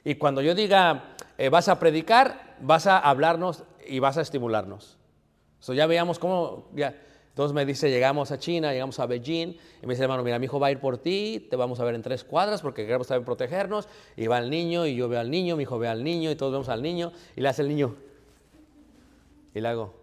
Y 0.05 0.17
cuando 0.17 0.43
yo 0.43 0.55
diga, 0.55 1.17
eh, 1.41 1.49
vas 1.49 1.69
a 1.69 1.79
predicar, 1.79 2.55
vas 2.61 2.87
a 2.87 2.99
hablarnos 2.99 3.65
y 3.89 3.99
vas 3.99 4.19
a 4.19 4.21
estimularnos. 4.21 4.99
So 5.59 5.73
ya 5.73 5.87
veíamos 5.87 6.19
cómo, 6.19 6.69
ya. 6.75 6.95
Entonces 7.31 7.55
me 7.55 7.65
dice, 7.65 7.89
llegamos 7.89 8.31
a 8.31 8.39
China, 8.39 8.73
llegamos 8.73 8.99
a 9.01 9.07
Beijing, 9.07 9.57
y 9.83 9.87
me 9.87 9.95
dice, 9.95 10.03
hermano, 10.03 10.23
mira, 10.23 10.39
mi 10.39 10.45
hijo 10.45 10.61
va 10.61 10.67
a 10.67 10.71
ir 10.71 10.81
por 10.81 10.99
ti, 10.99 11.47
te 11.49 11.57
vamos 11.57 11.81
a 11.81 11.85
ver 11.85 11.95
en 11.95 12.03
tres 12.03 12.25
cuadras 12.25 12.61
porque 12.61 12.85
queremos 12.85 13.07
también 13.07 13.25
protegernos. 13.25 13.89
Y 14.19 14.27
va 14.27 14.39
el 14.39 14.51
niño, 14.51 14.85
y 14.85 14.97
yo 14.97 15.09
veo 15.09 15.19
al 15.19 15.31
niño, 15.31 15.57
mi 15.57 15.63
hijo 15.63 15.79
ve 15.79 15.89
al 15.89 16.05
niño, 16.05 16.31
y 16.31 16.37
todos 16.37 16.53
vemos 16.53 16.69
al 16.69 16.83
niño, 16.83 17.11
y 17.35 17.41
le 17.41 17.49
hace 17.49 17.63
el 17.63 17.69
niño. 17.69 17.97
Y 19.55 19.63
le 19.63 19.69
hago. 19.69 19.95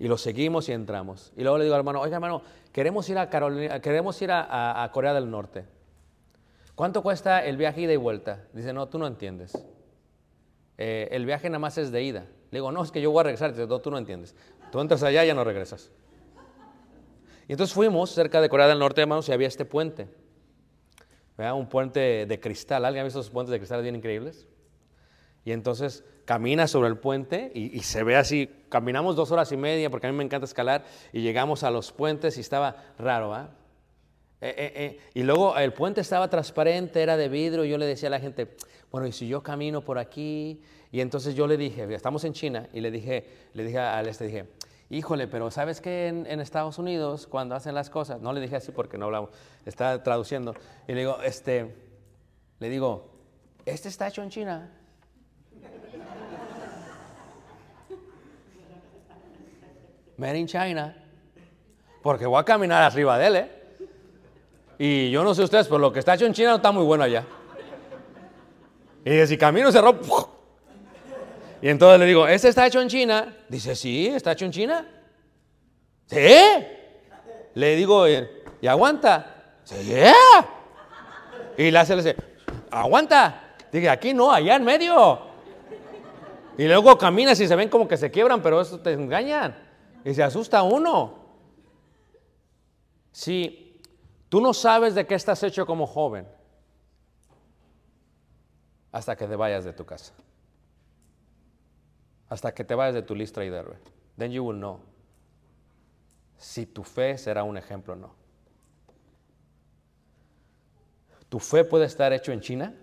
Y 0.00 0.08
lo 0.08 0.18
seguimos 0.18 0.68
y 0.70 0.72
entramos. 0.72 1.32
Y 1.36 1.42
luego 1.42 1.58
le 1.58 1.64
digo 1.64 1.76
al 1.76 1.82
hermano, 1.82 2.00
oiga, 2.00 2.16
hermano, 2.16 2.42
queremos 2.72 3.08
ir 3.08 3.18
a, 3.18 3.30
Carolina, 3.30 3.80
queremos 3.80 4.20
ir 4.22 4.32
a, 4.32 4.90
Corea 4.92 5.14
del 5.14 5.30
Norte. 5.30 5.66
¿Cuánto 6.74 7.02
cuesta 7.02 7.44
el 7.44 7.56
viaje 7.56 7.82
ida 7.82 7.92
y 7.92 7.96
vuelta? 7.96 8.44
Dice, 8.52 8.72
no, 8.72 8.88
tú 8.88 8.98
no 8.98 9.06
entiendes. 9.06 9.52
Eh, 10.78 11.08
el 11.12 11.26
viaje 11.26 11.48
nada 11.50 11.58
más 11.58 11.76
es 11.78 11.92
de 11.92 12.02
ida. 12.02 12.26
Le 12.50 12.58
digo, 12.58 12.72
no, 12.72 12.82
es 12.82 12.90
que 12.90 13.00
yo 13.00 13.10
voy 13.10 13.20
a 13.20 13.24
regresar. 13.24 13.52
Dice, 13.52 13.66
no, 13.66 13.80
tú 13.80 13.90
no 13.90 13.98
entiendes. 13.98 14.34
Tú 14.70 14.80
entras 14.80 15.02
allá 15.02 15.24
y 15.24 15.28
ya 15.28 15.34
no 15.34 15.44
regresas. 15.44 15.90
Y 17.48 17.52
entonces 17.52 17.74
fuimos 17.74 18.10
cerca 18.10 18.40
de 18.40 18.48
Corea 18.48 18.66
del 18.66 18.78
Norte, 18.78 19.00
hermanos, 19.00 19.28
y 19.28 19.32
había 19.32 19.48
este 19.48 19.64
puente. 19.64 20.08
¿Verdad? 21.36 21.54
Un 21.54 21.68
puente 21.68 22.26
de 22.26 22.40
cristal. 22.40 22.84
¿Alguien 22.84 23.02
ha 23.02 23.04
visto 23.04 23.20
esos 23.20 23.32
puentes 23.32 23.50
de 23.50 23.58
cristal 23.58 23.82
bien 23.82 23.96
increíbles? 23.96 24.46
Y 25.44 25.52
entonces 25.52 26.04
camina 26.24 26.68
sobre 26.68 26.88
el 26.88 26.98
puente 26.98 27.50
y, 27.54 27.80
se 27.80 28.04
ve 28.04 28.16
así. 28.16 28.48
Caminamos 28.68 29.16
dos 29.16 29.30
horas 29.32 29.50
y 29.52 29.56
media 29.56 29.90
porque 29.90 30.06
a 30.06 30.12
mí 30.12 30.16
me 30.16 30.24
encanta 30.24 30.44
escalar 30.44 30.84
y 31.12 31.20
llegamos 31.20 31.62
a 31.64 31.70
los 31.70 31.92
puentes 31.92 32.38
y 32.38 32.40
estaba 32.40 32.76
raro, 32.98 33.30
¿va? 33.30 33.50
Eh, 34.42 34.54
eh, 34.58 34.72
eh, 34.74 34.98
Y 35.14 35.22
luego 35.22 35.56
el 35.56 35.72
puente 35.72 36.00
estaba 36.00 36.28
transparente, 36.28 37.00
era 37.00 37.16
de 37.16 37.28
vidrio. 37.28 37.64
Y 37.64 37.70
yo 37.70 37.78
le 37.78 37.86
decía 37.86 38.08
a 38.08 38.10
la 38.10 38.18
gente, 38.18 38.56
bueno, 38.90 39.06
¿y 39.06 39.12
si 39.12 39.28
yo 39.28 39.40
camino 39.40 39.82
por 39.82 39.98
aquí? 39.98 40.60
Y 40.90 41.00
entonces 41.00 41.36
yo 41.36 41.46
le 41.46 41.56
dije, 41.56 41.86
estamos 41.94 42.24
en 42.24 42.32
China, 42.32 42.68
y 42.72 42.80
le 42.80 42.90
dije, 42.90 43.24
le 43.54 43.62
dije 43.64 43.78
al 43.78 44.08
este, 44.08 44.26
dije, 44.26 44.46
híjole, 44.90 45.28
pero 45.28 45.52
¿sabes 45.52 45.80
que 45.80 46.08
en, 46.08 46.26
en 46.26 46.40
Estados 46.40 46.78
Unidos 46.78 47.28
cuando 47.28 47.54
hacen 47.54 47.72
las 47.74 47.88
cosas? 47.88 48.20
No 48.20 48.32
le 48.32 48.40
dije 48.40 48.56
así 48.56 48.72
porque 48.72 48.98
no 48.98 49.04
hablamos, 49.06 49.30
estaba 49.64 50.02
traduciendo. 50.02 50.54
Y 50.88 50.92
le 50.92 50.98
digo, 51.00 51.18
este, 51.22 51.72
le 52.58 52.68
digo, 52.68 53.08
este 53.64 53.88
está 53.88 54.08
hecho 54.08 54.24
en 54.24 54.28
China. 54.28 54.72
Made 60.18 60.38
in 60.38 60.48
China. 60.48 60.96
Porque 62.02 62.26
voy 62.26 62.40
a 62.40 62.44
caminar 62.44 62.82
arriba 62.82 63.16
de 63.16 63.26
él, 63.28 63.36
¿eh? 63.36 63.61
Y 64.84 65.12
yo 65.12 65.22
no 65.22 65.32
sé 65.32 65.44
ustedes, 65.44 65.68
pero 65.68 65.78
lo 65.78 65.92
que 65.92 66.00
está 66.00 66.14
hecho 66.14 66.26
en 66.26 66.32
China 66.32 66.50
no 66.50 66.56
está 66.56 66.72
muy 66.72 66.82
bueno 66.82 67.04
allá. 67.04 67.24
Y 69.04 69.24
si 69.28 69.38
camino 69.38 69.70
cerró. 69.70 70.00
¡puf! 70.00 70.24
Y 71.60 71.68
entonces 71.68 72.00
le 72.00 72.06
digo, 72.06 72.26
¿este 72.26 72.48
está 72.48 72.66
hecho 72.66 72.80
en 72.80 72.88
China? 72.88 73.32
Dice, 73.48 73.76
sí, 73.76 74.08
está 74.08 74.32
hecho 74.32 74.44
en 74.44 74.50
China. 74.50 74.88
¿Sí? 76.06 76.36
Le 77.54 77.76
digo, 77.76 78.08
"Eh, 78.08 78.42
¿y 78.60 78.66
aguanta? 78.66 79.54
Sí. 79.62 79.94
Y 81.56 81.70
le 81.70 81.78
hace, 81.78 81.94
le 81.94 82.02
dice, 82.02 82.16
aguanta. 82.68 83.54
Dije, 83.70 83.88
aquí 83.88 84.12
no, 84.12 84.32
allá 84.32 84.56
en 84.56 84.64
medio. 84.64 85.20
Y 86.58 86.66
luego 86.66 86.98
caminas 86.98 87.38
y 87.38 87.46
se 87.46 87.54
ven 87.54 87.68
como 87.68 87.86
que 87.86 87.96
se 87.96 88.10
quiebran, 88.10 88.42
pero 88.42 88.60
eso 88.60 88.80
te 88.80 88.94
engañan. 88.94 89.56
Y 90.04 90.12
se 90.12 90.24
asusta 90.24 90.60
uno. 90.64 91.20
Si 93.12 93.71
tú 94.32 94.40
no 94.40 94.54
sabes 94.54 94.94
de 94.94 95.06
qué 95.06 95.14
estás 95.14 95.42
hecho 95.42 95.66
como 95.66 95.86
joven, 95.86 96.26
hasta 98.90 99.14
que 99.14 99.26
te 99.26 99.36
vayas 99.36 99.62
de 99.62 99.74
tu 99.74 99.84
casa. 99.84 100.14
Hasta 102.30 102.54
que 102.54 102.64
te 102.64 102.74
vayas 102.74 102.94
de 102.94 103.02
tu 103.02 103.14
lista 103.14 103.44
y 103.44 103.50
derbe. 103.50 103.76
Then 104.16 104.32
you 104.32 104.42
will 104.42 104.56
know 104.56 104.80
si 106.38 106.64
tu 106.64 106.82
fe 106.82 107.18
será 107.18 107.44
un 107.44 107.58
ejemplo 107.58 107.92
o 107.92 107.96
no. 107.96 108.14
¿Tu 111.28 111.38
fe 111.38 111.62
puede 111.62 111.84
estar 111.84 112.10
hecho 112.14 112.32
en 112.32 112.40
China? 112.40 112.74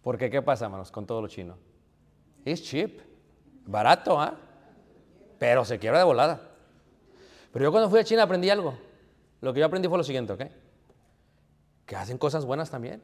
Porque 0.00 0.30
¿qué 0.30 0.40
pasa, 0.40 0.64
hermanos, 0.64 0.90
con 0.90 1.04
todo 1.04 1.20
lo 1.20 1.28
chino? 1.28 1.58
Es 2.46 2.62
cheap, 2.62 3.02
barato, 3.66 4.18
¿ah? 4.18 4.38
Pero 5.38 5.66
se 5.66 5.78
quiebra 5.78 5.98
de 5.98 6.06
volada. 6.06 6.48
Pero 7.52 7.66
yo 7.66 7.70
cuando 7.70 7.90
fui 7.90 8.00
a 8.00 8.04
China 8.04 8.22
aprendí 8.22 8.48
algo. 8.48 8.88
Lo 9.40 9.52
que 9.52 9.60
yo 9.60 9.66
aprendí 9.66 9.88
fue 9.88 9.98
lo 9.98 10.04
siguiente, 10.04 10.32
¿ok? 10.32 10.42
Que 11.86 11.96
hacen 11.96 12.18
cosas 12.18 12.44
buenas 12.44 12.70
también. 12.70 13.02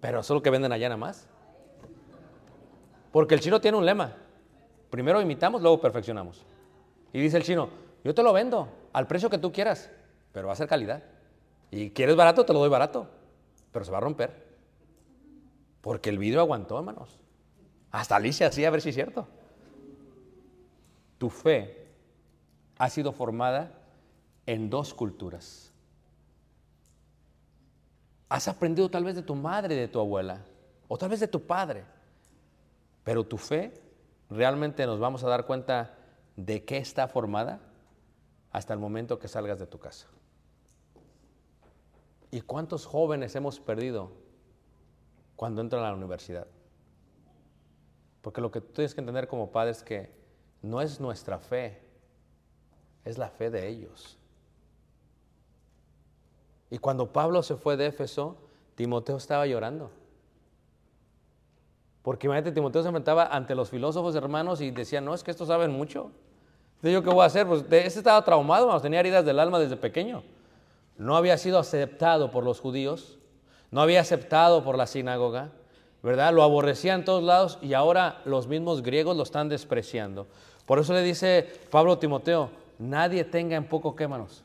Pero 0.00 0.20
eso 0.20 0.34
es 0.34 0.36
lo 0.36 0.42
que 0.42 0.50
venden 0.50 0.72
allá 0.72 0.88
nada 0.88 0.96
más. 0.96 1.28
Porque 3.12 3.34
el 3.34 3.40
chino 3.40 3.60
tiene 3.60 3.78
un 3.78 3.86
lema. 3.86 4.16
Primero 4.90 5.20
imitamos, 5.20 5.62
luego 5.62 5.80
perfeccionamos. 5.80 6.44
Y 7.12 7.20
dice 7.20 7.36
el 7.36 7.44
chino, 7.44 7.68
yo 8.04 8.14
te 8.14 8.22
lo 8.22 8.32
vendo 8.32 8.68
al 8.92 9.06
precio 9.06 9.30
que 9.30 9.38
tú 9.38 9.52
quieras, 9.52 9.90
pero 10.32 10.48
va 10.48 10.54
a 10.54 10.56
ser 10.56 10.66
calidad. 10.66 11.02
Y 11.70 11.90
quieres 11.90 12.16
barato, 12.16 12.44
te 12.44 12.52
lo 12.52 12.58
doy 12.58 12.68
barato, 12.68 13.08
pero 13.70 13.84
se 13.84 13.92
va 13.92 13.98
a 13.98 14.00
romper. 14.00 14.52
Porque 15.80 16.10
el 16.10 16.18
vidrio 16.18 16.40
aguantó, 16.40 16.78
hermanos. 16.78 17.18
Hasta 17.90 18.16
Alicia 18.16 18.48
así, 18.48 18.64
a 18.64 18.70
ver 18.70 18.80
si 18.80 18.88
es 18.88 18.94
cierto. 18.94 19.28
Tu 21.18 21.30
fe 21.30 21.86
ha 22.78 22.88
sido 22.90 23.12
formada 23.12 23.81
en 24.46 24.70
dos 24.70 24.94
culturas. 24.94 25.72
Has 28.28 28.48
aprendido 28.48 28.90
tal 28.90 29.04
vez 29.04 29.14
de 29.14 29.22
tu 29.22 29.34
madre 29.34 29.74
de 29.74 29.88
tu 29.88 30.00
abuela, 30.00 30.44
o 30.88 30.96
tal 30.98 31.10
vez 31.10 31.20
de 31.20 31.28
tu 31.28 31.46
padre. 31.46 31.84
Pero 33.04 33.24
tu 33.24 33.36
fe, 33.36 33.72
realmente 34.30 34.86
nos 34.86 34.98
vamos 34.98 35.22
a 35.24 35.28
dar 35.28 35.46
cuenta 35.46 35.94
de 36.36 36.64
qué 36.64 36.78
está 36.78 37.08
formada 37.08 37.60
hasta 38.50 38.72
el 38.72 38.78
momento 38.78 39.18
que 39.18 39.28
salgas 39.28 39.58
de 39.58 39.66
tu 39.66 39.78
casa. 39.78 40.06
¿Y 42.30 42.40
cuántos 42.40 42.86
jóvenes 42.86 43.34
hemos 43.36 43.60
perdido 43.60 44.12
cuando 45.36 45.60
entran 45.60 45.84
a 45.84 45.88
la 45.88 45.94
universidad? 45.94 46.46
Porque 48.22 48.40
lo 48.40 48.50
que 48.50 48.60
tú 48.60 48.72
tienes 48.72 48.94
que 48.94 49.00
entender 49.00 49.28
como 49.28 49.50
padre 49.50 49.72
es 49.72 49.82
que 49.82 50.10
no 50.62 50.80
es 50.80 51.00
nuestra 51.00 51.38
fe, 51.38 51.82
es 53.04 53.18
la 53.18 53.28
fe 53.28 53.50
de 53.50 53.68
ellos. 53.68 54.18
Y 56.72 56.78
cuando 56.78 57.12
Pablo 57.12 57.42
se 57.42 57.56
fue 57.56 57.76
de 57.76 57.84
Éfeso, 57.84 58.34
Timoteo 58.76 59.18
estaba 59.18 59.46
llorando. 59.46 59.90
Porque 62.00 62.26
imagínate, 62.26 62.50
Timoteo 62.50 62.80
se 62.80 62.88
enfrentaba 62.88 63.26
ante 63.26 63.54
los 63.54 63.68
filósofos 63.68 64.14
hermanos 64.14 64.62
y 64.62 64.70
decía, 64.70 65.02
no, 65.02 65.12
es 65.12 65.22
que 65.22 65.30
estos 65.30 65.48
saben 65.48 65.70
mucho. 65.70 66.10
Entonces, 66.76 66.94
¿yo 66.94 67.02
qué 67.02 67.10
voy 67.10 67.24
a 67.24 67.26
hacer? 67.26 67.46
Pues 67.46 67.64
ese 67.70 67.98
estaba 67.98 68.24
traumado, 68.24 68.80
tenía 68.80 69.00
heridas 69.00 69.22
del 69.22 69.38
alma 69.38 69.58
desde 69.58 69.76
pequeño. 69.76 70.22
No 70.96 71.14
había 71.14 71.36
sido 71.36 71.58
aceptado 71.58 72.30
por 72.30 72.42
los 72.42 72.58
judíos, 72.58 73.18
no 73.70 73.82
había 73.82 74.00
aceptado 74.00 74.64
por 74.64 74.78
la 74.78 74.86
sinagoga, 74.86 75.50
¿verdad? 76.02 76.32
Lo 76.32 76.42
aborrecía 76.42 76.94
en 76.94 77.04
todos 77.04 77.22
lados 77.22 77.58
y 77.60 77.74
ahora 77.74 78.22
los 78.24 78.46
mismos 78.46 78.82
griegos 78.82 79.14
lo 79.14 79.24
están 79.24 79.50
despreciando. 79.50 80.26
Por 80.64 80.78
eso 80.78 80.94
le 80.94 81.02
dice 81.02 81.52
Pablo 81.70 81.98
Timoteo, 81.98 82.48
nadie 82.78 83.24
tenga 83.24 83.56
en 83.56 83.68
poco 83.68 83.94
quémanos. 83.94 84.42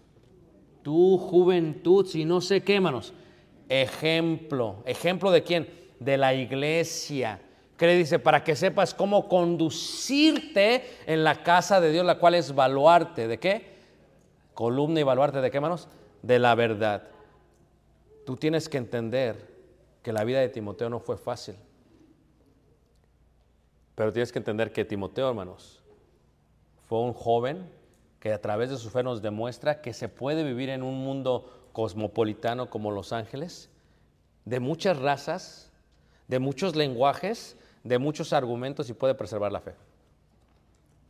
Tu 0.88 1.18
juventud, 1.18 2.06
si 2.06 2.24
no 2.24 2.40
sé 2.40 2.64
quémanos. 2.64 3.14
Ejemplo. 3.68 4.78
¿Ejemplo 4.86 5.32
de 5.32 5.44
quién? 5.44 5.68
De 6.00 6.16
la 6.16 6.34
iglesia. 6.34 7.42
¿Qué 7.76 7.88
le 7.88 7.98
dice? 7.98 8.20
Para 8.20 8.42
que 8.42 8.56
sepas 8.56 8.94
cómo 8.94 9.28
conducirte 9.28 10.86
en 11.06 11.26
la 11.26 11.44
casa 11.44 11.82
de 11.82 11.92
Dios, 11.92 12.06
la 12.06 12.20
cual 12.20 12.36
es 12.36 12.56
baluarte. 12.56 13.28
¿De 13.28 13.38
qué? 13.38 13.76
Columna 14.54 15.02
y 15.02 15.04
baluarte 15.04 15.42
de 15.42 15.52
qué 15.52 15.60
manos? 15.60 15.90
De 16.22 16.40
la 16.40 16.56
verdad. 16.56 17.04
Tú 18.26 18.38
tienes 18.38 18.70
que 18.70 18.78
entender 18.78 19.46
que 20.02 20.14
la 20.14 20.24
vida 20.24 20.40
de 20.40 20.48
Timoteo 20.48 20.90
no 20.90 21.02
fue 21.02 21.18
fácil. 21.18 21.56
Pero 23.94 24.14
tienes 24.14 24.32
que 24.32 24.40
entender 24.40 24.72
que 24.72 24.86
Timoteo, 24.86 25.28
hermanos, 25.28 25.84
fue 26.88 27.02
un 27.02 27.12
joven 27.12 27.76
que 28.20 28.34
a 28.34 28.41
través 28.41 28.70
de 28.70 28.78
su 28.78 28.89
fe 28.89 29.03
nos 29.03 29.22
demuestra 29.22 29.82
que 29.82 29.93
se 29.93 30.09
puede 30.09 30.43
vivir 30.43 30.70
en 30.70 30.84
un 30.84 31.03
mundo 31.03 31.70
cosmopolitano 31.74 32.70
como 32.70 32.91
Los 32.91 33.13
Ángeles, 33.13 33.70
de 34.45 34.59
muchas 34.59 34.97
razas, 34.97 35.72
de 36.28 36.39
muchos 36.39 36.76
lenguajes, 36.76 37.55
de 37.84 37.99
muchos 37.99 38.34
argumentos 38.34 38.89
y 38.89 38.93
puede 38.93 39.15
preservar 39.15 39.51
la 39.51 39.61
fe. 39.61 39.76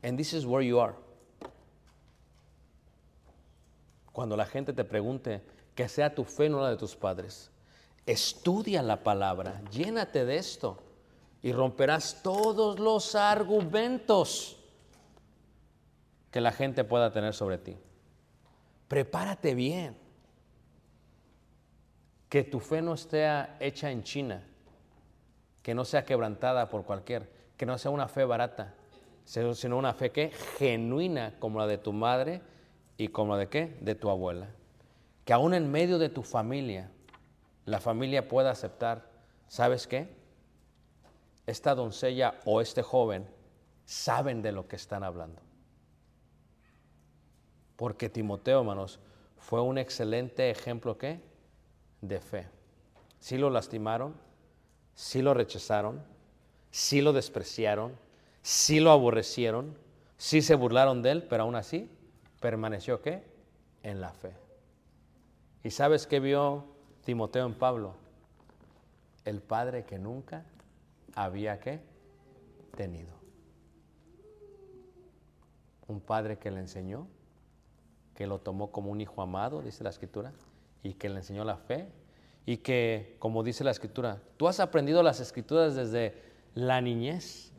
And 0.03 0.17
this 0.17 0.33
is 0.33 0.45
where 0.45 0.65
you 0.65 0.79
are. 0.79 0.95
Cuando 4.11 4.35
la 4.35 4.45
gente 4.45 4.73
te 4.73 4.83
pregunte 4.83 5.41
que 5.75 5.87
sea 5.87 6.13
tu 6.13 6.23
fe, 6.23 6.49
no 6.49 6.59
la 6.59 6.71
de 6.71 6.77
tus 6.77 6.95
padres, 6.95 7.51
estudia 8.05 8.81
la 8.81 9.03
palabra, 9.03 9.61
llénate 9.71 10.25
de 10.25 10.37
esto 10.37 10.77
y 11.43 11.51
romperás 11.51 12.21
todos 12.23 12.79
los 12.79 13.15
argumentos 13.15 14.57
que 16.31 16.41
la 16.41 16.51
gente 16.51 16.83
pueda 16.83 17.11
tener 17.11 17.33
sobre 17.33 17.57
ti. 17.57 17.77
Prepárate 18.87 19.55
bien. 19.55 19.97
Que 22.29 22.43
tu 22.43 22.59
fe 22.59 22.81
no 22.81 22.93
esté 22.93 23.27
hecha 23.59 23.89
en 23.89 24.03
China, 24.03 24.43
que 25.63 25.73
no 25.73 25.85
sea 25.85 26.03
quebrantada 26.03 26.69
por 26.69 26.83
cualquier, 26.83 27.29
que 27.55 27.65
no 27.65 27.77
sea 27.77 27.91
una 27.91 28.07
fe 28.07 28.25
barata, 28.25 28.73
sino 29.23 29.77
una 29.77 29.93
fe 29.93 30.11
que 30.11 30.31
genuina 30.57 31.35
como 31.39 31.59
la 31.59 31.67
de 31.67 31.77
tu 31.77 31.93
madre 31.93 32.41
y 32.97 33.09
como 33.09 33.33
la 33.33 33.39
de 33.39 33.49
qué? 33.49 33.77
De 33.81 33.95
tu 33.95 34.09
abuela. 34.09 34.47
Que 35.23 35.33
aún 35.33 35.53
en 35.53 35.71
medio 35.71 35.99
de 35.99 36.09
tu 36.09 36.23
familia, 36.23 36.91
la 37.65 37.79
familia 37.79 38.27
pueda 38.27 38.51
aceptar, 38.51 39.09
¿sabes 39.47 39.87
qué? 39.87 40.15
Esta 41.45 41.75
doncella 41.75 42.35
o 42.45 42.59
este 42.59 42.81
joven 42.81 43.27
saben 43.85 44.41
de 44.41 44.51
lo 44.51 44.67
que 44.67 44.75
están 44.75 45.03
hablando. 45.03 45.46
Porque 47.77 48.09
Timoteo, 48.09 48.59
hermanos, 48.59 48.99
fue 49.37 49.61
un 49.61 49.77
excelente 49.77 50.49
ejemplo 50.49 50.97
¿qué? 50.97 51.21
de 52.01 52.19
fe. 52.19 52.47
Sí 53.19 53.37
lo 53.37 53.49
lastimaron, 53.49 54.15
sí 54.93 55.21
lo 55.21 55.33
rechazaron, 55.33 56.03
sí 56.71 57.01
lo 57.01 57.13
despreciaron, 57.13 57.95
sí 58.41 58.79
lo 58.79 58.91
aborrecieron, 58.91 59.77
sí 60.17 60.41
se 60.41 60.55
burlaron 60.55 61.01
de 61.01 61.11
él, 61.11 61.23
pero 61.23 61.43
aún 61.43 61.55
así 61.55 61.89
permaneció 62.39 63.01
¿qué? 63.01 63.23
En 63.83 64.01
la 64.01 64.11
fe. 64.11 64.33
¿Y 65.63 65.71
sabes 65.71 66.07
qué 66.07 66.19
vio 66.19 66.65
Timoteo 67.05 67.45
en 67.45 67.53
Pablo? 67.53 67.93
El 69.23 69.41
padre 69.41 69.85
que 69.85 69.99
nunca 69.99 70.45
había 71.13 71.59
¿qué? 71.59 71.79
tenido. 72.75 73.15
Un 75.87 76.01
padre 76.01 76.37
que 76.37 76.51
le 76.51 76.59
enseñó, 76.59 77.07
que 78.17 78.25
lo 78.25 78.39
tomó 78.39 78.71
como 78.71 78.89
un 78.89 78.99
hijo 78.99 79.21
amado, 79.21 79.61
dice 79.61 79.83
la 79.83 79.91
escritura, 79.91 80.33
y 80.81 80.95
que 80.95 81.07
le 81.07 81.17
enseñó 81.17 81.43
la 81.43 81.55
fe, 81.55 81.87
y 82.47 82.57
que, 82.57 83.15
como 83.19 83.43
dice 83.43 83.63
la 83.63 83.69
escritura, 83.69 84.23
tú 84.37 84.47
has 84.47 84.59
aprendido 84.59 85.03
las 85.03 85.19
escrituras 85.19 85.75
desde 85.75 86.19
la 86.55 86.81
niñez. 86.81 87.53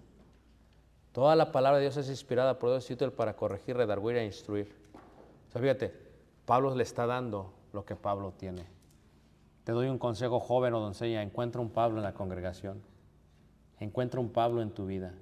Toda 1.12 1.36
la 1.36 1.52
palabra 1.52 1.78
de 1.78 1.84
Dios 1.84 1.96
es 1.98 2.08
inspirada 2.08 2.58
por 2.58 2.70
Dios 2.70 2.90
y 2.90 2.96
para 2.96 3.36
corregir, 3.36 3.76
redarguir 3.76 4.16
e 4.16 4.26
instruir. 4.26 4.74
O 5.46 5.52
sea, 5.52 5.60
fíjate, 5.60 5.94
Pablo 6.44 6.74
le 6.74 6.82
está 6.82 7.06
dando 7.06 7.54
lo 7.72 7.84
que 7.84 7.94
Pablo 7.94 8.32
tiene. 8.36 8.66
Te 9.62 9.70
doy 9.70 9.86
un 9.86 9.98
consejo 9.98 10.40
joven 10.40 10.74
o 10.74 10.80
doncella, 10.80 11.22
encuentra 11.22 11.60
un 11.60 11.70
Pablo 11.70 11.98
en 11.98 12.02
la 12.02 12.14
congregación. 12.14 12.82
Encuentra 13.78 14.18
un 14.18 14.30
Pablo 14.30 14.60
en 14.60 14.72
tu 14.72 14.86
vida. 14.86 15.14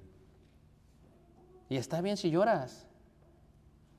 Y 1.69 1.77
está 1.77 2.01
bien 2.01 2.17
si 2.17 2.31
lloras. 2.31 2.86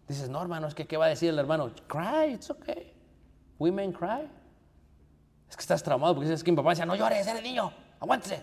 Dices, 0.08 0.30
no, 0.30 0.40
hermano, 0.40 0.66
es 0.66 0.74
que 0.74 0.86
¿qué 0.86 0.96
va 0.96 1.04
a 1.04 1.08
decir 1.08 1.28
el 1.28 1.38
hermano? 1.38 1.70
Cry, 1.86 2.32
it's 2.32 2.50
okay. 2.50 2.94
Women 3.58 3.92
cry. 3.92 4.28
Es 5.48 5.56
que 5.56 5.60
estás 5.60 5.82
traumado 5.82 6.14
porque 6.14 6.28
dices 6.28 6.42
que 6.42 6.50
mi 6.50 6.56
papá 6.56 6.70
decía, 6.70 6.86
no 6.86 6.96
llores, 6.96 7.26
eres 7.26 7.42
niño, 7.42 7.70
aguántese. 8.00 8.42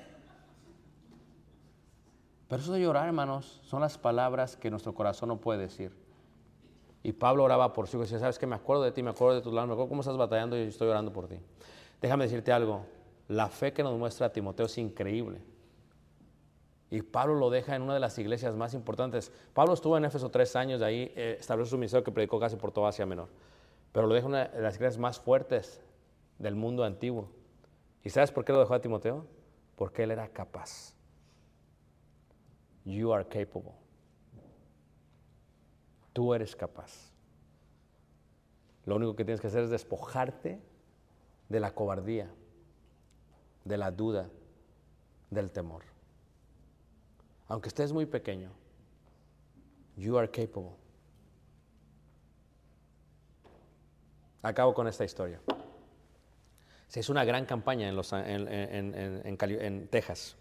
Pero 2.48 2.62
eso 2.62 2.74
de 2.74 2.82
llorar, 2.82 3.08
hermanos, 3.08 3.60
son 3.64 3.82
las 3.82 3.98
palabras 3.98 4.56
que 4.56 4.70
nuestro 4.70 4.94
corazón 4.94 5.30
no 5.30 5.38
puede 5.38 5.62
decir. 5.62 5.96
Y 7.02 7.12
Pablo 7.12 7.44
oraba 7.44 7.74
por 7.74 7.88
sí 7.88 7.98
y 7.98 8.00
decía, 8.00 8.20
¿sabes 8.20 8.38
qué? 8.38 8.48
Me 8.48 8.56
acuerdo 8.56 8.84
de 8.84 8.92
ti, 8.92 9.02
me 9.02 9.12
acuerdo 9.12 9.36
de 9.36 9.42
tus 9.42 9.54
lágrimas, 9.54 9.70
me 9.70 9.74
acuerdo 9.74 9.90
cómo 9.90 10.02
estás 10.02 10.18
batallando 10.18 10.58
y 10.58 10.62
estoy 10.62 10.88
orando 10.88 11.12
por 11.12 11.28
ti. 11.28 11.36
Déjame 12.02 12.26
decirte 12.26 12.52
algo, 12.52 12.86
la 13.28 13.48
fe 13.50 13.74
que 13.74 13.84
nos 13.84 13.98
muestra 13.98 14.32
Timoteo 14.32 14.68
es 14.68 14.78
increíble. 14.78 15.40
Y 16.96 17.02
Pablo 17.02 17.36
lo 17.36 17.50
deja 17.50 17.76
en 17.76 17.82
una 17.82 17.94
de 17.94 18.00
las 18.00 18.18
iglesias 18.20 18.56
más 18.56 18.74
importantes. 18.74 19.30
Pablo 19.54 19.74
estuvo 19.74 19.98
en 19.98 20.06
Éfeso 20.06 20.32
tres 20.32 20.56
años, 20.56 20.82
ahí 20.82 21.12
eh, 21.18 21.36
estableció 21.38 21.72
su 21.72 21.78
ministerio 21.78 22.06
que 22.06 22.12
predicó 22.14 22.40
casi 22.40 22.56
por 22.56 22.72
toda 22.72 22.88
Asia 22.88 23.06
Menor. 23.06 23.28
Pero 23.92 24.08
lo 24.08 24.14
deja 24.14 24.28
en 24.28 24.32
una 24.32 24.46
de 24.46 24.62
las 24.62 24.76
iglesias 24.76 24.98
más 24.98 25.20
fuertes 25.20 25.82
del 26.40 26.56
mundo 26.56 26.86
antiguo. 26.86 27.30
¿Y 28.02 28.12
sabes 28.12 28.32
por 28.32 28.46
qué 28.46 28.54
lo 28.54 28.62
dejó 28.62 28.76
a 28.76 28.80
Timoteo? 28.80 29.28
Porque 29.76 30.04
él 30.04 30.12
era 30.12 30.30
capaz. 30.30 30.94
You 32.86 33.12
are 33.12 33.28
capable. 33.28 33.74
Tú 36.14 36.34
eres 36.34 36.56
capaz. 36.56 37.12
Lo 38.86 38.96
único 38.96 39.18
que 39.18 39.26
tienes 39.26 39.42
que 39.42 39.48
hacer 39.48 39.64
es 39.64 39.70
despojarte 39.70 40.62
de 41.50 41.60
la 41.60 41.76
cobardía, 41.76 42.32
de 43.66 43.78
la 43.78 43.92
duda, 43.92 44.30
del 45.30 45.52
temor. 45.52 45.95
Aunque 47.48 47.70
estés 47.70 47.92
muy 47.92 48.06
pequeño, 48.06 48.50
you 49.98 50.18
are 50.18 50.30
capable. 50.30 50.72
Acabo 54.42 54.74
con 54.74 54.88
esta 54.88 55.04
historia. 55.04 55.40
Se 56.88 57.00
hizo 57.00 57.12
una 57.12 57.26
gran 57.26 57.46
campaña 57.46 57.90
en, 57.90 57.98
en, 59.26 59.88
Texas. 59.88 60.36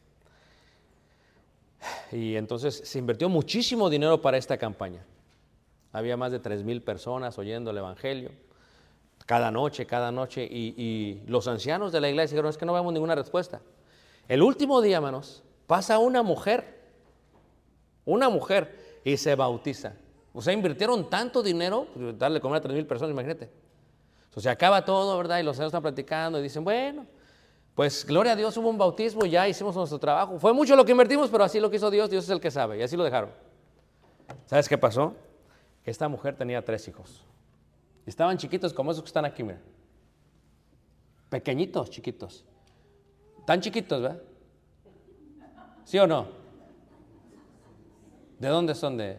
Y 2.13 2.37
entonces 2.37 2.83
se 2.85 2.99
invirtió 2.99 3.29
muchísimo 3.29 3.89
dinero 3.91 4.21
para 4.21 4.37
esta 4.37 4.57
campaña. 4.59 5.05
Había 5.93 6.17
más 6.17 6.33
de 6.33 6.39
3 6.39 6.65
mil 6.65 6.83
personas 6.83 7.39
oyendo 7.39 7.71
el 7.71 7.79
Evangelio 7.79 8.31
cada 9.27 9.51
noche, 9.51 9.87
cada 9.87 10.13
noche. 10.13 10.45
Y, 10.45 10.75
y, 10.77 11.23
los 11.27 11.49
ancianos 11.49 11.93
de 11.93 12.01
la 12.01 12.09
iglesia 12.09 12.35
dijeron, 12.35 12.51
es 12.51 12.59
que 12.59 12.67
no 12.67 12.75
vemos 12.75 12.93
ninguna 12.93 13.15
respuesta. 13.15 13.61
El 14.29 14.43
último 14.43 14.81
día, 14.81 14.97
hermanos, 14.97 15.43
pasa 15.67 15.99
una 15.99 16.23
mujer, 16.23 16.84
una 18.05 18.29
mujer, 18.29 19.01
y 19.05 19.17
se 19.17 19.35
bautiza. 19.35 19.93
O 20.33 20.43
sea, 20.43 20.53
invirtieron 20.53 21.09
tanto 21.09 21.43
dinero, 21.43 21.87
pues, 21.95 22.19
darle 22.19 22.41
comer 22.41 22.59
a 22.59 22.61
3 22.63 22.75
mil 22.75 22.87
personas, 22.87 23.13
imagínate. 23.13 23.51
Entonces 24.25 24.43
se 24.43 24.51
acaba 24.51 24.85
todo, 24.85 25.17
¿verdad? 25.17 25.39
Y 25.39 25.43
los 25.43 25.53
ancianos 25.53 25.71
están 25.71 25.83
platicando 25.83 26.41
y 26.41 26.43
dicen, 26.43 26.65
bueno, 26.65 27.07
pues 27.75 28.05
gloria 28.05 28.33
a 28.33 28.37
Dios, 28.37 28.57
hubo 28.57 28.69
un 28.69 28.79
bautismo, 28.79 29.27
ya 29.27 29.47
hicimos 29.47 29.77
nuestro 29.77 29.99
trabajo. 29.99 30.39
Fue 30.39 30.53
mucho 30.53 30.75
lo 30.75 30.85
que 30.85 30.93
invertimos, 30.93 31.31
pero 31.31 31.45
así 31.45 31.61
lo 31.61 31.71
quiso 31.71 31.91
Dios, 31.91 32.11
Dios 32.11 32.25
es 32.25 32.31
el 32.31 32.41
que 32.41 32.51
sabe. 32.51 32.79
Y 32.79 32.83
así 32.83 32.97
lo 32.97 33.05
dejaron. 33.05 33.31
¿Sabes 34.47 34.69
qué 34.69 34.79
pasó? 34.79 35.15
Esta 35.85 36.09
mujer 36.09 36.35
tenía 36.37 36.65
tres 36.65 36.89
hijos. 36.89 37.25
Estaban 38.07 38.37
chiquitos 38.39 38.73
como 38.73 38.91
esos 38.91 39.03
que 39.03 39.09
están 39.09 39.25
aquí, 39.25 39.43
mira. 39.43 39.61
Pequeñitos, 41.29 41.91
chiquitos. 41.91 42.45
Tan 43.47 43.61
chiquitos, 43.61 44.03
¿verdad? 44.03 44.23
¿Sí 45.85 45.99
o 45.99 46.07
no? 46.07 46.44
¿De 48.45 48.51
dónde 48.51 48.75
son? 48.75 48.99
De... 48.99 49.19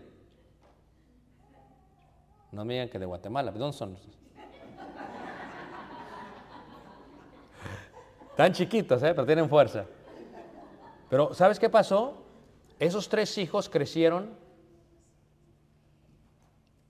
No 2.52 2.64
me 2.64 2.76
digan 2.76 2.90
que 2.90 3.00
de 3.00 3.08
Guatemala. 3.08 3.52
¿De 3.52 3.58
dónde 3.58 3.76
son? 3.76 3.98
Tan 8.38 8.54
chiquitos, 8.54 9.02
¿eh? 9.02 9.16
pero 9.16 9.26
tienen 9.26 9.50
fuerza. 9.50 9.88
Pero 11.10 11.34
¿sabes 11.34 11.58
qué 11.58 11.72
pasó? 11.72 12.24
Esos 12.78 13.10
tres 13.10 13.36
hijos 13.40 13.68
crecieron 13.68 14.30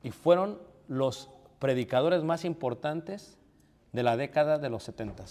y 0.04 0.12
fueron 0.12 0.60
los 0.90 1.30
predicadores 1.60 2.22
más 2.22 2.44
importantes 2.44 3.38
de 3.94 4.04
la 4.04 4.18
década 4.18 4.58
de 4.58 4.70
los 4.70 4.84
70 4.84 5.24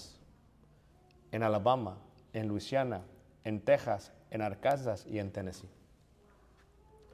en 1.33 1.43
Alabama, 1.43 1.99
en 2.33 2.49
Luisiana, 2.49 3.03
en 3.45 3.61
Texas, 3.61 4.11
en 4.31 4.41
Arkansas 4.41 5.05
y 5.07 5.19
en 5.19 5.33
Tennessee. 5.33 5.69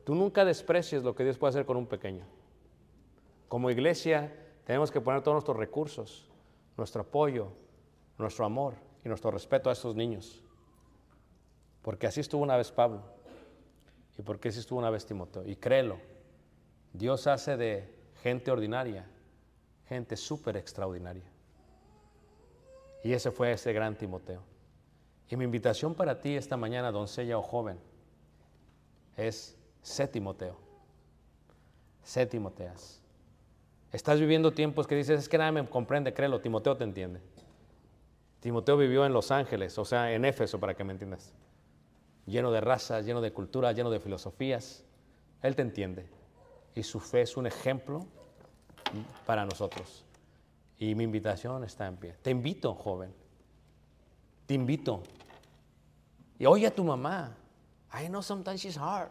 Tú 0.04 0.14
nunca 0.14 0.44
desprecies 0.44 1.02
lo 1.02 1.14
que 1.14 1.24
Dios 1.24 1.38
puede 1.38 1.50
hacer 1.50 1.66
con 1.66 1.76
un 1.76 1.86
pequeño. 1.86 2.24
Como 3.48 3.70
iglesia 3.70 4.32
tenemos 4.64 4.90
que 4.90 5.00
poner 5.00 5.22
todos 5.22 5.34
nuestros 5.34 5.56
recursos, 5.56 6.28
nuestro 6.76 7.02
apoyo, 7.02 7.48
nuestro 8.18 8.44
amor 8.44 8.74
y 9.04 9.08
nuestro 9.08 9.30
respeto 9.30 9.70
a 9.70 9.72
estos 9.72 9.94
niños. 9.94 10.42
Porque 11.82 12.06
así 12.06 12.20
estuvo 12.20 12.42
una 12.42 12.56
vez 12.56 12.70
Pablo 12.70 13.02
y 14.18 14.22
porque 14.22 14.48
así 14.48 14.60
estuvo 14.60 14.78
una 14.78 14.90
vez 14.90 15.06
Timoteo. 15.06 15.46
Y 15.46 15.56
créelo, 15.56 15.98
Dios 16.92 17.26
hace 17.26 17.56
de 17.56 17.94
gente 18.22 18.50
ordinaria, 18.50 19.08
gente 19.88 20.16
súper 20.16 20.56
extraordinaria. 20.56 21.24
Y 23.02 23.12
ese 23.12 23.30
fue 23.30 23.52
ese 23.52 23.72
gran 23.72 23.96
Timoteo. 23.96 24.42
Y 25.28 25.36
mi 25.36 25.44
invitación 25.44 25.94
para 25.94 26.20
ti 26.20 26.36
esta 26.36 26.56
mañana, 26.56 26.90
doncella 26.90 27.38
o 27.38 27.42
joven, 27.42 27.78
es 29.16 29.56
sé 29.82 30.08
Timoteo. 30.08 30.58
Sé 32.02 32.26
Timoteas. 32.26 33.00
Estás 33.92 34.20
viviendo 34.20 34.52
tiempos 34.52 34.86
que 34.86 34.94
dices, 34.94 35.20
es 35.20 35.28
que 35.28 35.38
nadie 35.38 35.52
me 35.52 35.68
comprende, 35.68 36.14
créelo, 36.14 36.40
Timoteo 36.40 36.76
te 36.76 36.84
entiende. 36.84 37.20
Timoteo 38.40 38.76
vivió 38.76 39.04
en 39.04 39.12
Los 39.12 39.30
Ángeles, 39.30 39.76
o 39.78 39.84
sea, 39.84 40.12
en 40.12 40.24
Éfeso, 40.24 40.58
para 40.58 40.74
que 40.74 40.84
me 40.84 40.92
entiendas. 40.92 41.32
Lleno 42.26 42.50
de 42.50 42.60
razas, 42.60 43.04
lleno 43.04 43.20
de 43.20 43.32
cultura, 43.32 43.72
lleno 43.72 43.90
de 43.90 44.00
filosofías. 44.00 44.84
Él 45.42 45.56
te 45.56 45.62
entiende. 45.62 46.08
Y 46.74 46.82
su 46.82 47.00
fe 47.00 47.22
es 47.22 47.36
un 47.36 47.46
ejemplo 47.46 48.06
para 49.26 49.44
nosotros. 49.44 50.04
Y 50.78 50.94
mi 50.94 51.04
invitación 51.04 51.64
está 51.64 51.86
en 51.86 51.96
pie. 51.96 52.14
Te 52.22 52.30
invito, 52.30 52.74
joven. 52.74 53.12
Te 54.46 54.54
invito. 54.54 55.02
Y 56.38 56.46
oye 56.46 56.66
a 56.66 56.74
tu 56.74 56.84
mamá. 56.84 57.36
I 57.92 58.06
know 58.06 58.22
sometimes 58.22 58.62
she's 58.62 58.78
hard. 58.78 59.10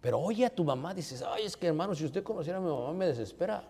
Pero 0.00 0.18
oye 0.20 0.46
a 0.46 0.50
tu 0.50 0.64
mamá, 0.64 0.94
dices, 0.94 1.22
ay, 1.22 1.44
es 1.44 1.56
que 1.56 1.66
hermano, 1.66 1.94
si 1.94 2.04
usted 2.04 2.22
conociera 2.22 2.58
a 2.58 2.60
mi 2.60 2.68
mamá 2.68 2.92
me 2.92 3.06
desespera. 3.06 3.64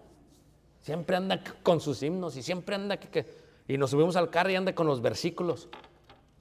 Siempre 0.81 1.17
anda 1.17 1.43
con 1.63 1.81
sus 1.81 2.03
himnos 2.03 2.37
y 2.37 2.43
siempre 2.43 2.75
anda 2.75 2.97
que, 2.97 3.09
que 3.09 3.27
y 3.69 3.77
nos 3.77 3.91
subimos 3.91 4.17
al 4.17 4.31
carro 4.31 4.51
y 4.51 4.57
anda 4.57 4.75
con 4.75 4.87
los 4.87 5.03
versículos. 5.03 5.69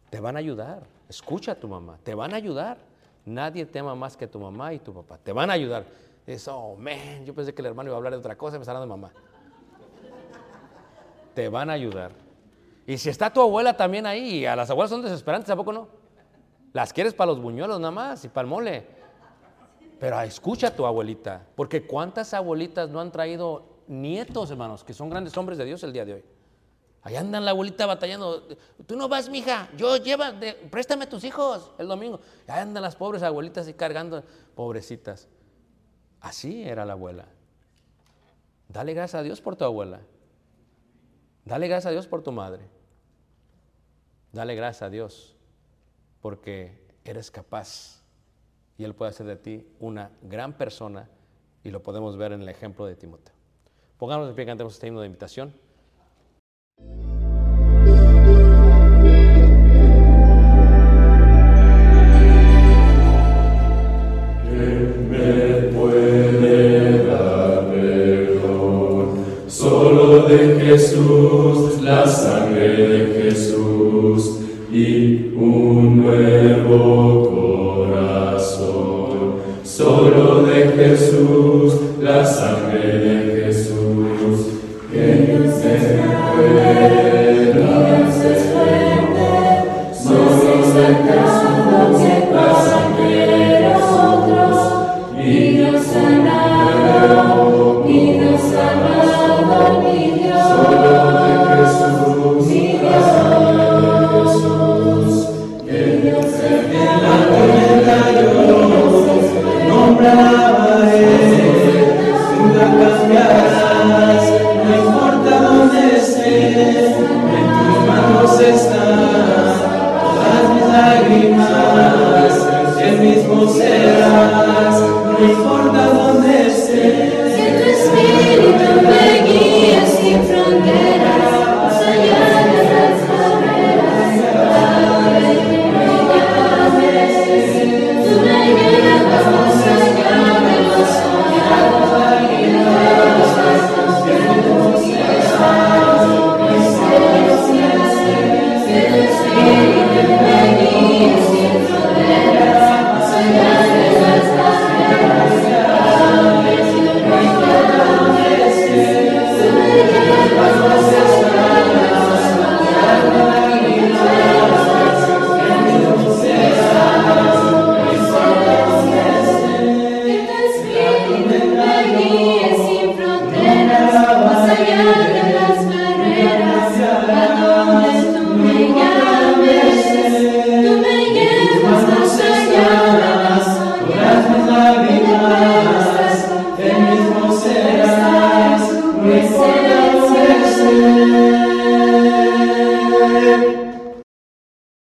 Te 0.09 0.21
van 0.21 0.37
a 0.37 0.39
ayudar. 0.39 0.83
Escucha 1.09 1.51
a 1.51 1.55
tu 1.55 1.67
mamá. 1.67 1.99
Te 2.03 2.15
van 2.15 2.33
a 2.33 2.37
ayudar. 2.37 2.77
Nadie 3.25 3.65
te 3.65 3.79
ama 3.79 3.95
más 3.95 4.15
que 4.15 4.27
tu 4.27 4.39
mamá 4.39 4.73
y 4.73 4.79
tu 4.79 4.93
papá. 4.93 5.17
Te 5.17 5.33
van 5.33 5.49
a 5.49 5.53
ayudar. 5.53 5.85
Dices, 6.25 6.47
oh, 6.47 6.75
man, 6.77 7.25
yo 7.25 7.33
pensé 7.33 7.53
que 7.53 7.61
el 7.61 7.67
hermano 7.67 7.89
iba 7.89 7.95
a 7.95 7.97
hablar 7.97 8.13
de 8.13 8.19
otra 8.19 8.37
cosa 8.37 8.55
y 8.55 8.59
me 8.59 8.63
está 8.63 8.71
hablando 8.71 8.95
de 8.95 9.01
mamá. 9.01 9.13
Te 11.33 11.49
van 11.49 11.69
a 11.69 11.73
ayudar. 11.73 12.11
Y 12.85 12.97
si 12.97 13.09
está 13.09 13.31
tu 13.31 13.41
abuela 13.41 13.75
también 13.75 14.05
ahí, 14.05 14.45
a 14.45 14.55
las 14.55 14.69
abuelas 14.69 14.89
son 14.89 15.01
desesperantes, 15.01 15.49
¿a 15.49 15.55
poco 15.57 15.73
no? 15.73 15.89
Las 16.71 16.93
quieres 16.93 17.13
para 17.13 17.31
los 17.31 17.41
buñuelos 17.41 17.79
nada 17.79 17.91
más 17.91 18.23
y 18.23 18.29
para 18.29 18.45
el 18.45 18.49
mole. 18.49 18.87
Pero 19.99 20.19
escucha 20.21 20.67
a 20.67 20.75
tu 20.75 20.85
abuelita, 20.85 21.47
porque 21.55 21.85
cuántas 21.87 22.33
abuelitas 22.33 22.89
no 22.89 22.99
han 22.99 23.11
traído 23.11 23.77
nietos, 23.87 24.51
hermanos, 24.51 24.83
que 24.83 24.93
son 24.93 25.09
grandes 25.09 25.35
hombres 25.37 25.57
de 25.57 25.65
Dios 25.65 25.81
el 25.83 25.93
día 25.93 26.05
de 26.05 26.13
hoy. 26.15 26.25
Ahí 27.01 27.15
andan 27.15 27.45
la 27.45 27.51
abuelita 27.51 27.85
batallando. 27.85 28.47
Tú 28.85 28.95
no 28.97 29.07
vas, 29.07 29.29
mija. 29.29 29.69
Yo 29.77 29.95
lleva, 29.97 30.31
de- 30.33 30.53
préstame 30.53 31.07
tus 31.07 31.23
hijos 31.23 31.71
el 31.77 31.87
domingo. 31.87 32.19
Ahí 32.47 32.59
andan 32.59 32.83
las 32.83 32.95
pobres 32.97 33.23
abuelitas 33.23 33.67
y 33.69 33.73
cargando, 33.73 34.23
pobrecitas. 34.55 35.29
Así 36.19 36.63
era 36.63 36.85
la 36.85 36.93
abuela. 36.93 37.25
Dale 38.67 38.93
gracias 38.93 39.19
a 39.21 39.23
Dios 39.23 39.39
por 39.39 39.55
tu 39.55 39.63
abuela. 39.63 40.01
Dale 41.45 41.67
gracias 41.69 41.85
a 41.85 41.91
Dios 41.91 42.07
por 42.07 42.23
tu 42.23 42.33
madre. 42.33 42.67
Dale 44.33 44.53
gracias 44.55 44.81
a 44.81 44.89
Dios 44.89 45.37
porque 46.21 46.85
eres 47.05 47.31
capaz 47.31 47.96
y 48.77 48.83
Él 48.83 48.93
puede 48.93 49.09
hacer 49.09 49.25
de 49.25 49.35
ti 49.35 49.67
una 49.79 50.11
gran 50.21 50.53
persona 50.53 51.09
y 51.63 51.71
lo 51.71 51.83
podemos 51.83 52.17
ver 52.17 52.31
en 52.31 52.41
el 52.41 52.49
ejemplo 52.49 52.85
de 52.85 52.95
Timoteo. 52.95 53.33
Pongámonos 53.97 54.29
de 54.29 54.35
pie, 54.35 54.45
cantemos 54.45 54.73
este 54.73 54.87
himno 54.87 55.01
de 55.01 55.07
invitación. 55.07 55.53